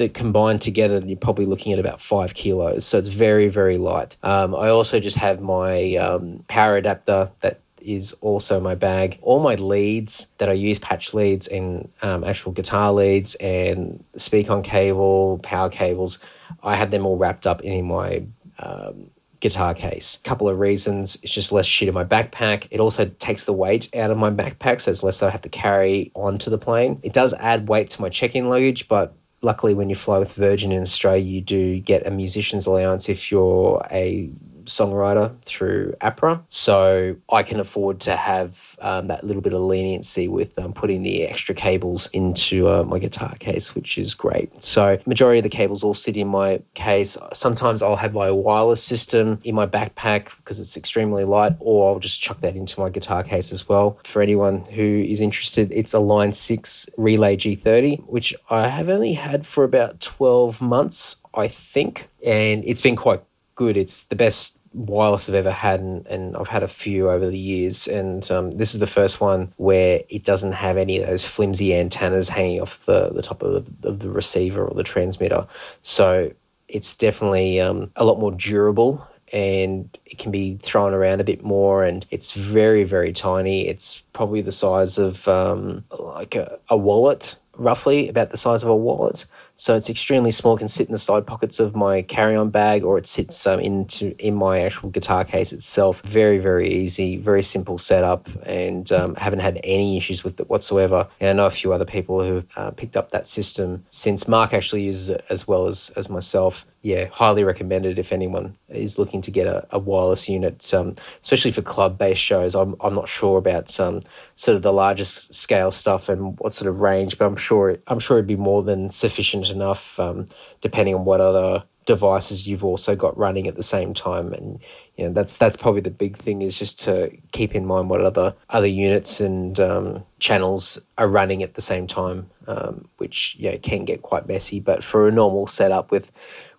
that 0.00 0.14
combined 0.14 0.60
together, 0.62 0.98
you're 1.04 1.16
probably 1.16 1.46
looking 1.46 1.72
at 1.72 1.78
about 1.78 2.00
five 2.00 2.34
kilos. 2.34 2.86
So 2.86 2.98
it's 2.98 3.08
very, 3.08 3.48
very 3.48 3.78
light. 3.78 4.16
Um, 4.22 4.54
I 4.54 4.68
also 4.68 4.98
just 4.98 5.18
have 5.18 5.40
my 5.40 5.94
um, 5.96 6.44
power 6.48 6.76
adapter 6.76 7.30
that 7.40 7.60
is 7.80 8.12
also 8.20 8.60
my 8.60 8.74
bag. 8.74 9.18
All 9.22 9.40
my 9.40 9.54
leads 9.54 10.26
that 10.38 10.48
I 10.48 10.54
use, 10.54 10.78
patch 10.78 11.14
leads 11.14 11.46
and 11.46 11.90
um, 12.02 12.24
actual 12.24 12.52
guitar 12.52 12.92
leads 12.92 13.34
and 13.36 14.02
Speakon 14.16 14.64
cable, 14.64 15.38
power 15.42 15.68
cables, 15.68 16.18
I 16.62 16.76
have 16.76 16.90
them 16.90 17.06
all 17.06 17.16
wrapped 17.16 17.46
up 17.46 17.62
in 17.62 17.86
my 17.86 18.24
um, 18.58 19.10
guitar 19.40 19.74
case. 19.74 20.16
A 20.16 20.28
Couple 20.28 20.48
of 20.48 20.58
reasons. 20.58 21.18
It's 21.22 21.32
just 21.32 21.52
less 21.52 21.66
shit 21.66 21.88
in 21.88 21.94
my 21.94 22.04
backpack. 22.04 22.68
It 22.70 22.80
also 22.80 23.06
takes 23.06 23.46
the 23.46 23.52
weight 23.52 23.94
out 23.94 24.10
of 24.10 24.18
my 24.18 24.30
backpack, 24.30 24.80
so 24.80 24.90
it's 24.90 25.02
less 25.02 25.20
that 25.20 25.28
I 25.28 25.30
have 25.30 25.42
to 25.42 25.48
carry 25.48 26.10
onto 26.14 26.50
the 26.50 26.58
plane. 26.58 27.00
It 27.02 27.12
does 27.12 27.34
add 27.34 27.68
weight 27.68 27.90
to 27.90 28.02
my 28.02 28.08
check-in 28.08 28.48
luggage, 28.48 28.88
but 28.88 29.14
luckily, 29.42 29.74
when 29.74 29.90
you 29.90 29.96
fly 29.96 30.18
with 30.18 30.34
Virgin 30.34 30.72
in 30.72 30.82
Australia, 30.82 31.22
you 31.22 31.40
do 31.40 31.80
get 31.80 32.06
a 32.06 32.10
musician's 32.10 32.66
allowance 32.66 33.08
if 33.08 33.30
you're 33.30 33.86
a 33.90 34.30
songwriter 34.70 35.40
through 35.42 35.94
APRA. 36.00 36.42
So 36.48 37.16
I 37.30 37.42
can 37.42 37.60
afford 37.60 38.00
to 38.00 38.16
have 38.16 38.76
um, 38.80 39.06
that 39.08 39.24
little 39.24 39.42
bit 39.42 39.52
of 39.52 39.60
leniency 39.60 40.28
with 40.28 40.58
um, 40.58 40.72
putting 40.72 41.02
the 41.02 41.24
extra 41.26 41.54
cables 41.54 42.08
into 42.12 42.68
uh, 42.68 42.84
my 42.84 42.98
guitar 42.98 43.34
case, 43.38 43.74
which 43.74 43.98
is 43.98 44.14
great. 44.14 44.60
So 44.60 44.98
majority 45.06 45.38
of 45.40 45.42
the 45.42 45.48
cables 45.50 45.82
all 45.82 45.94
sit 45.94 46.16
in 46.16 46.28
my 46.28 46.62
case. 46.74 47.16
Sometimes 47.32 47.82
I'll 47.82 47.96
have 47.96 48.14
my 48.14 48.30
wireless 48.30 48.82
system 48.82 49.40
in 49.44 49.54
my 49.54 49.66
backpack 49.66 50.36
because 50.36 50.60
it's 50.60 50.76
extremely 50.76 51.24
light, 51.24 51.56
or 51.60 51.92
I'll 51.92 51.98
just 51.98 52.22
chuck 52.22 52.40
that 52.40 52.56
into 52.56 52.80
my 52.80 52.90
guitar 52.90 53.22
case 53.22 53.52
as 53.52 53.68
well. 53.68 53.98
For 54.04 54.22
anyone 54.22 54.64
who 54.64 55.04
is 55.08 55.20
interested, 55.20 55.70
it's 55.72 55.94
a 55.94 55.98
Line 55.98 56.32
6 56.32 56.88
Relay 56.96 57.36
G30, 57.36 58.04
which 58.06 58.34
I 58.48 58.68
have 58.68 58.88
only 58.88 59.14
had 59.14 59.46
for 59.46 59.64
about 59.64 60.00
12 60.00 60.60
months, 60.60 61.16
I 61.34 61.48
think, 61.48 62.08
and 62.24 62.64
it's 62.64 62.80
been 62.80 62.96
quite 62.96 63.22
good. 63.54 63.76
It's 63.76 64.04
the 64.04 64.16
best 64.16 64.58
wireless 64.72 65.28
I've 65.28 65.34
ever 65.34 65.50
had, 65.50 65.80
and, 65.80 66.06
and 66.06 66.36
I've 66.36 66.48
had 66.48 66.62
a 66.62 66.68
few 66.68 67.10
over 67.10 67.28
the 67.28 67.38
years. 67.38 67.86
And 67.86 68.28
um, 68.30 68.52
this 68.52 68.74
is 68.74 68.80
the 68.80 68.86
first 68.86 69.20
one 69.20 69.52
where 69.56 70.02
it 70.08 70.24
doesn't 70.24 70.52
have 70.52 70.76
any 70.76 70.98
of 70.98 71.08
those 71.08 71.24
flimsy 71.24 71.74
antennas 71.74 72.28
hanging 72.28 72.60
off 72.60 72.86
the, 72.86 73.10
the 73.10 73.22
top 73.22 73.42
of 73.42 73.80
the, 73.80 73.88
of 73.88 74.00
the 74.00 74.10
receiver 74.10 74.66
or 74.66 74.74
the 74.74 74.82
transmitter. 74.82 75.46
So 75.82 76.32
it's 76.68 76.96
definitely 76.96 77.60
um, 77.60 77.90
a 77.96 78.04
lot 78.04 78.18
more 78.18 78.32
durable 78.32 79.06
and 79.32 79.96
it 80.06 80.18
can 80.18 80.32
be 80.32 80.56
thrown 80.56 80.92
around 80.92 81.20
a 81.20 81.24
bit 81.24 81.42
more 81.42 81.84
and 81.84 82.06
it's 82.10 82.34
very 82.34 82.82
very 82.82 83.12
tiny 83.12 83.68
it's 83.68 84.02
probably 84.12 84.40
the 84.40 84.52
size 84.52 84.98
of 84.98 85.28
um, 85.28 85.84
like 85.98 86.34
a, 86.34 86.58
a 86.68 86.76
wallet 86.76 87.36
roughly 87.56 88.08
about 88.08 88.30
the 88.30 88.36
size 88.36 88.62
of 88.62 88.68
a 88.68 88.76
wallet 88.76 89.26
so 89.60 89.76
it's 89.76 89.90
extremely 89.90 90.30
small, 90.30 90.56
can 90.56 90.68
sit 90.68 90.86
in 90.86 90.92
the 90.92 90.98
side 90.98 91.26
pockets 91.26 91.60
of 91.60 91.76
my 91.76 92.00
carry-on 92.00 92.48
bag 92.48 92.82
or 92.82 92.96
it 92.96 93.06
sits 93.06 93.46
um, 93.46 93.60
into 93.60 94.16
in 94.18 94.34
my 94.34 94.62
actual 94.62 94.88
guitar 94.88 95.22
case 95.22 95.52
itself. 95.52 96.00
Very, 96.00 96.38
very 96.38 96.72
easy, 96.72 97.18
very 97.18 97.42
simple 97.42 97.76
setup 97.76 98.26
and 98.46 98.90
um, 98.90 99.16
haven't 99.16 99.40
had 99.40 99.60
any 99.62 99.98
issues 99.98 100.24
with 100.24 100.40
it 100.40 100.48
whatsoever. 100.48 101.08
And 101.20 101.28
I 101.28 101.32
know 101.34 101.44
a 101.44 101.50
few 101.50 101.74
other 101.74 101.84
people 101.84 102.24
who 102.24 102.34
have 102.36 102.46
uh, 102.56 102.70
picked 102.70 102.96
up 102.96 103.10
that 103.10 103.26
system 103.26 103.84
since 103.90 104.26
Mark 104.26 104.54
actually 104.54 104.84
uses 104.84 105.10
it 105.10 105.26
as 105.28 105.46
well 105.46 105.66
as, 105.66 105.90
as 105.94 106.08
myself 106.08 106.64
yeah, 106.82 107.06
highly 107.06 107.44
recommended 107.44 107.98
if 107.98 108.12
anyone 108.12 108.56
is 108.68 108.98
looking 108.98 109.20
to 109.22 109.30
get 109.30 109.46
a, 109.46 109.66
a 109.70 109.78
wireless 109.78 110.28
unit, 110.28 110.72
um, 110.72 110.94
especially 111.20 111.52
for 111.52 111.62
club 111.62 111.98
based 111.98 112.22
shows. 112.22 112.54
I'm, 112.54 112.74
I'm 112.80 112.94
not 112.94 113.08
sure 113.08 113.38
about 113.38 113.78
um, 113.78 114.00
sort 114.34 114.56
of 114.56 114.62
the 114.62 114.72
largest 114.72 115.34
scale 115.34 115.70
stuff 115.70 116.08
and 116.08 116.38
what 116.38 116.54
sort 116.54 116.68
of 116.68 116.80
range, 116.80 117.18
but 117.18 117.26
I'm 117.26 117.36
sure 117.36 117.70
it, 117.70 117.82
I'm 117.86 117.98
sure 117.98 118.16
it'd 118.16 118.26
be 118.26 118.36
more 118.36 118.62
than 118.62 118.88
sufficient 118.90 119.50
enough, 119.50 120.00
um, 120.00 120.28
depending 120.62 120.94
on 120.94 121.04
what 121.04 121.20
other 121.20 121.64
devices 121.86 122.46
you've 122.46 122.64
also 122.64 122.94
got 122.94 123.16
running 123.18 123.48
at 123.48 123.56
the 123.56 123.62
same 123.62 123.92
time. 123.92 124.32
And 124.32 124.60
you 124.96 125.04
know, 125.04 125.12
that's 125.12 125.36
that's 125.36 125.56
probably 125.56 125.80
the 125.80 125.90
big 125.90 126.16
thing 126.16 126.40
is 126.40 126.58
just 126.58 126.78
to 126.84 127.10
keep 127.32 127.54
in 127.54 127.66
mind 127.66 127.90
what 127.90 128.00
other 128.00 128.34
other 128.48 128.66
units 128.66 129.20
and 129.20 129.58
um, 129.58 130.04
channels 130.18 130.78
are 130.96 131.08
running 131.08 131.42
at 131.42 131.54
the 131.54 131.60
same 131.60 131.86
time, 131.86 132.30
um, 132.46 132.88
which 132.98 133.36
know, 133.40 133.58
can 133.58 133.84
get 133.84 134.02
quite 134.02 134.28
messy. 134.28 134.60
But 134.60 134.84
for 134.84 135.08
a 135.08 135.12
normal 135.12 135.46
setup 135.46 135.90
with 135.90 136.12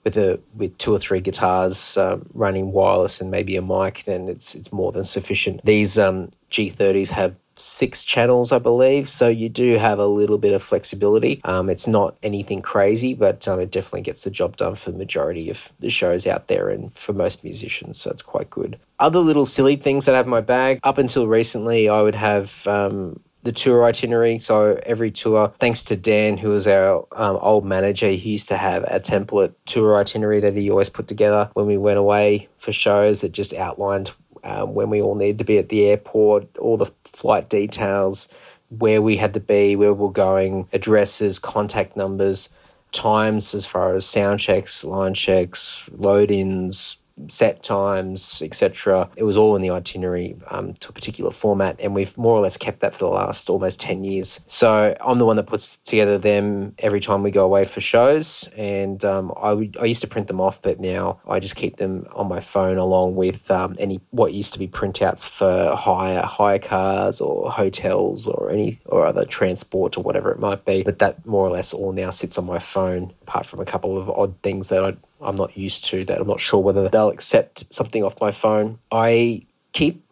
with 0.04 0.18
a 0.18 0.40
with 0.56 0.78
two 0.78 0.94
or 0.94 1.00
three 1.00 1.20
guitars 1.20 1.98
um, 1.98 2.26
running 2.34 2.72
wireless 2.72 3.22
and 3.22 3.30
maybe 3.30 3.56
a 3.56 3.62
mic, 3.62 4.04
then 4.06 4.28
it's 4.28 4.56
it's 4.56 4.72
more 4.72 4.92
than 4.92 5.04
sufficient. 5.04 5.64
These 5.64 6.00
um, 6.00 6.32
G30s 6.50 7.12
have 7.12 7.38
six 7.56 8.04
channels, 8.04 8.52
I 8.52 8.60
believe, 8.60 9.08
so 9.08 9.28
you 9.28 9.50
do 9.50 9.78
have 9.78 10.00
a 10.00 10.06
little 10.06 10.38
bit 10.38 10.54
of 10.54 10.64
flexibility. 10.64 11.42
Um, 11.44 11.70
it's 11.70 11.88
not 11.88 12.16
anything 12.24 12.62
crazy, 12.62 13.14
but 13.14 13.48
um, 13.48 13.60
it 13.60 13.72
definitely 13.72 14.02
gets 14.02 14.24
the 14.24 14.32
job 14.32 14.58
done 14.58 14.76
for 14.76 14.92
the 14.92 14.98
majority 14.98 15.50
of 15.50 15.72
the 15.80 15.90
shows 15.90 16.26
out 16.26 16.48
there 16.48 16.70
and 16.70 16.94
for 16.94 17.14
most 17.14 17.44
musicians, 17.44 18.00
so 18.00 18.10
it's 18.10 18.24
quite 18.24 18.50
good. 18.50 18.80
Other 19.00 19.20
little 19.20 19.46
silly 19.46 19.76
things 19.76 20.06
that 20.06 20.16
I 20.16 20.18
have 20.18 20.28
in 20.28 20.32
my 20.32 20.42
bag. 20.42 20.80
Up 20.84 20.98
until 20.98 21.28
recently, 21.28 21.90
I 21.90 22.02
would 22.02 22.16
have 22.16 22.66
um, 22.68 23.20
the 23.44 23.52
tour 23.52 23.84
itinerary. 23.84 24.40
So 24.40 24.80
every 24.86 25.12
tour, 25.12 25.54
thanks 25.60 25.84
to 25.86 25.96
Dan, 25.96 26.38
who 26.38 26.50
was 26.50 26.68
our 26.68 27.06
um, 27.14 27.38
old 27.42 27.66
manager, 27.66 28.10
he 28.10 28.32
used 28.32 28.48
to 28.50 28.58
have 28.58 28.84
a 28.84 29.00
template 29.00 29.54
tour 29.66 29.98
itinerary 29.98 30.40
that 30.42 30.56
he 30.56 30.70
always 30.70 30.90
put 30.90 31.08
together 31.08 31.50
when 31.54 31.66
we 31.66 31.78
went 31.78 31.98
away 31.98 32.50
for 32.58 32.72
shows 32.72 33.22
that 33.22 33.32
just 33.32 33.54
outlined 33.54 34.12
um, 34.44 34.74
when 34.74 34.90
we 34.90 35.02
all 35.02 35.16
needed 35.16 35.38
to 35.40 35.44
be 35.44 35.58
at 35.58 35.70
the 35.70 35.86
airport, 35.86 36.58
all 36.58 36.78
the 36.78 36.92
flight 37.04 37.50
details, 37.50 38.28
where 38.70 39.02
we 39.02 39.18
had 39.18 39.34
to 39.34 39.40
be, 39.40 39.76
where 39.76 39.94
we 39.94 40.06
we're 40.06 40.12
going, 40.12 40.68
addresses, 40.74 41.40
contact 41.40 41.96
numbers, 41.96 42.50
times 42.92 43.54
as 43.54 43.66
far 43.66 43.96
as 43.96 44.06
sound 44.06 44.40
checks, 44.40 44.84
line 44.84 45.14
checks, 45.14 45.90
load 45.94 46.32
ins, 46.32 46.98
set 47.28 47.64
times, 47.64 48.42
etc. 48.42 49.10
It 49.16 49.24
was 49.24 49.38
all 49.38 49.56
in 49.56 49.62
the 49.62 49.70
itinerary 49.70 50.36
um, 50.48 50.74
to 50.76 50.90
a 50.90 50.94
particular 50.94 51.32
format, 51.32 51.80
and 51.80 51.96
we've 51.96 52.18
more 52.18 52.36
or 52.36 52.42
less 52.42 52.58
kept 52.58 52.80
that 52.82 52.94
for 52.94 53.06
the 53.06 53.12
last 53.12 53.50
almost 53.50 53.80
10 53.80 54.04
years. 54.04 54.42
So 54.46 54.96
I'm 55.06 55.20
the 55.20 55.26
one 55.26 55.36
that 55.38 55.48
puts 55.48 55.78
together 55.78 56.18
them 56.18 56.76
every 56.80 57.00
time 57.00 57.24
we 57.24 57.32
go 57.32 57.46
away 57.46 57.66
for 57.66 57.82
shows, 57.82 58.48
and 58.56 59.04
um, 59.06 59.34
I, 59.42 59.54
would, 59.54 59.78
I 59.80 59.86
used 59.86 60.02
to 60.02 60.08
print 60.08 60.28
them 60.28 60.42
off, 60.42 60.62
but 60.62 60.80
now 60.80 61.20
I 61.28 61.40
just 61.40 61.56
keep 61.56 61.78
them 61.78 62.08
on 62.14 62.28
my 62.28 62.40
phone 62.40 62.78
along 62.78 63.16
with 63.16 63.50
um, 63.52 63.76
any 63.80 64.02
what 64.12 64.34
used 64.34 64.54
to 64.54 64.60
be 64.60 64.68
printouts 64.68 65.28
for 65.28 65.76
hire 65.76 66.22
hire 66.22 66.60
cars 66.60 67.22
or 67.22 67.52
hotels 67.52 68.28
or 68.28 68.52
any 68.52 68.80
or 68.86 69.06
other 69.06 69.26
transport 69.26 69.98
or 69.98 70.04
whatever 70.04 70.32
it 70.32 70.40
might 70.40 70.66
be. 70.66 70.84
But 70.84 71.00
that 71.00 71.26
more 71.26 71.48
or 71.48 71.52
less 71.52 71.74
all 71.74 71.92
now 71.92 72.10
sits 72.10 72.38
on 72.38 72.46
my 72.46 72.60
phone, 72.60 73.14
apart 73.22 73.46
from 73.46 73.60
a 73.60 73.66
couple 73.66 73.98
of 73.98 74.10
odd 74.10 74.36
things 74.42 74.70
that 74.70 74.84
I 74.84 74.96
I'm 75.22 75.36
not 75.36 75.58
used 75.58 75.86
to 75.86 76.06
that. 76.06 76.20
I'm 76.20 76.28
not 76.28 76.40
sure 76.40 76.62
whether 76.62 76.88
they'll 76.90 77.10
accept 77.10 77.72
something 77.74 78.04
off 78.04 78.22
my 78.22 78.32
phone. 78.32 78.80
I 78.92 79.44
keep 79.74 80.04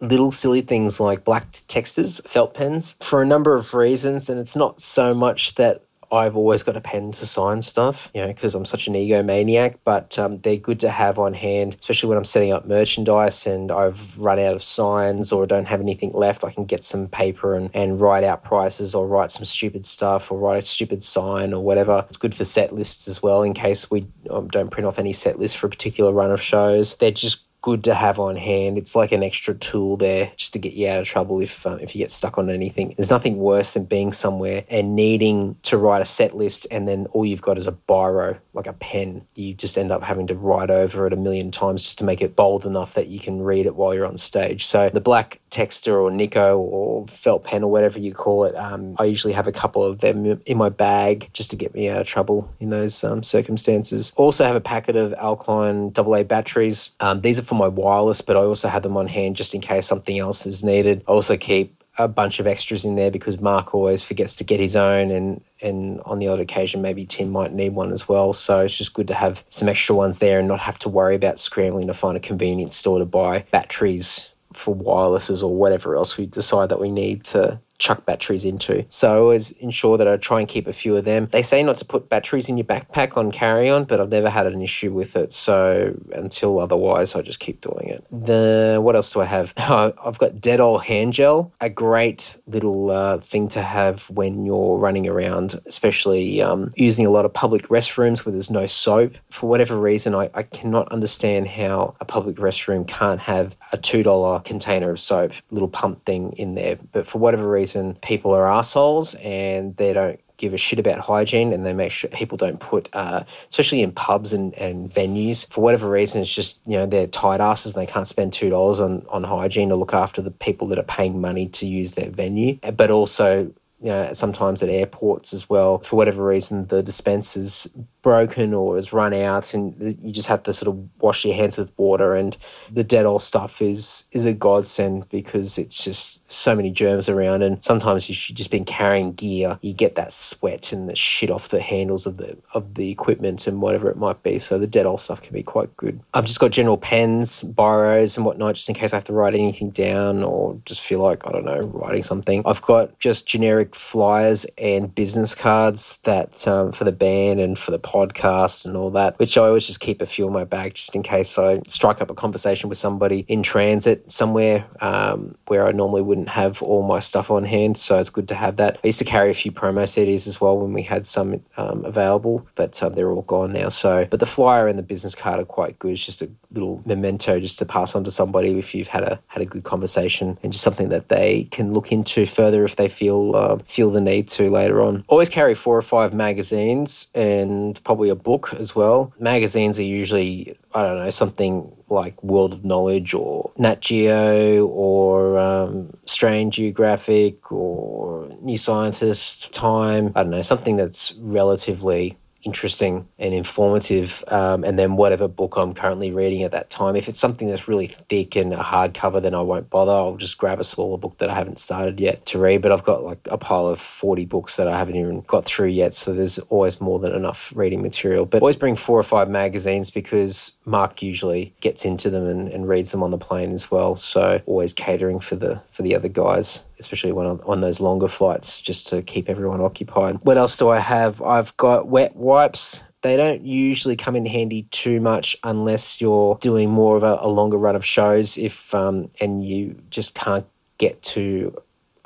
little 0.00 0.30
silly 0.30 0.60
things 0.60 1.00
like 1.00 1.24
black 1.24 1.50
texters, 1.52 2.26
felt 2.28 2.54
pens, 2.54 2.96
for 3.00 3.22
a 3.22 3.26
number 3.26 3.54
of 3.54 3.74
reasons. 3.74 4.28
And 4.28 4.38
it's 4.38 4.56
not 4.56 4.80
so 4.80 5.14
much 5.14 5.54
that 5.54 5.82
I've 6.12 6.36
always 6.36 6.62
got 6.62 6.76
a 6.76 6.80
pen 6.80 7.12
to 7.12 7.26
sign 7.26 7.62
stuff, 7.62 8.10
you 8.14 8.20
know, 8.20 8.28
because 8.28 8.54
I'm 8.54 8.64
such 8.64 8.86
an 8.86 8.94
egomaniac, 8.94 9.78
but 9.84 10.18
um, 10.18 10.38
they're 10.38 10.56
good 10.56 10.80
to 10.80 10.90
have 10.90 11.18
on 11.18 11.34
hand, 11.34 11.76
especially 11.78 12.08
when 12.08 12.18
I'm 12.18 12.24
setting 12.24 12.52
up 12.52 12.66
merchandise 12.66 13.46
and 13.46 13.70
I've 13.72 14.18
run 14.18 14.38
out 14.38 14.54
of 14.54 14.62
signs 14.62 15.32
or 15.32 15.46
don't 15.46 15.68
have 15.68 15.80
anything 15.80 16.12
left. 16.12 16.44
I 16.44 16.52
can 16.52 16.64
get 16.64 16.84
some 16.84 17.06
paper 17.06 17.54
and, 17.54 17.70
and 17.74 18.00
write 18.00 18.24
out 18.24 18.44
prices 18.44 18.94
or 18.94 19.06
write 19.06 19.30
some 19.30 19.44
stupid 19.44 19.84
stuff 19.84 20.30
or 20.30 20.38
write 20.38 20.62
a 20.62 20.66
stupid 20.66 21.02
sign 21.02 21.52
or 21.52 21.62
whatever. 21.62 22.04
It's 22.08 22.18
good 22.18 22.34
for 22.34 22.44
set 22.44 22.72
lists 22.72 23.08
as 23.08 23.22
well 23.22 23.42
in 23.42 23.54
case 23.54 23.90
we 23.90 24.06
um, 24.30 24.48
don't 24.48 24.70
print 24.70 24.86
off 24.86 24.98
any 24.98 25.12
set 25.12 25.38
lists 25.38 25.58
for 25.58 25.66
a 25.66 25.70
particular 25.70 26.12
run 26.12 26.30
of 26.30 26.40
shows. 26.40 26.96
They're 26.96 27.10
just 27.10 27.45
good 27.66 27.82
to 27.82 27.96
have 27.96 28.20
on 28.20 28.36
hand. 28.36 28.78
It's 28.78 28.94
like 28.94 29.10
an 29.10 29.24
extra 29.24 29.52
tool 29.52 29.96
there 29.96 30.30
just 30.36 30.52
to 30.52 30.58
get 30.60 30.74
you 30.74 30.88
out 30.88 31.00
of 31.00 31.06
trouble 31.08 31.40
if 31.40 31.66
um, 31.66 31.80
if 31.80 31.96
you 31.96 31.98
get 31.98 32.12
stuck 32.12 32.38
on 32.38 32.48
anything. 32.48 32.94
There's 32.96 33.10
nothing 33.10 33.38
worse 33.38 33.74
than 33.74 33.86
being 33.86 34.12
somewhere 34.12 34.64
and 34.70 34.94
needing 34.94 35.56
to 35.62 35.76
write 35.76 36.00
a 36.00 36.04
set 36.04 36.36
list 36.36 36.68
and 36.70 36.86
then 36.86 37.06
all 37.06 37.26
you've 37.26 37.42
got 37.42 37.58
is 37.58 37.66
a 37.66 37.72
biro, 37.72 38.38
like 38.54 38.68
a 38.68 38.72
pen. 38.72 39.22
You 39.34 39.52
just 39.52 39.76
end 39.76 39.90
up 39.90 40.04
having 40.04 40.28
to 40.28 40.34
write 40.36 40.70
over 40.70 41.08
it 41.08 41.12
a 41.12 41.16
million 41.16 41.50
times 41.50 41.82
just 41.82 41.98
to 41.98 42.04
make 42.04 42.22
it 42.22 42.36
bold 42.36 42.64
enough 42.64 42.94
that 42.94 43.08
you 43.08 43.18
can 43.18 43.42
read 43.42 43.66
it 43.66 43.74
while 43.74 43.92
you're 43.92 44.06
on 44.06 44.16
stage. 44.16 44.64
So 44.64 44.88
the 44.88 45.00
black 45.00 45.40
texter 45.56 46.00
or 46.00 46.10
Nico 46.10 46.58
or 46.58 47.06
felt 47.06 47.44
pen 47.44 47.64
or 47.64 47.70
whatever 47.70 47.98
you 47.98 48.12
call 48.12 48.44
it, 48.44 48.54
um, 48.56 48.94
I 48.98 49.04
usually 49.04 49.32
have 49.32 49.46
a 49.46 49.52
couple 49.52 49.82
of 49.82 50.00
them 50.00 50.40
in 50.44 50.58
my 50.58 50.68
bag 50.68 51.30
just 51.32 51.50
to 51.50 51.56
get 51.56 51.74
me 51.74 51.88
out 51.88 52.00
of 52.00 52.06
trouble 52.06 52.52
in 52.60 52.70
those 52.70 53.02
um, 53.02 53.22
circumstances. 53.22 54.12
Also 54.16 54.44
have 54.44 54.56
a 54.56 54.60
packet 54.60 54.96
of 54.96 55.14
alkaline 55.14 55.92
AA 55.96 56.22
batteries. 56.22 56.90
Um, 57.00 57.22
these 57.22 57.38
are 57.38 57.42
for 57.42 57.54
my 57.54 57.68
wireless, 57.68 58.20
but 58.20 58.36
I 58.36 58.40
also 58.40 58.68
have 58.68 58.82
them 58.82 58.96
on 58.96 59.08
hand 59.08 59.36
just 59.36 59.54
in 59.54 59.60
case 59.60 59.86
something 59.86 60.18
else 60.18 60.46
is 60.46 60.62
needed. 60.62 61.02
I 61.08 61.12
also 61.12 61.36
keep 61.36 61.72
a 61.98 62.08
bunch 62.08 62.38
of 62.38 62.46
extras 62.46 62.84
in 62.84 62.94
there 62.96 63.10
because 63.10 63.40
Mark 63.40 63.74
always 63.74 64.06
forgets 64.06 64.36
to 64.36 64.44
get 64.44 64.60
his 64.60 64.76
own 64.76 65.10
and 65.10 65.42
and 65.62 66.00
on 66.02 66.18
the 66.18 66.28
odd 66.28 66.40
occasion 66.40 66.82
maybe 66.82 67.06
Tim 67.06 67.30
might 67.30 67.54
need 67.54 67.70
one 67.70 67.90
as 67.90 68.06
well. 68.06 68.34
So 68.34 68.60
it's 68.60 68.76
just 68.76 68.92
good 68.92 69.08
to 69.08 69.14
have 69.14 69.44
some 69.48 69.68
extra 69.68 69.94
ones 69.94 70.18
there 70.18 70.38
and 70.38 70.48
not 70.48 70.60
have 70.60 70.78
to 70.80 70.90
worry 70.90 71.14
about 71.14 71.38
scrambling 71.38 71.86
to 71.86 71.94
find 71.94 72.16
a 72.16 72.20
convenience 72.20 72.76
store 72.76 72.98
to 72.98 73.06
buy 73.06 73.46
batteries 73.50 74.34
for 74.56 74.74
wirelesses 74.74 75.42
or 75.42 75.54
whatever 75.54 75.96
else 75.96 76.16
we 76.16 76.26
decide 76.26 76.68
that 76.70 76.80
we 76.80 76.90
need 76.90 77.24
to 77.24 77.60
chuck 77.78 78.04
batteries 78.04 78.44
into. 78.44 78.84
So 78.88 79.14
I 79.14 79.18
always 79.18 79.52
ensure 79.52 79.98
that 79.98 80.08
I 80.08 80.16
try 80.16 80.40
and 80.40 80.48
keep 80.48 80.66
a 80.66 80.72
few 80.72 80.96
of 80.96 81.04
them. 81.04 81.26
They 81.30 81.42
say 81.42 81.62
not 81.62 81.76
to 81.76 81.84
put 81.84 82.08
batteries 82.08 82.48
in 82.48 82.56
your 82.56 82.64
backpack 82.64 83.16
on 83.16 83.30
carry 83.30 83.68
on, 83.68 83.84
but 83.84 84.00
I've 84.00 84.10
never 84.10 84.30
had 84.30 84.46
an 84.46 84.62
issue 84.62 84.92
with 84.92 85.16
it. 85.16 85.32
So 85.32 85.94
until 86.12 86.58
otherwise, 86.58 87.14
I 87.14 87.22
just 87.22 87.40
keep 87.40 87.60
doing 87.60 87.88
it. 87.88 88.04
The 88.10 88.78
what 88.82 88.96
else 88.96 89.12
do 89.12 89.20
I 89.20 89.26
have? 89.26 89.52
I've 89.58 90.18
got 90.18 90.36
Dettol 90.36 90.82
hand 90.82 91.12
gel, 91.12 91.52
a 91.60 91.68
great 91.68 92.38
little 92.46 92.90
uh, 92.90 93.18
thing 93.18 93.48
to 93.48 93.62
have 93.62 94.08
when 94.10 94.44
you're 94.44 94.78
running 94.78 95.06
around, 95.06 95.54
especially 95.66 96.40
um, 96.42 96.70
using 96.76 97.06
a 97.06 97.10
lot 97.10 97.24
of 97.24 97.32
public 97.32 97.68
restrooms 97.68 98.24
where 98.24 98.32
there's 98.32 98.50
no 98.50 98.66
soap. 98.66 99.16
For 99.30 99.48
whatever 99.48 99.78
reason, 99.78 100.14
I, 100.14 100.30
I 100.34 100.42
cannot 100.42 100.90
understand 100.92 101.48
how 101.48 101.96
a 102.00 102.04
public 102.04 102.36
restroom 102.36 102.86
can't 102.86 103.20
have 103.20 103.56
a 103.72 103.78
$2 103.78 104.44
container 104.44 104.90
of 104.90 105.00
soap, 105.00 105.32
little 105.50 105.68
pump 105.68 106.04
thing 106.04 106.32
in 106.32 106.54
there. 106.54 106.78
But 106.92 107.06
for 107.06 107.18
whatever 107.18 107.48
reason, 107.48 107.65
reason 107.66 107.94
people 107.96 108.32
are 108.32 108.48
assholes 108.48 109.14
and 109.16 109.76
they 109.76 109.92
don't 109.92 110.20
give 110.36 110.54
a 110.54 110.56
shit 110.56 110.78
about 110.78 111.00
hygiene 111.00 111.52
and 111.52 111.66
they 111.66 111.72
make 111.72 111.90
sure 111.90 112.08
people 112.10 112.36
don't 112.36 112.60
put, 112.60 112.88
uh, 112.94 113.24
especially 113.48 113.82
in 113.82 113.90
pubs 113.90 114.32
and, 114.32 114.54
and 114.54 114.88
venues, 114.88 115.50
for 115.50 115.62
whatever 115.62 115.90
reason, 115.90 116.20
it's 116.20 116.32
just, 116.32 116.60
you 116.66 116.76
know, 116.76 116.86
they're 116.86 117.08
tight 117.08 117.40
asses 117.40 117.74
and 117.74 117.86
they 117.86 117.90
can't 117.90 118.06
spend 118.06 118.32
$2 118.32 118.80
on, 118.80 119.04
on 119.08 119.24
hygiene 119.24 119.70
to 119.70 119.76
look 119.76 119.94
after 119.94 120.22
the 120.22 120.30
people 120.30 120.68
that 120.68 120.78
are 120.78 120.84
paying 120.84 121.20
money 121.20 121.48
to 121.48 121.66
use 121.66 121.94
their 121.94 122.10
venue. 122.10 122.58
But 122.76 122.90
also, 122.90 123.50
you 123.80 123.88
know, 123.88 124.12
sometimes 124.14 124.62
at 124.62 124.68
airports 124.68 125.32
as 125.32 125.50
well, 125.50 125.78
for 125.78 125.96
whatever 125.96 126.24
reason, 126.24 126.66
the 126.66 126.82
dispensers 126.82 127.66
broken 128.02 128.54
or 128.54 128.76
has 128.76 128.92
run 128.92 129.12
out 129.12 129.52
and 129.52 129.98
you 130.02 130.12
just 130.12 130.28
have 130.28 130.42
to 130.44 130.52
sort 130.52 130.68
of 130.74 130.88
wash 131.02 131.24
your 131.24 131.34
hands 131.34 131.58
with 131.58 131.70
water 131.76 132.14
and 132.14 132.36
the 132.70 132.84
dead 132.84 133.04
Dettol 133.04 133.20
stuff 133.20 133.60
is 133.60 134.04
is 134.12 134.24
a 134.24 134.32
godsend 134.32 135.08
because 135.10 135.58
it's 135.58 135.84
just 135.84 136.25
so 136.28 136.54
many 136.54 136.70
germs 136.70 137.08
around 137.08 137.42
and 137.42 137.62
sometimes 137.62 138.08
you 138.08 138.14
should 138.14 138.36
just 138.36 138.50
been 138.50 138.64
carrying 138.64 139.12
gear. 139.12 139.58
You 139.60 139.74
get 139.74 139.94
that 139.96 140.12
sweat 140.12 140.72
and 140.72 140.88
the 140.88 140.96
shit 140.96 141.30
off 141.30 141.48
the 141.48 141.60
handles 141.60 142.06
of 142.06 142.16
the 142.16 142.38
of 142.54 142.74
the 142.74 142.90
equipment 142.90 143.46
and 143.46 143.60
whatever 143.60 143.90
it 143.90 143.96
might 143.96 144.22
be. 144.22 144.38
So 144.38 144.58
the 144.58 144.66
dead 144.66 144.86
Dettol 144.86 144.98
stuff 144.98 145.22
can 145.22 145.34
be 145.34 145.42
quite 145.42 145.76
good. 145.76 146.00
I've 146.14 146.26
just 146.26 146.40
got 146.40 146.52
general 146.52 146.76
pens 146.76 147.42
biros 147.42 148.16
and 148.16 148.24
whatnot 148.24 148.54
just 148.54 148.68
in 148.68 148.74
case 148.74 148.92
I 148.92 148.96
have 148.96 149.04
to 149.04 149.12
write 149.12 149.34
anything 149.34 149.70
down 149.70 150.22
or 150.22 150.60
just 150.64 150.80
feel 150.80 151.00
like 151.00 151.26
I 151.26 151.32
don't 151.32 151.44
know 151.44 151.60
writing 151.60 152.02
something. 152.02 152.42
I've 152.46 152.62
got 152.62 152.98
just 152.98 153.26
generic 153.26 153.74
flyers 153.74 154.46
and 154.58 154.94
business 154.94 155.34
cards 155.34 155.98
that 156.04 156.46
um, 156.46 156.72
for 156.72 156.84
the 156.84 156.92
band 156.92 157.40
and 157.40 157.58
for 157.58 157.70
the 157.70 157.78
podcast 157.78 158.64
and 158.64 158.76
all 158.76 158.90
that, 158.92 159.18
which 159.18 159.36
I 159.36 159.42
always 159.42 159.66
just 159.66 159.80
keep 159.80 160.00
a 160.00 160.06
few 160.06 160.26
in 160.26 160.32
my 160.32 160.44
bag 160.44 160.74
just 160.74 160.94
in 160.94 161.02
case 161.02 161.38
I 161.38 161.60
strike 161.68 162.00
up 162.00 162.10
a 162.10 162.14
conversation 162.14 162.68
with 162.68 162.78
somebody 162.78 163.24
in 163.28 163.42
transit 163.42 164.10
somewhere 164.10 164.66
um, 164.80 165.36
where 165.46 165.66
I 165.66 165.72
normally 165.72 166.02
wouldn't 166.16 166.30
have 166.30 166.62
all 166.62 166.82
my 166.82 166.98
stuff 166.98 167.30
on 167.30 167.44
hand. 167.44 167.76
So 167.76 167.98
it's 167.98 168.10
good 168.10 168.28
to 168.28 168.34
have 168.34 168.56
that. 168.56 168.78
I 168.82 168.86
used 168.86 168.98
to 169.00 169.04
carry 169.04 169.30
a 169.30 169.34
few 169.34 169.52
promo 169.52 169.82
CDs 169.82 170.26
as 170.26 170.40
well 170.40 170.58
when 170.58 170.72
we 170.72 170.82
had 170.82 171.04
some 171.04 171.42
um, 171.58 171.84
available, 171.84 172.46
but 172.54 172.82
um, 172.82 172.94
they're 172.94 173.10
all 173.10 173.22
gone 173.22 173.52
now. 173.52 173.68
So, 173.68 174.06
but 174.10 174.20
the 174.20 174.26
flyer 174.26 174.66
and 174.66 174.78
the 174.78 174.82
business 174.82 175.14
card 175.14 175.40
are 175.40 175.44
quite 175.44 175.78
good. 175.78 175.92
It's 175.92 176.06
just 176.06 176.22
a 176.22 176.30
little 176.50 176.82
memento 176.86 177.38
just 177.38 177.58
to 177.58 177.66
pass 177.66 177.94
on 177.94 178.04
to 178.04 178.10
somebody 178.10 178.58
if 178.58 178.74
you've 178.74 178.88
had 178.88 179.02
a 179.02 179.20
had 179.26 179.42
a 179.42 179.46
good 179.46 179.64
conversation 179.64 180.38
and 180.42 180.52
just 180.52 180.64
something 180.64 180.88
that 180.88 181.08
they 181.08 181.44
can 181.50 181.74
look 181.74 181.92
into 181.92 182.24
further 182.24 182.64
if 182.64 182.76
they 182.76 182.88
feel 182.88 183.36
uh, 183.36 183.58
feel 183.66 183.90
the 183.90 184.00
need 184.00 184.28
to 184.28 184.50
later 184.50 184.80
on. 184.80 185.04
Always 185.08 185.28
carry 185.28 185.54
four 185.54 185.76
or 185.76 185.82
five 185.82 186.14
magazines 186.14 187.08
and 187.14 187.82
probably 187.84 188.08
a 188.08 188.14
book 188.14 188.54
as 188.54 188.74
well. 188.74 189.12
Magazines 189.18 189.78
are 189.78 189.82
usually, 189.82 190.56
I 190.76 190.82
don't 190.82 190.98
know, 190.98 191.08
something 191.08 191.74
like 191.88 192.22
World 192.22 192.52
of 192.52 192.62
Knowledge 192.62 193.14
or 193.14 193.50
Nat 193.56 193.80
Geo 193.80 194.66
or 194.66 195.38
um, 195.38 195.96
Strange 196.04 196.56
Geographic 196.56 197.50
or 197.50 198.28
New 198.42 198.58
Scientist, 198.58 199.54
Time. 199.54 200.12
I 200.14 200.22
don't 200.22 200.32
know, 200.32 200.42
something 200.42 200.76
that's 200.76 201.14
relatively 201.14 202.18
interesting 202.42 203.08
and 203.18 203.34
informative, 203.34 204.22
um, 204.28 204.64
and 204.64 204.78
then 204.78 204.96
whatever 204.96 205.28
book 205.28 205.56
I'm 205.56 205.74
currently 205.74 206.10
reading 206.10 206.42
at 206.42 206.52
that 206.52 206.70
time. 206.70 206.96
If 206.96 207.08
it's 207.08 207.18
something 207.18 207.48
that's 207.48 207.68
really 207.68 207.86
thick 207.86 208.36
and 208.36 208.52
a 208.52 208.58
hardcover, 208.58 209.20
then 209.20 209.34
I 209.34 209.40
won't 209.40 209.70
bother. 209.70 209.92
I'll 209.92 210.16
just 210.16 210.38
grab 210.38 210.60
a 210.60 210.64
smaller 210.64 210.98
book 210.98 211.18
that 211.18 211.30
I 211.30 211.34
haven't 211.34 211.58
started 211.58 212.00
yet 212.00 212.26
to 212.26 212.38
read. 212.38 212.62
But 212.62 212.72
I've 212.72 212.84
got 212.84 213.02
like 213.02 213.26
a 213.30 213.38
pile 213.38 213.66
of 213.66 213.80
40 213.80 214.24
books 214.26 214.56
that 214.56 214.68
I 214.68 214.78
haven't 214.78 214.96
even 214.96 215.22
got 215.22 215.44
through 215.44 215.68
yet, 215.68 215.94
so 215.94 216.12
there's 216.12 216.38
always 216.38 216.80
more 216.80 216.98
than 216.98 217.14
enough 217.14 217.52
reading 217.56 217.82
material. 217.82 218.26
But 218.26 218.42
always 218.42 218.56
bring 218.56 218.76
four 218.76 218.98
or 218.98 219.02
five 219.02 219.28
magazines 219.28 219.90
because 219.90 220.52
Mark 220.64 221.02
usually 221.02 221.54
gets 221.60 221.84
into 221.84 222.10
them 222.10 222.26
and, 222.26 222.48
and 222.48 222.68
reads 222.68 222.92
them 222.92 223.02
on 223.02 223.10
the 223.10 223.18
plane 223.18 223.52
as 223.52 223.70
well. 223.70 223.96
So 223.96 224.42
always 224.46 224.72
catering 224.72 225.20
for 225.20 225.36
the 225.36 225.62
for 225.68 225.82
the 225.82 225.94
other 225.94 226.08
guys 226.08 226.64
especially 226.78 227.12
when 227.12 227.26
on, 227.26 227.40
on 227.46 227.60
those 227.60 227.80
longer 227.80 228.08
flights, 228.08 228.60
just 228.60 228.86
to 228.88 229.02
keep 229.02 229.28
everyone 229.28 229.60
occupied. 229.60 230.18
What 230.22 230.38
else 230.38 230.56
do 230.56 230.68
I 230.68 230.78
have? 230.78 231.22
I've 231.22 231.56
got 231.56 231.88
wet 231.88 232.16
wipes. 232.16 232.82
They 233.02 233.16
don't 233.16 233.42
usually 233.42 233.96
come 233.96 234.16
in 234.16 234.26
handy 234.26 234.62
too 234.70 235.00
much 235.00 235.36
unless 235.44 236.00
you're 236.00 236.38
doing 236.40 236.70
more 236.70 236.96
of 236.96 237.02
a, 237.02 237.18
a 237.20 237.28
longer 237.28 237.56
run 237.56 237.76
of 237.76 237.84
shows. 237.84 238.36
If 238.36 238.74
um, 238.74 239.10
and 239.20 239.44
you 239.44 239.80
just 239.90 240.14
can't 240.14 240.46
get 240.78 241.02
to 241.02 241.56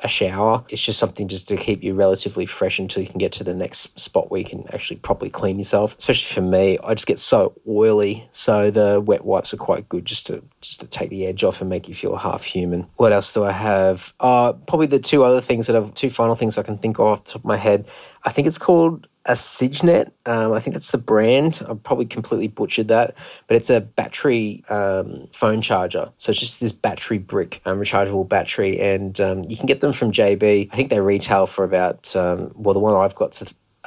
a 0.02 0.08
shower. 0.08 0.64
It's 0.68 0.84
just 0.84 0.98
something 0.98 1.28
just 1.28 1.48
to 1.48 1.56
keep 1.56 1.82
you 1.82 1.94
relatively 1.94 2.46
fresh 2.46 2.78
until 2.78 3.02
you 3.02 3.08
can 3.08 3.18
get 3.18 3.32
to 3.32 3.44
the 3.44 3.54
next 3.54 3.98
spot 3.98 4.30
where 4.30 4.40
you 4.40 4.46
can 4.46 4.64
actually 4.72 4.96
properly 4.98 5.30
clean 5.30 5.58
yourself. 5.58 5.96
Especially 5.98 6.34
for 6.34 6.46
me, 6.46 6.78
I 6.82 6.94
just 6.94 7.06
get 7.06 7.18
so 7.18 7.54
oily, 7.68 8.28
so 8.30 8.70
the 8.70 9.00
wet 9.00 9.24
wipes 9.24 9.52
are 9.54 9.58
quite 9.58 9.88
good 9.88 10.04
just 10.04 10.26
to 10.28 10.42
just 10.60 10.80
to 10.80 10.86
take 10.86 11.10
the 11.10 11.26
edge 11.26 11.42
off 11.42 11.60
and 11.60 11.70
make 11.70 11.88
you 11.88 11.94
feel 11.94 12.16
half 12.16 12.44
human. 12.44 12.86
What 12.96 13.12
else 13.12 13.32
do 13.32 13.44
I 13.44 13.52
have? 13.52 14.12
Uh, 14.20 14.52
probably 14.52 14.86
the 14.86 14.98
two 14.98 15.24
other 15.24 15.40
things 15.40 15.66
that 15.66 15.76
I've 15.76 15.94
two 15.94 16.10
final 16.10 16.34
things 16.34 16.58
I 16.58 16.62
can 16.62 16.78
think 16.78 16.98
of 16.98 17.06
off 17.06 17.24
the 17.24 17.32
top 17.32 17.42
of 17.42 17.46
my 17.46 17.56
head. 17.56 17.88
I 18.24 18.30
think 18.30 18.46
it's 18.46 18.58
called 18.58 19.08
a 19.26 19.32
Cygnett. 19.32 20.12
Um, 20.26 20.52
I 20.52 20.60
think 20.60 20.74
that's 20.74 20.92
the 20.92 20.98
brand. 20.98 21.62
I've 21.68 21.82
probably 21.82 22.06
completely 22.06 22.48
butchered 22.48 22.88
that, 22.88 23.16
but 23.46 23.56
it's 23.56 23.70
a 23.70 23.80
battery 23.80 24.64
um, 24.68 25.28
phone 25.32 25.60
charger. 25.60 26.10
So 26.16 26.30
it's 26.30 26.40
just 26.40 26.60
this 26.60 26.72
battery 26.72 27.18
brick, 27.18 27.60
um, 27.64 27.78
rechargeable 27.78 28.28
battery, 28.28 28.80
and 28.80 29.18
um, 29.20 29.42
you 29.48 29.56
can 29.56 29.66
get 29.66 29.80
them 29.80 29.92
from 29.92 30.12
JB. 30.12 30.68
I 30.72 30.76
think 30.76 30.90
they 30.90 31.00
retail 31.00 31.46
for 31.46 31.64
about 31.64 32.14
um, 32.16 32.52
well, 32.54 32.74
the 32.74 32.80
one 32.80 32.94
I've 32.94 33.14
got 33.14 33.32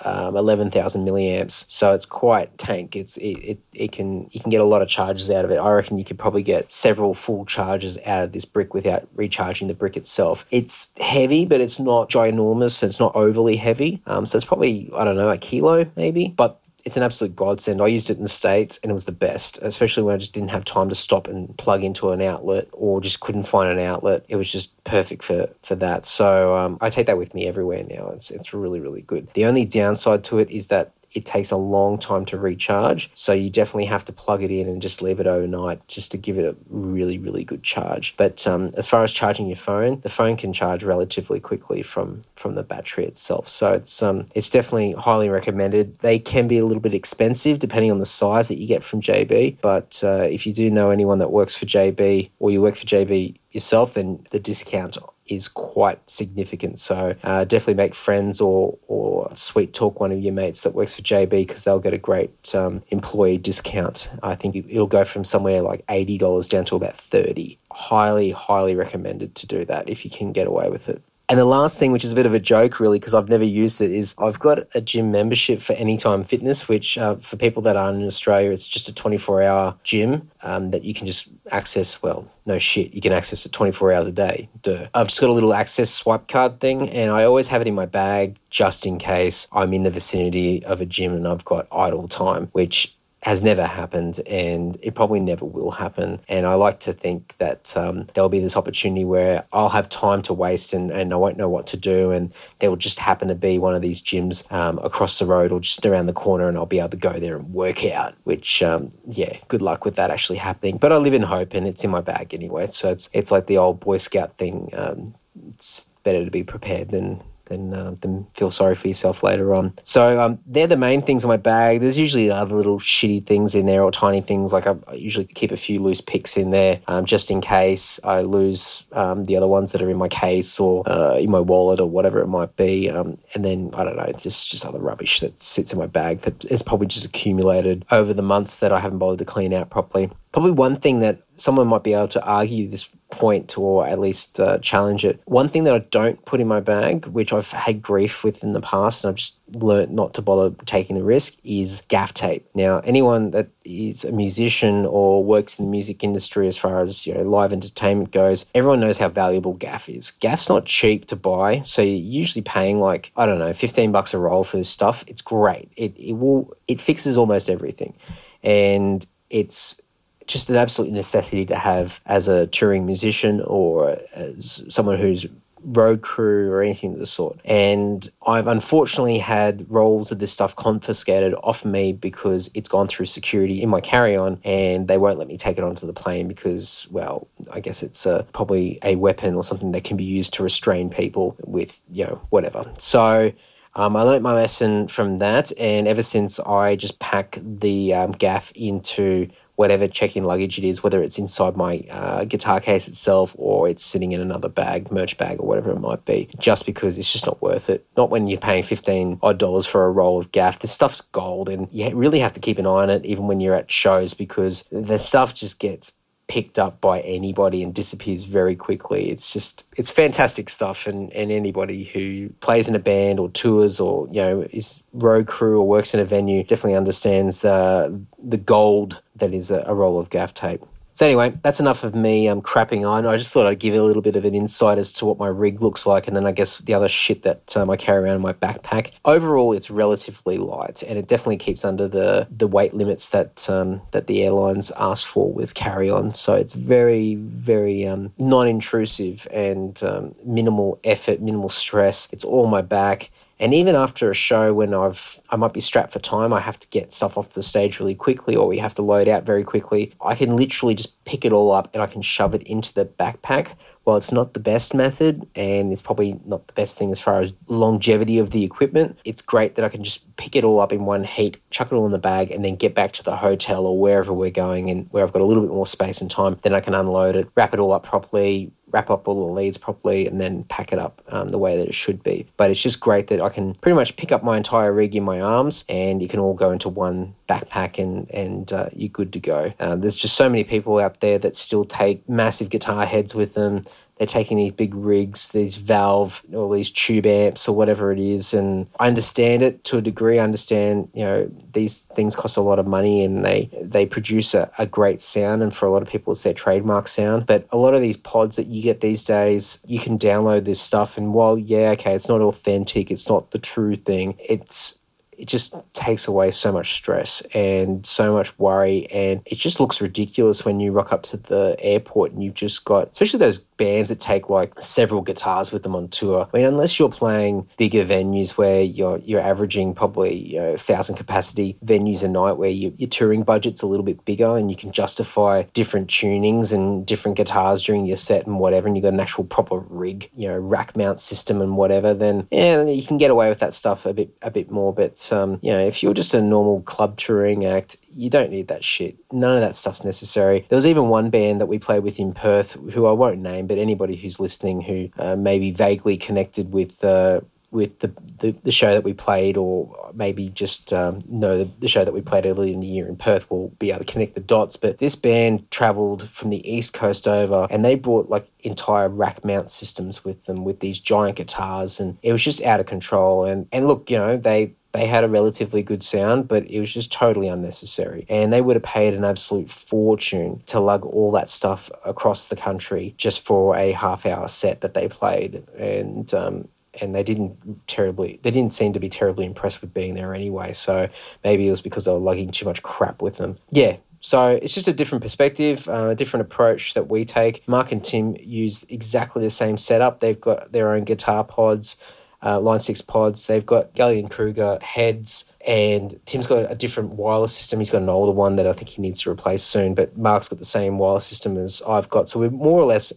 um, 0.03 0.35
11,000 0.35 1.05
milliamps. 1.05 1.65
So 1.69 1.93
it's 1.93 2.05
quite 2.05 2.57
tank. 2.57 2.95
It's 2.95 3.17
it, 3.17 3.37
it, 3.37 3.59
it 3.73 3.91
can 3.91 4.27
you 4.31 4.39
can 4.39 4.49
get 4.49 4.61
a 4.61 4.65
lot 4.65 4.81
of 4.81 4.87
charges 4.87 5.29
out 5.29 5.45
of 5.45 5.51
it. 5.51 5.57
I 5.57 5.71
reckon 5.71 5.97
you 5.97 6.05
could 6.05 6.19
probably 6.19 6.43
get 6.43 6.71
several 6.71 7.13
full 7.13 7.45
charges 7.45 7.97
out 8.05 8.23
of 8.23 8.31
this 8.31 8.45
brick 8.45 8.73
without 8.73 9.07
recharging 9.15 9.67
the 9.67 9.73
brick 9.73 9.97
itself. 9.97 10.45
It's 10.51 10.91
heavy, 10.99 11.45
but 11.45 11.61
it's 11.61 11.79
not 11.79 12.09
ginormous. 12.09 12.83
It's 12.83 12.99
not 12.99 13.15
overly 13.15 13.57
heavy. 13.57 14.01
Um, 14.05 14.25
so 14.25 14.37
it's 14.37 14.45
probably 14.45 14.91
I 14.95 15.03
don't 15.03 15.15
know 15.15 15.29
a 15.29 15.37
kilo 15.37 15.89
maybe, 15.95 16.33
but 16.35 16.59
it's 16.83 16.97
an 16.97 17.03
absolute 17.03 17.35
godsend. 17.35 17.81
I 17.81 17.87
used 17.87 18.09
it 18.09 18.17
in 18.17 18.23
the 18.23 18.29
States 18.29 18.77
and 18.83 18.89
it 18.89 18.93
was 18.93 19.05
the 19.05 19.13
best, 19.13 19.57
especially 19.61 20.03
when 20.03 20.15
I 20.15 20.17
just 20.17 20.33
didn't 20.33 20.51
have 20.51 20.65
time 20.65 20.89
to 20.89 20.95
stop 20.95 21.27
and 21.27 21.57
plug 21.57 21.83
into 21.83 22.11
an 22.11 22.21
outlet 22.21 22.67
or 22.73 22.99
just 22.99 23.21
couldn't 23.21 23.47
find 23.47 23.71
an 23.71 23.79
outlet. 23.79 24.25
It 24.27 24.35
was 24.35 24.51
just 24.51 24.83
perfect 24.83 25.23
for, 25.23 25.49
for 25.61 25.75
that. 25.75 26.03
So 26.03 26.57
um, 26.57 26.77
I 26.81 26.89
take 26.89 27.07
that 27.07 27.17
with 27.17 27.33
me 27.33 27.47
everywhere 27.47 27.83
now. 27.83 28.09
It's, 28.09 28.31
it's 28.31 28.53
really, 28.53 28.81
really 28.81 29.01
good. 29.01 29.29
The 29.29 29.45
only 29.45 29.65
downside 29.65 30.25
to 30.25 30.39
it 30.39 30.51
is 30.51 30.67
that 30.67 30.91
it 31.13 31.25
takes 31.25 31.51
a 31.51 31.57
long 31.57 31.97
time 31.97 32.25
to 32.25 32.37
recharge. 32.37 33.09
So 33.13 33.33
you 33.33 33.49
definitely 33.49 33.85
have 33.85 34.05
to 34.05 34.13
plug 34.13 34.43
it 34.43 34.51
in 34.51 34.67
and 34.67 34.81
just 34.81 35.01
leave 35.01 35.19
it 35.19 35.27
overnight 35.27 35.87
just 35.87 36.11
to 36.11 36.17
give 36.17 36.37
it 36.37 36.45
a 36.45 36.55
really, 36.69 37.17
really 37.17 37.43
good 37.43 37.63
charge. 37.63 38.15
But 38.17 38.45
um, 38.47 38.69
as 38.77 38.89
far 38.89 39.03
as 39.03 39.13
charging 39.13 39.47
your 39.47 39.55
phone, 39.55 39.99
the 40.01 40.09
phone 40.09 40.37
can 40.37 40.53
charge 40.53 40.83
relatively 40.83 41.39
quickly 41.39 41.81
from 41.81 42.21
from 42.35 42.55
the 42.55 42.63
battery 42.63 43.05
itself. 43.05 43.47
So 43.47 43.73
it's 43.73 44.01
um 44.01 44.25
it's 44.35 44.49
definitely 44.49 44.93
highly 44.93 45.29
recommended. 45.29 45.99
They 45.99 46.19
can 46.19 46.47
be 46.47 46.57
a 46.57 46.65
little 46.65 46.81
bit 46.81 46.93
expensive 46.93 47.59
depending 47.59 47.91
on 47.91 47.99
the 47.99 48.05
size 48.05 48.47
that 48.47 48.59
you 48.59 48.67
get 48.67 48.83
from 48.83 49.01
JB. 49.01 49.57
But 49.61 50.01
uh, 50.03 50.27
if 50.29 50.45
you 50.45 50.53
do 50.53 50.69
know 50.69 50.89
anyone 50.89 51.19
that 51.19 51.31
works 51.31 51.55
for 51.55 51.65
JB 51.65 52.29
or 52.39 52.51
you 52.51 52.61
work 52.61 52.75
for 52.75 52.85
JB 52.85 53.35
yourself, 53.51 53.93
then 53.93 54.25
the 54.31 54.39
discount 54.39 54.97
is 55.35 55.47
quite 55.47 56.09
significant. 56.09 56.79
So 56.79 57.15
uh, 57.23 57.43
definitely 57.45 57.75
make 57.75 57.95
friends 57.95 58.41
or 58.41 58.77
or 58.87 59.29
sweet 59.35 59.73
talk 59.73 59.99
one 59.99 60.11
of 60.11 60.19
your 60.19 60.33
mates 60.33 60.63
that 60.63 60.73
works 60.73 60.95
for 60.95 61.01
JB 61.01 61.29
because 61.29 61.63
they'll 61.63 61.79
get 61.79 61.93
a 61.93 61.97
great 61.97 62.53
um, 62.55 62.83
employee 62.89 63.37
discount. 63.37 64.09
I 64.21 64.35
think 64.35 64.55
it'll 64.55 64.87
go 64.87 65.03
from 65.03 65.23
somewhere 65.23 65.61
like 65.61 65.83
eighty 65.89 66.17
dollars 66.17 66.47
down 66.47 66.65
to 66.65 66.75
about 66.75 66.97
thirty. 66.97 67.59
Highly, 67.71 68.31
highly 68.31 68.75
recommended 68.75 69.35
to 69.35 69.47
do 69.47 69.65
that 69.65 69.89
if 69.89 70.05
you 70.05 70.11
can 70.11 70.31
get 70.31 70.47
away 70.47 70.69
with 70.69 70.89
it. 70.89 71.01
And 71.33 71.39
the 71.39 71.45
last 71.45 71.79
thing, 71.79 71.91
which 71.91 72.03
is 72.03 72.11
a 72.11 72.15
bit 72.15 72.27
of 72.27 72.35
a 72.35 72.39
joke, 72.39 72.79
really, 72.79 72.99
because 72.99 73.15
I've 73.15 73.27
never 73.27 73.43
used 73.43 73.81
it, 73.81 73.89
is 73.89 74.13
I've 74.19 74.37
got 74.37 74.67
a 74.75 74.81
gym 74.81 75.11
membership 75.11 75.59
for 75.59 75.73
Anytime 75.73 76.21
Fitness, 76.21 76.69
which 76.69 76.95
uh, 76.95 77.15
for 77.15 77.37
people 77.37 77.63
that 77.63 77.75
aren't 77.75 77.97
in 77.97 78.05
Australia, 78.05 78.51
it's 78.51 78.67
just 78.67 78.87
a 78.87 78.93
24 78.93 79.41
hour 79.41 79.75
gym 79.81 80.29
um, 80.43 80.69
that 80.69 80.83
you 80.83 80.93
can 80.93 81.07
just 81.07 81.29
access. 81.49 82.03
Well, 82.03 82.27
no 82.45 82.59
shit, 82.59 82.93
you 82.93 83.01
can 83.01 83.13
access 83.13 83.47
it 83.47 83.51
24 83.51 83.93
hours 83.93 84.05
a 84.05 84.11
day. 84.11 84.47
Duh. 84.61 84.89
I've 84.93 85.07
just 85.07 85.19
got 85.19 85.31
a 85.31 85.33
little 85.33 85.55
access 85.55 85.89
swipe 85.89 86.27
card 86.27 86.59
thing, 86.59 86.87
and 86.87 87.11
I 87.11 87.23
always 87.23 87.47
have 87.47 87.61
it 87.61 87.67
in 87.67 87.73
my 87.73 87.87
bag 87.87 88.37
just 88.51 88.85
in 88.85 88.99
case 88.99 89.47
I'm 89.51 89.73
in 89.73 89.81
the 89.81 89.89
vicinity 89.89 90.63
of 90.63 90.81
a 90.81 90.85
gym 90.85 91.13
and 91.13 91.27
I've 91.27 91.45
got 91.45 91.65
idle 91.71 92.07
time, 92.07 92.49
which 92.51 92.95
has 93.23 93.41
never 93.41 93.65
happened 93.65 94.19
and 94.27 94.77
it 94.81 94.95
probably 94.95 95.19
never 95.19 95.45
will 95.45 95.71
happen. 95.71 96.19
And 96.27 96.45
I 96.45 96.55
like 96.55 96.79
to 96.81 96.93
think 96.93 97.37
that 97.37 97.75
um, 97.77 98.05
there'll 98.13 98.29
be 98.29 98.41
this 98.41 98.57
opportunity 98.57 99.05
where 99.05 99.45
I'll 99.53 99.69
have 99.69 99.87
time 99.87 100.21
to 100.23 100.33
waste 100.33 100.73
and, 100.73 100.91
and 100.91 101.13
I 101.13 101.15
won't 101.15 101.37
know 101.37 101.47
what 101.47 101.65
to 101.67 101.77
do. 101.77 102.11
And 102.11 102.33
there 102.59 102.69
will 102.69 102.77
just 102.77 102.99
happen 102.99 103.29
to 103.29 103.35
be 103.35 103.57
one 103.57 103.75
of 103.75 103.81
these 103.81 104.01
gyms 104.01 104.51
um, 104.51 104.77
across 104.79 105.19
the 105.19 105.25
road 105.25 105.51
or 105.53 105.61
just 105.61 105.85
around 105.85 106.07
the 106.07 106.13
corner 106.13 106.49
and 106.49 106.57
I'll 106.57 106.65
be 106.65 106.79
able 106.79 106.89
to 106.89 106.97
go 106.97 107.17
there 107.17 107.37
and 107.37 107.53
work 107.53 107.85
out, 107.85 108.13
which, 108.25 108.61
um, 108.61 108.91
yeah, 109.05 109.37
good 109.47 109.61
luck 109.61 109.85
with 109.85 109.95
that 109.95 110.11
actually 110.11 110.39
happening. 110.39 110.77
But 110.77 110.91
I 110.91 110.97
live 110.97 111.13
in 111.13 111.23
hope 111.23 111.53
and 111.53 111.65
it's 111.65 111.83
in 111.83 111.91
my 111.91 112.01
bag 112.01 112.33
anyway. 112.33 112.65
So 112.65 112.89
it's, 112.89 113.09
it's 113.13 113.31
like 113.31 113.47
the 113.47 113.57
old 113.57 113.79
Boy 113.79 113.97
Scout 113.97 114.37
thing. 114.37 114.69
Um, 114.73 115.15
it's 115.49 115.85
better 116.03 116.25
to 116.25 116.31
be 116.31 116.43
prepared 116.43 116.89
than 116.89 117.23
and 117.53 117.73
uh, 117.73 117.91
then 118.01 118.27
feel 118.33 118.51
sorry 118.51 118.75
for 118.75 118.87
yourself 118.87 119.23
later 119.23 119.53
on. 119.53 119.73
So 119.83 120.19
um, 120.19 120.39
they're 120.45 120.67
the 120.67 120.77
main 120.77 121.01
things 121.01 121.23
in 121.23 121.27
my 121.27 121.37
bag. 121.37 121.81
There's 121.81 121.97
usually 121.97 122.29
other 122.29 122.55
little 122.55 122.79
shitty 122.79 123.25
things 123.25 123.55
in 123.55 123.65
there 123.65 123.83
or 123.83 123.91
tiny 123.91 124.21
things. 124.21 124.51
Like 124.51 124.67
I, 124.67 124.75
I 124.87 124.93
usually 124.93 125.25
keep 125.25 125.51
a 125.51 125.57
few 125.57 125.79
loose 125.79 126.01
picks 126.01 126.37
in 126.37 126.49
there 126.49 126.81
um, 126.87 127.05
just 127.05 127.31
in 127.31 127.41
case 127.41 127.99
I 128.03 128.21
lose 128.21 128.85
um, 128.91 129.25
the 129.25 129.37
other 129.37 129.47
ones 129.47 129.71
that 129.71 129.81
are 129.81 129.89
in 129.89 129.97
my 129.97 130.09
case 130.09 130.59
or 130.59 130.87
uh, 130.89 131.17
in 131.17 131.29
my 131.29 131.39
wallet 131.39 131.79
or 131.79 131.89
whatever 131.89 132.19
it 132.19 132.27
might 132.27 132.55
be. 132.55 132.89
Um, 132.89 133.17
and 133.33 133.45
then 133.45 133.71
I 133.73 133.83
don't 133.83 133.95
know, 133.95 134.03
it's 134.03 134.23
just, 134.23 134.51
just 134.51 134.65
other 134.65 134.79
rubbish 134.79 135.19
that 135.19 135.39
sits 135.39 135.71
in 135.71 135.79
my 135.79 135.87
bag 135.87 136.21
that 136.21 136.45
is 136.45 136.61
probably 136.61 136.87
just 136.87 137.05
accumulated 137.05 137.85
over 137.91 138.13
the 138.13 138.21
months 138.21 138.59
that 138.59 138.71
I 138.71 138.79
haven't 138.79 138.99
bothered 138.99 139.19
to 139.19 139.25
clean 139.25 139.53
out 139.53 139.69
properly. 139.69 140.09
Probably 140.31 140.51
one 140.51 140.75
thing 140.75 140.99
that 140.99 141.21
someone 141.35 141.67
might 141.67 141.83
be 141.83 141.93
able 141.93 142.07
to 142.09 142.23
argue 142.23 142.69
this 142.69 142.89
point 143.13 143.57
or 143.57 143.87
at 143.87 143.99
least 143.99 144.39
uh, 144.39 144.57
challenge 144.57 145.05
it. 145.05 145.21
One 145.25 145.47
thing 145.47 145.65
that 145.65 145.73
I 145.75 145.79
don't 145.79 146.23
put 146.25 146.41
in 146.41 146.47
my 146.47 146.59
bag, 146.59 147.05
which 147.05 147.31
I've 147.31 147.51
had 147.51 147.81
grief 147.81 148.23
with 148.23 148.43
in 148.43 148.53
the 148.53 148.61
past 148.61 149.03
and 149.03 149.09
I've 149.09 149.17
just 149.17 149.39
learnt 149.61 149.91
not 149.91 150.15
to 150.15 150.21
bother 150.21 150.55
taking 150.65 150.95
the 150.95 151.03
risk, 151.03 151.37
is 151.43 151.85
gaff 151.87 152.13
tape. 152.13 152.49
Now, 152.55 152.79
anyone 152.79 153.31
that 153.31 153.49
is 153.63 154.03
a 154.03 154.11
musician 154.11 154.85
or 154.85 155.23
works 155.23 155.59
in 155.59 155.65
the 155.65 155.71
music 155.71 156.03
industry 156.03 156.47
as 156.47 156.57
far 156.57 156.81
as 156.81 157.05
you 157.05 157.13
know 157.13 157.21
live 157.21 157.53
entertainment 157.53 158.11
goes, 158.11 158.47
everyone 158.55 158.79
knows 158.79 158.97
how 158.97 159.09
valuable 159.09 159.53
gaff 159.53 159.89
is. 159.89 160.11
Gaff's 160.11 160.49
not 160.49 160.65
cheap 160.65 161.05
to 161.05 161.15
buy, 161.15 161.61
so 161.61 161.81
you're 161.83 161.95
usually 161.95 162.41
paying 162.41 162.79
like, 162.79 163.11
I 163.15 163.27
don't 163.27 163.39
know, 163.39 163.53
15 163.53 163.91
bucks 163.91 164.13
a 164.13 164.17
roll 164.17 164.43
for 164.43 164.57
this 164.57 164.69
stuff. 164.69 165.03
It's 165.07 165.21
great. 165.21 165.71
It, 165.77 165.95
it 165.97 166.13
will 166.13 166.51
it 166.67 166.81
fixes 166.81 167.17
almost 167.17 167.47
everything. 167.49 167.93
And 168.41 169.05
it's 169.29 169.79
just 170.27 170.49
an 170.49 170.55
absolute 170.55 170.91
necessity 170.91 171.45
to 171.45 171.55
have 171.55 172.01
as 172.05 172.27
a 172.27 172.47
touring 172.47 172.85
musician 172.85 173.41
or 173.41 173.97
as 174.15 174.63
someone 174.69 174.97
who's 174.97 175.27
road 175.65 176.01
crew 176.01 176.51
or 176.51 176.61
anything 176.61 176.93
of 176.93 176.99
the 176.99 177.05
sort. 177.05 177.39
And 177.45 178.07
I've 178.27 178.47
unfortunately 178.47 179.19
had 179.19 179.65
rolls 179.69 180.11
of 180.11 180.19
this 180.19 180.31
stuff 180.31 180.55
confiscated 180.55 181.33
off 181.35 181.63
me 181.63 181.93
because 181.93 182.51
it's 182.53 182.67
gone 182.67 182.87
through 182.87 183.05
security 183.05 183.61
in 183.61 183.69
my 183.69 183.79
carry 183.79 184.15
on 184.15 184.39
and 184.43 184.87
they 184.87 184.97
won't 184.97 185.19
let 185.19 185.27
me 185.27 185.37
take 185.37 185.57
it 185.57 185.63
onto 185.63 185.87
the 185.87 185.93
plane 185.93 186.27
because, 186.27 186.87
well, 186.91 187.27
I 187.51 187.59
guess 187.59 187.81
it's 187.81 188.05
probably 188.33 188.79
a 188.83 188.95
weapon 188.95 189.35
or 189.35 189.43
something 189.43 189.71
that 189.71 189.83
can 189.83 189.97
be 189.97 190.03
used 190.03 190.33
to 190.33 190.43
restrain 190.43 190.89
people 190.89 191.35
with, 191.45 191.83
you 191.91 192.05
know, 192.05 192.21
whatever. 192.29 192.69
So, 192.77 193.31
um, 193.75 193.95
I 193.95 194.03
learnt 194.03 194.21
my 194.21 194.33
lesson 194.33 194.87
from 194.87 195.17
that, 195.17 195.51
and 195.59 195.87
ever 195.87 196.03
since 196.03 196.39
I 196.39 196.75
just 196.75 196.99
pack 196.99 197.39
the 197.41 197.91
um, 197.95 198.11
gaff 198.11 198.51
into 198.55 199.29
whatever 199.55 199.87
check-in 199.87 200.23
luggage 200.23 200.57
it 200.57 200.63
is, 200.63 200.83
whether 200.83 201.01
it's 201.01 201.19
inside 201.19 201.55
my 201.55 201.83
uh, 201.91 202.25
guitar 202.25 202.59
case 202.59 202.87
itself 202.87 203.35
or 203.37 203.69
it's 203.69 203.83
sitting 203.83 204.11
in 204.11 204.21
another 204.21 204.49
bag, 204.49 204.91
merch 204.91 205.17
bag 205.17 205.39
or 205.39 205.47
whatever 205.47 205.71
it 205.71 205.79
might 205.79 206.05
be, 206.05 206.29
just 206.39 206.65
because 206.65 206.97
it's 206.97 207.11
just 207.11 207.25
not 207.25 207.41
worth 207.41 207.69
it. 207.69 207.85
Not 207.95 208.09
when 208.09 208.27
you're 208.27 208.39
paying 208.39 208.63
15 208.63 209.19
odd 209.21 209.37
dollars 209.37 209.65
for 209.65 209.85
a 209.85 209.91
roll 209.91 210.17
of 210.17 210.31
gaff. 210.31 210.59
This 210.59 210.71
stuff's 210.71 211.01
gold 211.01 211.49
and 211.49 211.67
you 211.71 211.95
really 211.95 212.19
have 212.19 212.33
to 212.33 212.39
keep 212.39 212.57
an 212.57 212.65
eye 212.65 212.83
on 212.83 212.89
it 212.89 213.05
even 213.05 213.27
when 213.27 213.39
you're 213.39 213.55
at 213.55 213.69
shows 213.69 214.13
because 214.13 214.65
the 214.71 214.97
stuff 214.97 215.33
just 215.33 215.59
gets 215.59 215.93
picked 216.27 216.57
up 216.57 216.79
by 216.79 216.99
anybody 217.01 217.61
and 217.61 217.73
disappears 217.73 218.23
very 218.25 218.55
quickly. 218.55 219.09
It's 219.09 219.31
just 219.31 219.65
it's 219.75 219.91
fantastic 219.91 220.49
stuff 220.49 220.87
and, 220.87 221.11
and 221.13 221.31
anybody 221.31 221.83
who 221.83 222.29
plays 222.39 222.69
in 222.69 222.75
a 222.75 222.79
band 222.79 223.19
or 223.19 223.29
tours 223.29 223.79
or, 223.79 224.07
you 224.07 224.21
know, 224.21 224.47
is 224.51 224.83
road 224.93 225.27
crew 225.27 225.59
or 225.59 225.67
works 225.67 225.93
in 225.93 225.99
a 225.99 226.05
venue 226.05 226.43
definitely 226.43 226.75
understands 226.75 227.43
uh, 227.43 227.89
the 228.23 228.37
gold 228.37 229.01
that 229.15 229.33
is 229.33 229.51
a, 229.51 229.63
a 229.67 229.73
roll 229.73 229.99
of 229.99 230.09
gaff 230.09 230.33
tape. 230.33 230.63
So 230.95 231.07
anyway, 231.07 231.33
that's 231.41 231.59
enough 231.59 231.83
of 231.83 231.95
me 231.95 232.27
um, 232.27 232.41
crapping 232.41 232.87
on. 232.87 233.07
I 233.07 233.15
just 233.17 233.33
thought 233.33 233.47
I'd 233.47 233.59
give 233.59 233.73
you 233.73 233.81
a 233.81 233.83
little 233.85 234.01
bit 234.03 234.15
of 234.15 234.25
an 234.25 234.35
insight 234.35 234.77
as 234.77 234.93
to 234.93 235.05
what 235.05 235.17
my 235.17 235.27
rig 235.27 235.59
looks 235.61 235.87
like, 235.87 236.07
and 236.07 236.15
then 236.15 236.27
I 236.27 236.31
guess 236.31 236.59
the 236.59 236.75
other 236.75 236.87
shit 236.87 237.23
that 237.23 237.57
um, 237.57 237.71
I 237.71 237.77
carry 237.77 238.03
around 238.03 238.17
in 238.17 238.21
my 238.21 238.33
backpack. 238.33 238.91
Overall, 239.03 239.53
it's 239.53 239.71
relatively 239.71 240.37
light, 240.37 240.83
and 240.83 240.99
it 240.99 241.07
definitely 241.07 241.37
keeps 241.37 241.65
under 241.65 241.87
the 241.87 242.27
the 242.29 242.47
weight 242.47 242.75
limits 242.75 243.09
that 243.09 243.49
um, 243.49 243.81
that 243.91 244.05
the 244.05 244.23
airlines 244.23 244.71
ask 244.77 245.07
for 245.07 245.33
with 245.33 245.55
carry 245.55 245.89
on. 245.89 246.13
So 246.13 246.35
it's 246.35 246.53
very 246.53 247.15
very 247.15 247.87
um, 247.87 248.11
non 248.19 248.47
intrusive 248.47 249.27
and 249.31 249.81
um, 249.83 250.13
minimal 250.23 250.79
effort, 250.83 251.21
minimal 251.21 251.49
stress. 251.49 252.07
It's 252.11 252.23
all 252.23 252.45
my 252.45 252.61
back. 252.61 253.09
And 253.43 253.53
even 253.53 253.75
after 253.75 254.09
a 254.09 254.13
show 254.13 254.53
when 254.53 254.73
I've 254.73 255.19
I 255.29 255.35
might 255.35 255.51
be 255.51 255.59
strapped 255.59 255.91
for 255.91 255.99
time, 255.99 256.31
I 256.31 256.39
have 256.39 256.57
to 256.59 256.67
get 256.69 256.93
stuff 256.93 257.17
off 257.17 257.31
the 257.31 257.43
stage 257.43 257.77
really 257.77 257.93
quickly 257.93 258.37
or 258.37 258.47
we 258.47 258.59
have 258.59 258.73
to 258.75 258.81
load 258.81 259.09
out 259.09 259.25
very 259.25 259.43
quickly. 259.43 259.91
I 259.99 260.15
can 260.15 260.37
literally 260.37 260.75
just 260.75 261.03
pick 261.03 261.25
it 261.25 261.33
all 261.33 261.51
up 261.51 261.69
and 261.73 261.83
I 261.83 261.87
can 261.87 262.01
shove 262.01 262.33
it 262.33 262.43
into 262.43 262.73
the 262.73 262.85
backpack. 262.85 263.55
Well, 263.83 263.97
it's 263.97 264.13
not 264.13 264.33
the 264.33 264.39
best 264.39 264.73
method 264.73 265.27
and 265.35 265.73
it's 265.73 265.81
probably 265.81 266.21
not 266.23 266.47
the 266.47 266.53
best 266.53 266.79
thing 266.79 266.89
as 266.89 267.01
far 267.01 267.19
as 267.19 267.33
longevity 267.49 268.17
of 268.17 268.29
the 268.29 268.45
equipment. 268.45 268.97
It's 269.03 269.21
great 269.21 269.55
that 269.55 269.65
I 269.65 269.67
can 269.67 269.83
just 269.83 270.15
pick 270.15 270.37
it 270.37 270.45
all 270.45 270.61
up 270.61 270.71
in 270.71 270.85
one 270.85 271.03
heat, 271.03 271.37
chuck 271.49 271.69
it 271.69 271.75
all 271.75 271.85
in 271.85 271.91
the 271.91 271.99
bag, 271.99 272.31
and 272.31 272.45
then 272.45 272.55
get 272.55 272.73
back 272.73 272.93
to 272.93 273.03
the 273.03 273.17
hotel 273.17 273.65
or 273.65 273.77
wherever 273.77 274.13
we're 274.13 274.31
going 274.31 274.69
and 274.69 274.87
where 274.91 275.03
I've 275.03 275.11
got 275.11 275.21
a 275.21 275.25
little 275.25 275.43
bit 275.43 275.51
more 275.51 275.67
space 275.67 275.99
and 275.99 276.09
time. 276.09 276.39
Then 276.43 276.53
I 276.53 276.61
can 276.61 276.73
unload 276.73 277.17
it, 277.17 277.27
wrap 277.35 277.53
it 277.53 277.59
all 277.59 277.73
up 277.73 277.83
properly, 277.83 278.53
wrap 278.73 278.89
up 278.89 279.07
all 279.07 279.27
the 279.27 279.33
leads 279.33 279.57
properly 279.57 280.07
and 280.07 280.19
then 280.19 280.43
pack 280.45 280.73
it 280.73 280.79
up 280.79 281.01
um, 281.09 281.29
the 281.29 281.37
way 281.37 281.55
that 281.57 281.67
it 281.67 281.73
should 281.73 282.03
be. 282.03 282.27
But 282.35 282.51
it's 282.51 282.61
just 282.61 282.79
great 282.79 283.07
that 283.07 283.21
I 283.21 283.29
can 283.29 283.53
pretty 283.53 283.75
much 283.75 283.95
pick 283.95 284.11
up 284.11 284.23
my 284.23 284.35
entire 284.35 284.73
rig 284.73 284.95
in 284.95 285.03
my 285.03 285.21
arms 285.21 285.63
and 285.69 286.01
you 286.01 286.07
can 286.09 286.19
all 286.19 286.33
go 286.33 286.51
into 286.51 286.67
one 286.67 287.15
backpack 287.29 287.77
and, 287.81 288.09
and 288.09 288.51
uh, 288.51 288.69
you're 288.73 288.89
good 288.89 289.13
to 289.13 289.19
go. 289.19 289.53
Uh, 289.59 289.75
there's 289.75 289.97
just 289.97 290.17
so 290.17 290.27
many 290.27 290.43
people 290.43 290.79
out 290.79 290.99
there 290.99 291.19
that 291.19 291.35
still 291.35 291.63
take 291.63 292.07
massive 292.09 292.49
guitar 292.49 292.85
heads 292.85 293.13
with 293.13 293.35
them 293.35 293.61
they're 293.97 294.07
taking 294.07 294.37
these 294.37 294.51
big 294.51 294.73
rigs, 294.73 295.31
these 295.31 295.57
valve 295.57 296.23
or 296.33 296.53
these 296.55 296.71
tube 296.71 297.05
amps 297.05 297.47
or 297.47 297.55
whatever 297.55 297.91
it 297.91 297.99
is. 297.99 298.33
And 298.33 298.67
I 298.79 298.87
understand 298.87 299.43
it 299.43 299.63
to 299.65 299.77
a 299.77 299.81
degree. 299.81 300.19
I 300.19 300.23
understand, 300.23 300.89
you 300.93 301.03
know, 301.03 301.31
these 301.53 301.81
things 301.81 302.15
cost 302.15 302.37
a 302.37 302.41
lot 302.41 302.59
of 302.59 302.65
money 302.65 303.03
and 303.03 303.23
they, 303.23 303.49
they 303.61 303.85
produce 303.85 304.33
a, 304.33 304.49
a 304.57 304.65
great 304.65 304.99
sound. 304.99 305.43
And 305.43 305.53
for 305.53 305.67
a 305.67 305.71
lot 305.71 305.81
of 305.81 305.89
people, 305.89 306.11
it's 306.11 306.23
their 306.23 306.33
trademark 306.33 306.87
sound. 306.87 307.27
But 307.27 307.47
a 307.51 307.57
lot 307.57 307.75
of 307.75 307.81
these 307.81 307.97
pods 307.97 308.35
that 308.37 308.47
you 308.47 308.61
get 308.61 308.81
these 308.81 309.03
days, 309.03 309.59
you 309.67 309.79
can 309.79 309.99
download 309.99 310.45
this 310.45 310.61
stuff. 310.61 310.97
And 310.97 311.13
while, 311.13 311.37
yeah, 311.37 311.69
okay, 311.71 311.93
it's 311.93 312.09
not 312.09 312.21
authentic, 312.21 312.89
it's 312.89 313.09
not 313.09 313.31
the 313.31 313.39
true 313.39 313.75
thing, 313.75 314.15
it's 314.17 314.79
it 315.23 315.29
just 315.29 315.55
takes 315.71 316.05
away 316.05 316.29
so 316.29 316.51
much 316.51 316.73
stress 316.73 317.21
and 317.33 317.85
so 317.85 318.11
much 318.11 318.37
worry 318.37 318.85
and 318.91 319.21
it 319.25 319.37
just 319.37 319.57
looks 319.57 319.79
ridiculous 319.79 320.43
when 320.43 320.59
you 320.59 320.73
rock 320.73 320.91
up 320.91 321.01
to 321.01 321.15
the 321.15 321.55
airport 321.59 322.11
and 322.11 322.21
you've 322.21 322.33
just 322.33 322.65
got 322.65 322.91
especially 322.91 323.19
those 323.19 323.39
bands 323.63 323.87
that 323.87 323.99
take 323.99 324.29
like 324.29 324.59
several 324.59 325.01
guitars 325.01 325.53
with 325.53 325.63
them 325.63 325.75
on 325.75 325.87
tour. 325.87 326.27
I 326.33 326.37
mean, 326.37 326.45
unless 326.45 326.77
you're 326.77 326.89
playing 326.89 327.47
bigger 327.57 327.85
venues 327.85 328.37
where 328.37 328.61
you're 328.61 328.97
you're 328.99 329.21
averaging 329.21 329.73
probably 329.73 330.33
you 330.33 330.39
know, 330.39 330.57
thousand 330.57 330.95
capacity 330.95 331.57
venues 331.65 332.03
a 332.03 332.09
night, 332.09 332.33
where 332.33 332.49
you, 332.49 332.73
your 332.75 332.89
touring 332.89 333.23
budget's 333.23 333.61
a 333.61 333.67
little 333.67 333.85
bit 333.85 334.03
bigger 334.03 334.35
and 334.35 334.49
you 334.51 334.57
can 334.57 334.71
justify 334.71 335.43
different 335.53 335.87
tunings 335.87 336.53
and 336.53 336.85
different 336.85 337.15
guitars 337.15 337.63
during 337.63 337.85
your 337.85 337.97
set 337.97 338.27
and 338.27 338.39
whatever, 338.39 338.67
and 338.67 338.75
you've 338.75 338.83
got 338.83 338.93
an 338.93 338.99
actual 338.99 339.23
proper 339.23 339.59
rig, 339.69 340.09
you 340.13 340.27
know, 340.27 340.37
rack 340.37 340.75
mount 340.75 340.99
system 340.99 341.41
and 341.41 341.55
whatever, 341.55 341.93
then 341.93 342.27
yeah, 342.31 342.63
you 342.63 342.85
can 342.85 342.97
get 342.97 343.11
away 343.11 343.29
with 343.29 343.39
that 343.39 343.53
stuff 343.53 343.85
a 343.85 343.93
bit 343.93 344.13
a 344.21 344.31
bit 344.31 344.51
more. 344.51 344.73
But 344.73 344.97
um, 345.13 345.39
you 345.41 345.51
know, 345.51 345.65
if 345.65 345.81
you're 345.83 345.93
just 345.93 346.13
a 346.13 346.21
normal 346.21 346.61
club 346.61 346.97
touring 346.97 347.45
act, 347.45 347.77
you 347.95 348.09
don't 348.09 348.31
need 348.31 348.47
that 348.49 348.63
shit. 348.63 348.95
None 349.11 349.35
of 349.35 349.41
that 349.41 349.55
stuff's 349.55 349.83
necessary. 349.83 350.45
There 350.49 350.57
was 350.57 350.65
even 350.65 350.89
one 350.89 351.09
band 351.09 351.39
that 351.39 351.45
we 351.45 351.59
played 351.59 351.83
with 351.83 351.99
in 351.99 352.11
Perth, 352.11 352.57
who 352.73 352.85
I 352.85 352.91
won't 352.91 353.19
name, 353.19 353.47
but 353.47 353.57
anybody 353.57 353.95
who's 353.95 354.19
listening 354.19 354.61
who 354.61 354.89
uh, 354.97 355.15
may 355.15 355.39
be 355.39 355.51
vaguely 355.51 355.95
connected 355.95 356.51
with 356.51 356.83
uh, 356.83 357.21
with 357.53 357.79
the, 357.79 357.93
the, 358.17 358.31
the, 358.43 358.51
show 358.51 358.73
that 358.73 358.83
we 358.83 358.93
played, 358.93 359.37
or 359.37 359.91
maybe 359.93 360.27
just 360.29 360.73
um, 360.73 361.01
know 361.07 361.37
the, 361.37 361.49
the, 361.59 361.67
show 361.67 361.85
that 361.85 361.93
we 361.93 362.01
played 362.01 362.25
earlier 362.25 362.51
in 362.51 362.59
the 362.59 362.67
year 362.67 362.87
in 362.87 362.95
Perth, 362.95 363.29
will 363.29 363.49
be 363.59 363.69
able 363.69 363.85
to 363.85 363.91
connect 363.91 364.15
the 364.15 364.21
dots. 364.21 364.57
But 364.57 364.79
this 364.79 364.95
band 364.95 365.49
traveled 365.51 366.09
from 366.09 366.31
the 366.31 366.51
East 366.51 366.73
Coast 366.73 367.07
over 367.07 367.45
and 367.51 367.63
they 367.63 367.75
brought 367.75 368.09
like 368.09 368.25
entire 368.39 368.89
rack 368.89 369.23
mount 369.23 369.51
systems 369.51 370.03
with 370.03 370.25
them 370.25 370.43
with 370.43 370.61
these 370.61 370.79
giant 370.79 371.17
guitars, 371.17 371.79
and 371.79 371.99
it 372.01 372.11
was 372.11 372.23
just 372.23 372.41
out 372.41 372.59
of 372.59 372.65
control. 372.65 373.23
And, 373.23 373.47
and 373.51 373.67
look, 373.67 373.89
you 373.89 373.97
know, 373.97 374.17
they 374.17 374.55
they 374.73 374.87
had 374.87 375.03
a 375.03 375.07
relatively 375.07 375.61
good 375.61 375.83
sound, 375.83 376.27
but 376.27 376.45
it 376.49 376.59
was 376.59 376.73
just 376.73 376.91
totally 376.91 377.27
unnecessary. 377.27 378.05
And 378.09 378.33
they 378.33 378.41
would 378.41 378.55
have 378.55 378.63
paid 378.63 378.95
an 378.95 379.05
absolute 379.05 379.49
fortune 379.49 380.41
to 380.47 380.59
lug 380.59 380.83
all 380.85 381.11
that 381.11 381.29
stuff 381.29 381.69
across 381.85 382.27
the 382.27 382.35
country 382.35 382.95
just 382.97 383.23
for 383.23 383.55
a 383.55 383.71
half 383.71 384.05
hour 384.05 384.27
set 384.27 384.61
that 384.61 384.73
they 384.73 384.87
played. 384.87 385.47
And 385.57 386.11
um, 386.13 386.49
and 386.81 386.95
they 386.95 387.03
didn't 387.03 387.67
terribly 387.67 388.19
they 388.23 388.31
didn't 388.31 388.51
seem 388.51 388.73
to 388.73 388.79
be 388.79 388.89
terribly 388.89 389.27
impressed 389.27 389.61
with 389.61 389.75
being 389.75 389.93
there 389.93 390.13
anyway. 390.13 390.51
So 390.51 390.89
maybe 391.23 391.47
it 391.47 391.51
was 391.51 391.61
because 391.61 391.85
they 391.85 391.91
were 391.91 391.99
lugging 391.99 392.31
too 392.31 392.45
much 392.45 392.63
crap 392.63 393.01
with 393.01 393.17
them. 393.17 393.37
Yeah. 393.51 393.77
So 393.99 394.29
it's 394.29 394.53
just 394.53 394.67
a 394.67 394.73
different 394.73 395.01
perspective, 395.01 395.69
uh, 395.69 395.89
a 395.89 395.95
different 395.95 396.25
approach 396.25 396.73
that 396.73 396.89
we 396.89 397.05
take. 397.05 397.47
Mark 397.47 397.71
and 397.71 397.81
Tim 397.81 398.17
use 398.19 398.65
exactly 398.67 399.21
the 399.21 399.29
same 399.29 399.55
setup. 399.55 399.99
They've 399.99 400.19
got 400.19 400.51
their 400.51 400.73
own 400.73 400.83
guitar 400.83 401.23
pods 401.23 401.77
uh, 402.23 402.39
Line 402.39 402.59
6 402.59 402.81
pods. 402.81 403.27
They've 403.27 403.45
got 403.45 403.75
Gallien-Krueger 403.75 404.59
heads, 404.61 405.31
and 405.45 405.99
Tim's 406.05 406.27
got 406.27 406.49
a 406.49 406.55
different 406.55 406.91
wireless 406.91 407.35
system. 407.35 407.59
He's 407.59 407.71
got 407.71 407.81
an 407.81 407.89
older 407.89 408.13
one 408.13 408.37
that 408.37 408.47
I 408.47 408.53
think 408.53 408.69
he 408.69 408.81
needs 408.81 409.01
to 409.01 409.11
replace 409.11 409.43
soon, 409.43 409.73
but 409.73 409.97
Mark's 409.97 410.29
got 410.29 410.39
the 410.39 410.45
same 410.45 410.77
wireless 410.77 411.05
system 411.05 411.37
as 411.37 411.61
I've 411.67 411.89
got. 411.89 412.07
So 412.07 412.19
we're 412.19 412.29
more 412.29 412.61
or 412.61 412.65
less 412.65 412.93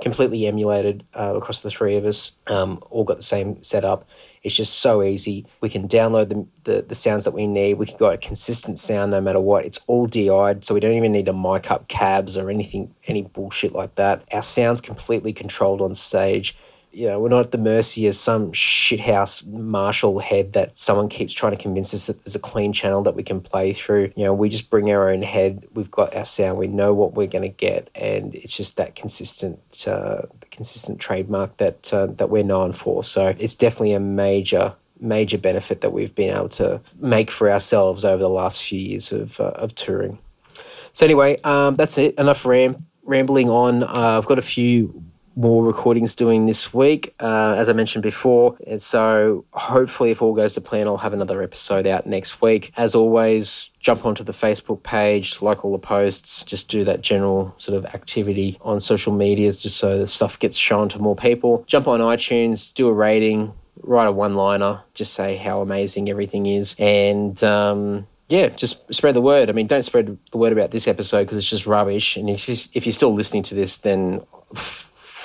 completely 0.00 0.46
emulated 0.46 1.04
uh, 1.14 1.34
across 1.36 1.62
the 1.62 1.70
three 1.70 1.96
of 1.96 2.04
us. 2.04 2.32
Um, 2.46 2.82
all 2.90 3.04
got 3.04 3.16
the 3.16 3.22
same 3.22 3.62
setup. 3.62 4.06
It's 4.42 4.54
just 4.54 4.78
so 4.78 5.02
easy. 5.02 5.46
We 5.60 5.68
can 5.68 5.88
download 5.88 6.28
the, 6.28 6.46
the, 6.62 6.82
the 6.82 6.94
sounds 6.94 7.24
that 7.24 7.34
we 7.34 7.48
need. 7.48 7.74
We 7.74 7.86
can 7.86 7.96
get 7.96 8.12
a 8.12 8.18
consistent 8.18 8.78
sound 8.78 9.10
no 9.10 9.20
matter 9.20 9.40
what. 9.40 9.64
It's 9.64 9.80
all 9.88 10.06
DI'd, 10.06 10.64
so 10.64 10.74
we 10.74 10.80
don't 10.80 10.94
even 10.94 11.12
need 11.12 11.26
to 11.26 11.32
mic 11.32 11.70
up 11.70 11.88
cabs 11.88 12.36
or 12.36 12.48
anything, 12.48 12.94
any 13.08 13.22
bullshit 13.22 13.72
like 13.72 13.96
that. 13.96 14.24
Our 14.32 14.42
sound's 14.42 14.80
completely 14.80 15.32
controlled 15.32 15.80
on 15.80 15.94
stage 15.94 16.56
you 16.98 17.06
know, 17.06 17.20
we're 17.20 17.28
not 17.28 17.44
at 17.44 17.50
the 17.52 17.58
mercy 17.58 18.08
of 18.08 18.16
some 18.16 18.50
shithouse 18.50 19.46
Marshall 19.46 20.18
head 20.18 20.52
that 20.54 20.76
someone 20.76 21.08
keeps 21.08 21.32
trying 21.32 21.56
to 21.56 21.62
convince 21.62 21.94
us 21.94 22.08
that 22.08 22.24
there's 22.24 22.34
a 22.34 22.40
clean 22.40 22.72
channel 22.72 23.02
that 23.02 23.14
we 23.14 23.22
can 23.22 23.40
play 23.40 23.72
through. 23.72 24.12
You 24.16 24.24
know, 24.24 24.34
we 24.34 24.48
just 24.48 24.68
bring 24.68 24.90
our 24.90 25.08
own 25.08 25.22
head. 25.22 25.64
We've 25.72 25.92
got 25.92 26.16
our 26.16 26.24
sound. 26.24 26.58
We 26.58 26.66
know 26.66 26.92
what 26.92 27.14
we're 27.14 27.28
going 27.28 27.42
to 27.42 27.56
get, 27.56 27.88
and 27.94 28.34
it's 28.34 28.56
just 28.56 28.76
that 28.78 28.96
consistent, 28.96 29.60
uh, 29.86 30.22
consistent 30.50 30.98
trademark 30.98 31.58
that 31.58 31.94
uh, 31.94 32.06
that 32.06 32.30
we're 32.30 32.42
known 32.42 32.72
for. 32.72 33.04
So 33.04 33.32
it's 33.38 33.54
definitely 33.54 33.92
a 33.92 34.00
major 34.00 34.74
major 34.98 35.38
benefit 35.38 35.80
that 35.82 35.92
we've 35.92 36.16
been 36.16 36.34
able 36.34 36.48
to 36.48 36.80
make 36.98 37.30
for 37.30 37.48
ourselves 37.48 38.04
over 38.04 38.20
the 38.20 38.28
last 38.28 38.64
few 38.64 38.80
years 38.80 39.12
of, 39.12 39.38
uh, 39.38 39.50
of 39.50 39.72
touring. 39.76 40.18
So 40.92 41.06
anyway, 41.06 41.40
um, 41.42 41.76
that's 41.76 41.96
it. 41.98 42.16
Enough 42.18 42.44
ram- 42.44 42.84
rambling 43.04 43.48
on. 43.48 43.84
Uh, 43.84 44.18
I've 44.18 44.26
got 44.26 44.40
a 44.40 44.42
few 44.42 45.07
more 45.38 45.64
recordings 45.64 46.16
doing 46.16 46.46
this 46.46 46.74
week, 46.74 47.14
uh, 47.20 47.54
as 47.56 47.68
I 47.68 47.72
mentioned 47.72 48.02
before. 48.02 48.56
And 48.66 48.82
so 48.82 49.44
hopefully, 49.52 50.10
if 50.10 50.20
all 50.20 50.34
goes 50.34 50.54
to 50.54 50.60
plan, 50.60 50.88
I'll 50.88 50.98
have 50.98 51.12
another 51.12 51.42
episode 51.42 51.86
out 51.86 52.06
next 52.06 52.42
week. 52.42 52.72
As 52.76 52.96
always, 52.96 53.70
jump 53.78 54.04
onto 54.04 54.24
the 54.24 54.32
Facebook 54.32 54.82
page, 54.82 55.40
like 55.40 55.64
all 55.64 55.70
the 55.70 55.78
posts, 55.78 56.42
just 56.42 56.68
do 56.68 56.82
that 56.84 57.02
general 57.02 57.54
sort 57.56 57.78
of 57.78 57.86
activity 57.86 58.58
on 58.62 58.80
social 58.80 59.12
medias 59.12 59.62
just 59.62 59.76
so 59.76 59.98
the 59.98 60.08
stuff 60.08 60.38
gets 60.40 60.56
shown 60.56 60.88
to 60.88 60.98
more 60.98 61.14
people. 61.14 61.62
Jump 61.68 61.86
on 61.86 62.00
iTunes, 62.00 62.74
do 62.74 62.88
a 62.88 62.92
rating, 62.92 63.52
write 63.80 64.06
a 64.06 64.12
one 64.12 64.34
liner, 64.34 64.82
just 64.92 65.14
say 65.14 65.36
how 65.36 65.60
amazing 65.60 66.10
everything 66.10 66.46
is. 66.46 66.74
And, 66.80 67.42
um, 67.44 68.08
yeah, 68.28 68.48
just 68.48 68.92
spread 68.92 69.14
the 69.14 69.22
word. 69.22 69.48
I 69.48 69.52
mean, 69.52 69.68
don't 69.68 69.84
spread 69.84 70.18
the 70.32 70.36
word 70.36 70.52
about 70.52 70.72
this 70.72 70.88
episode 70.88 71.24
because 71.24 71.38
it's 71.38 71.48
just 71.48 71.66
rubbish. 71.66 72.16
And 72.16 72.28
if, 72.28 72.48
if 72.48 72.84
you're 72.84 72.92
still 72.92 73.14
listening 73.14 73.44
to 73.44 73.54
this, 73.54 73.78
then 73.78 74.22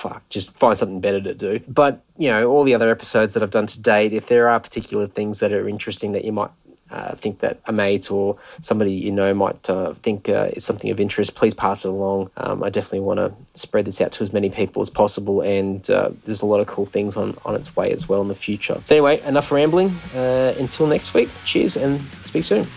fuck, 0.04 0.28
just 0.30 0.56
find 0.58 0.78
something 0.78 1.00
better 1.00 1.22
to 1.22 1.34
do. 1.34 1.62
But, 1.68 2.04
you 2.18 2.30
know, 2.30 2.50
all 2.52 2.64
the 2.64 2.76
other 2.76 2.90
episodes 2.90 3.34
that 3.34 3.44
I've 3.44 3.52
done 3.52 3.68
to 3.68 3.82
date, 3.82 4.14
if 4.14 4.28
there 4.28 4.50
are 4.50 4.60
particular 4.60 5.08
things 5.08 5.40
that 5.40 5.52
are 5.54 5.68
interesting 5.68 6.12
that 6.12 6.26
you 6.26 6.34
might 6.34 6.52
uh, 6.92 7.16
think 7.16 7.40
that 7.40 7.60
a 7.66 7.72
mate 7.72 8.12
or 8.12 8.38
somebody 8.62 8.94
you 8.94 9.12
know 9.12 9.34
might 9.34 9.68
uh, 9.68 9.94
think 9.94 10.30
uh, 10.30 10.50
is 10.54 10.64
something 10.64 10.92
of 10.92 11.00
interest, 11.00 11.34
please 11.34 11.54
pass 11.54 11.86
it 11.86 11.88
along. 11.88 12.30
Um, 12.38 12.64
I 12.64 12.70
definitely 12.70 13.00
want 13.00 13.18
to 13.18 13.34
spread 13.60 13.86
this 13.86 14.00
out 14.00 14.12
to 14.12 14.24
as 14.24 14.32
many 14.32 14.52
people 14.52 14.82
as 14.82 14.92
possible, 14.92 15.42
and 15.42 15.90
uh, 15.90 16.12
there's 16.26 16.44
a 16.44 16.46
lot 16.46 16.60
of 16.60 16.68
cool 16.68 16.86
things 16.86 17.18
on, 17.18 17.36
on 17.46 17.56
its 17.56 17.76
way 17.76 17.92
as 17.92 18.08
well 18.08 18.22
in 18.22 18.28
the 18.28 18.36
future. 18.36 18.80
So, 18.84 18.96
anyway, 18.96 19.22
enough 19.22 19.52
rambling. 19.52 19.90
Uh, 20.14 20.54
until 20.60 20.86
next 20.86 21.16
week, 21.16 21.30
cheers 21.46 21.78
and 21.78 22.00
speak 22.24 22.44
soon. 22.44 22.68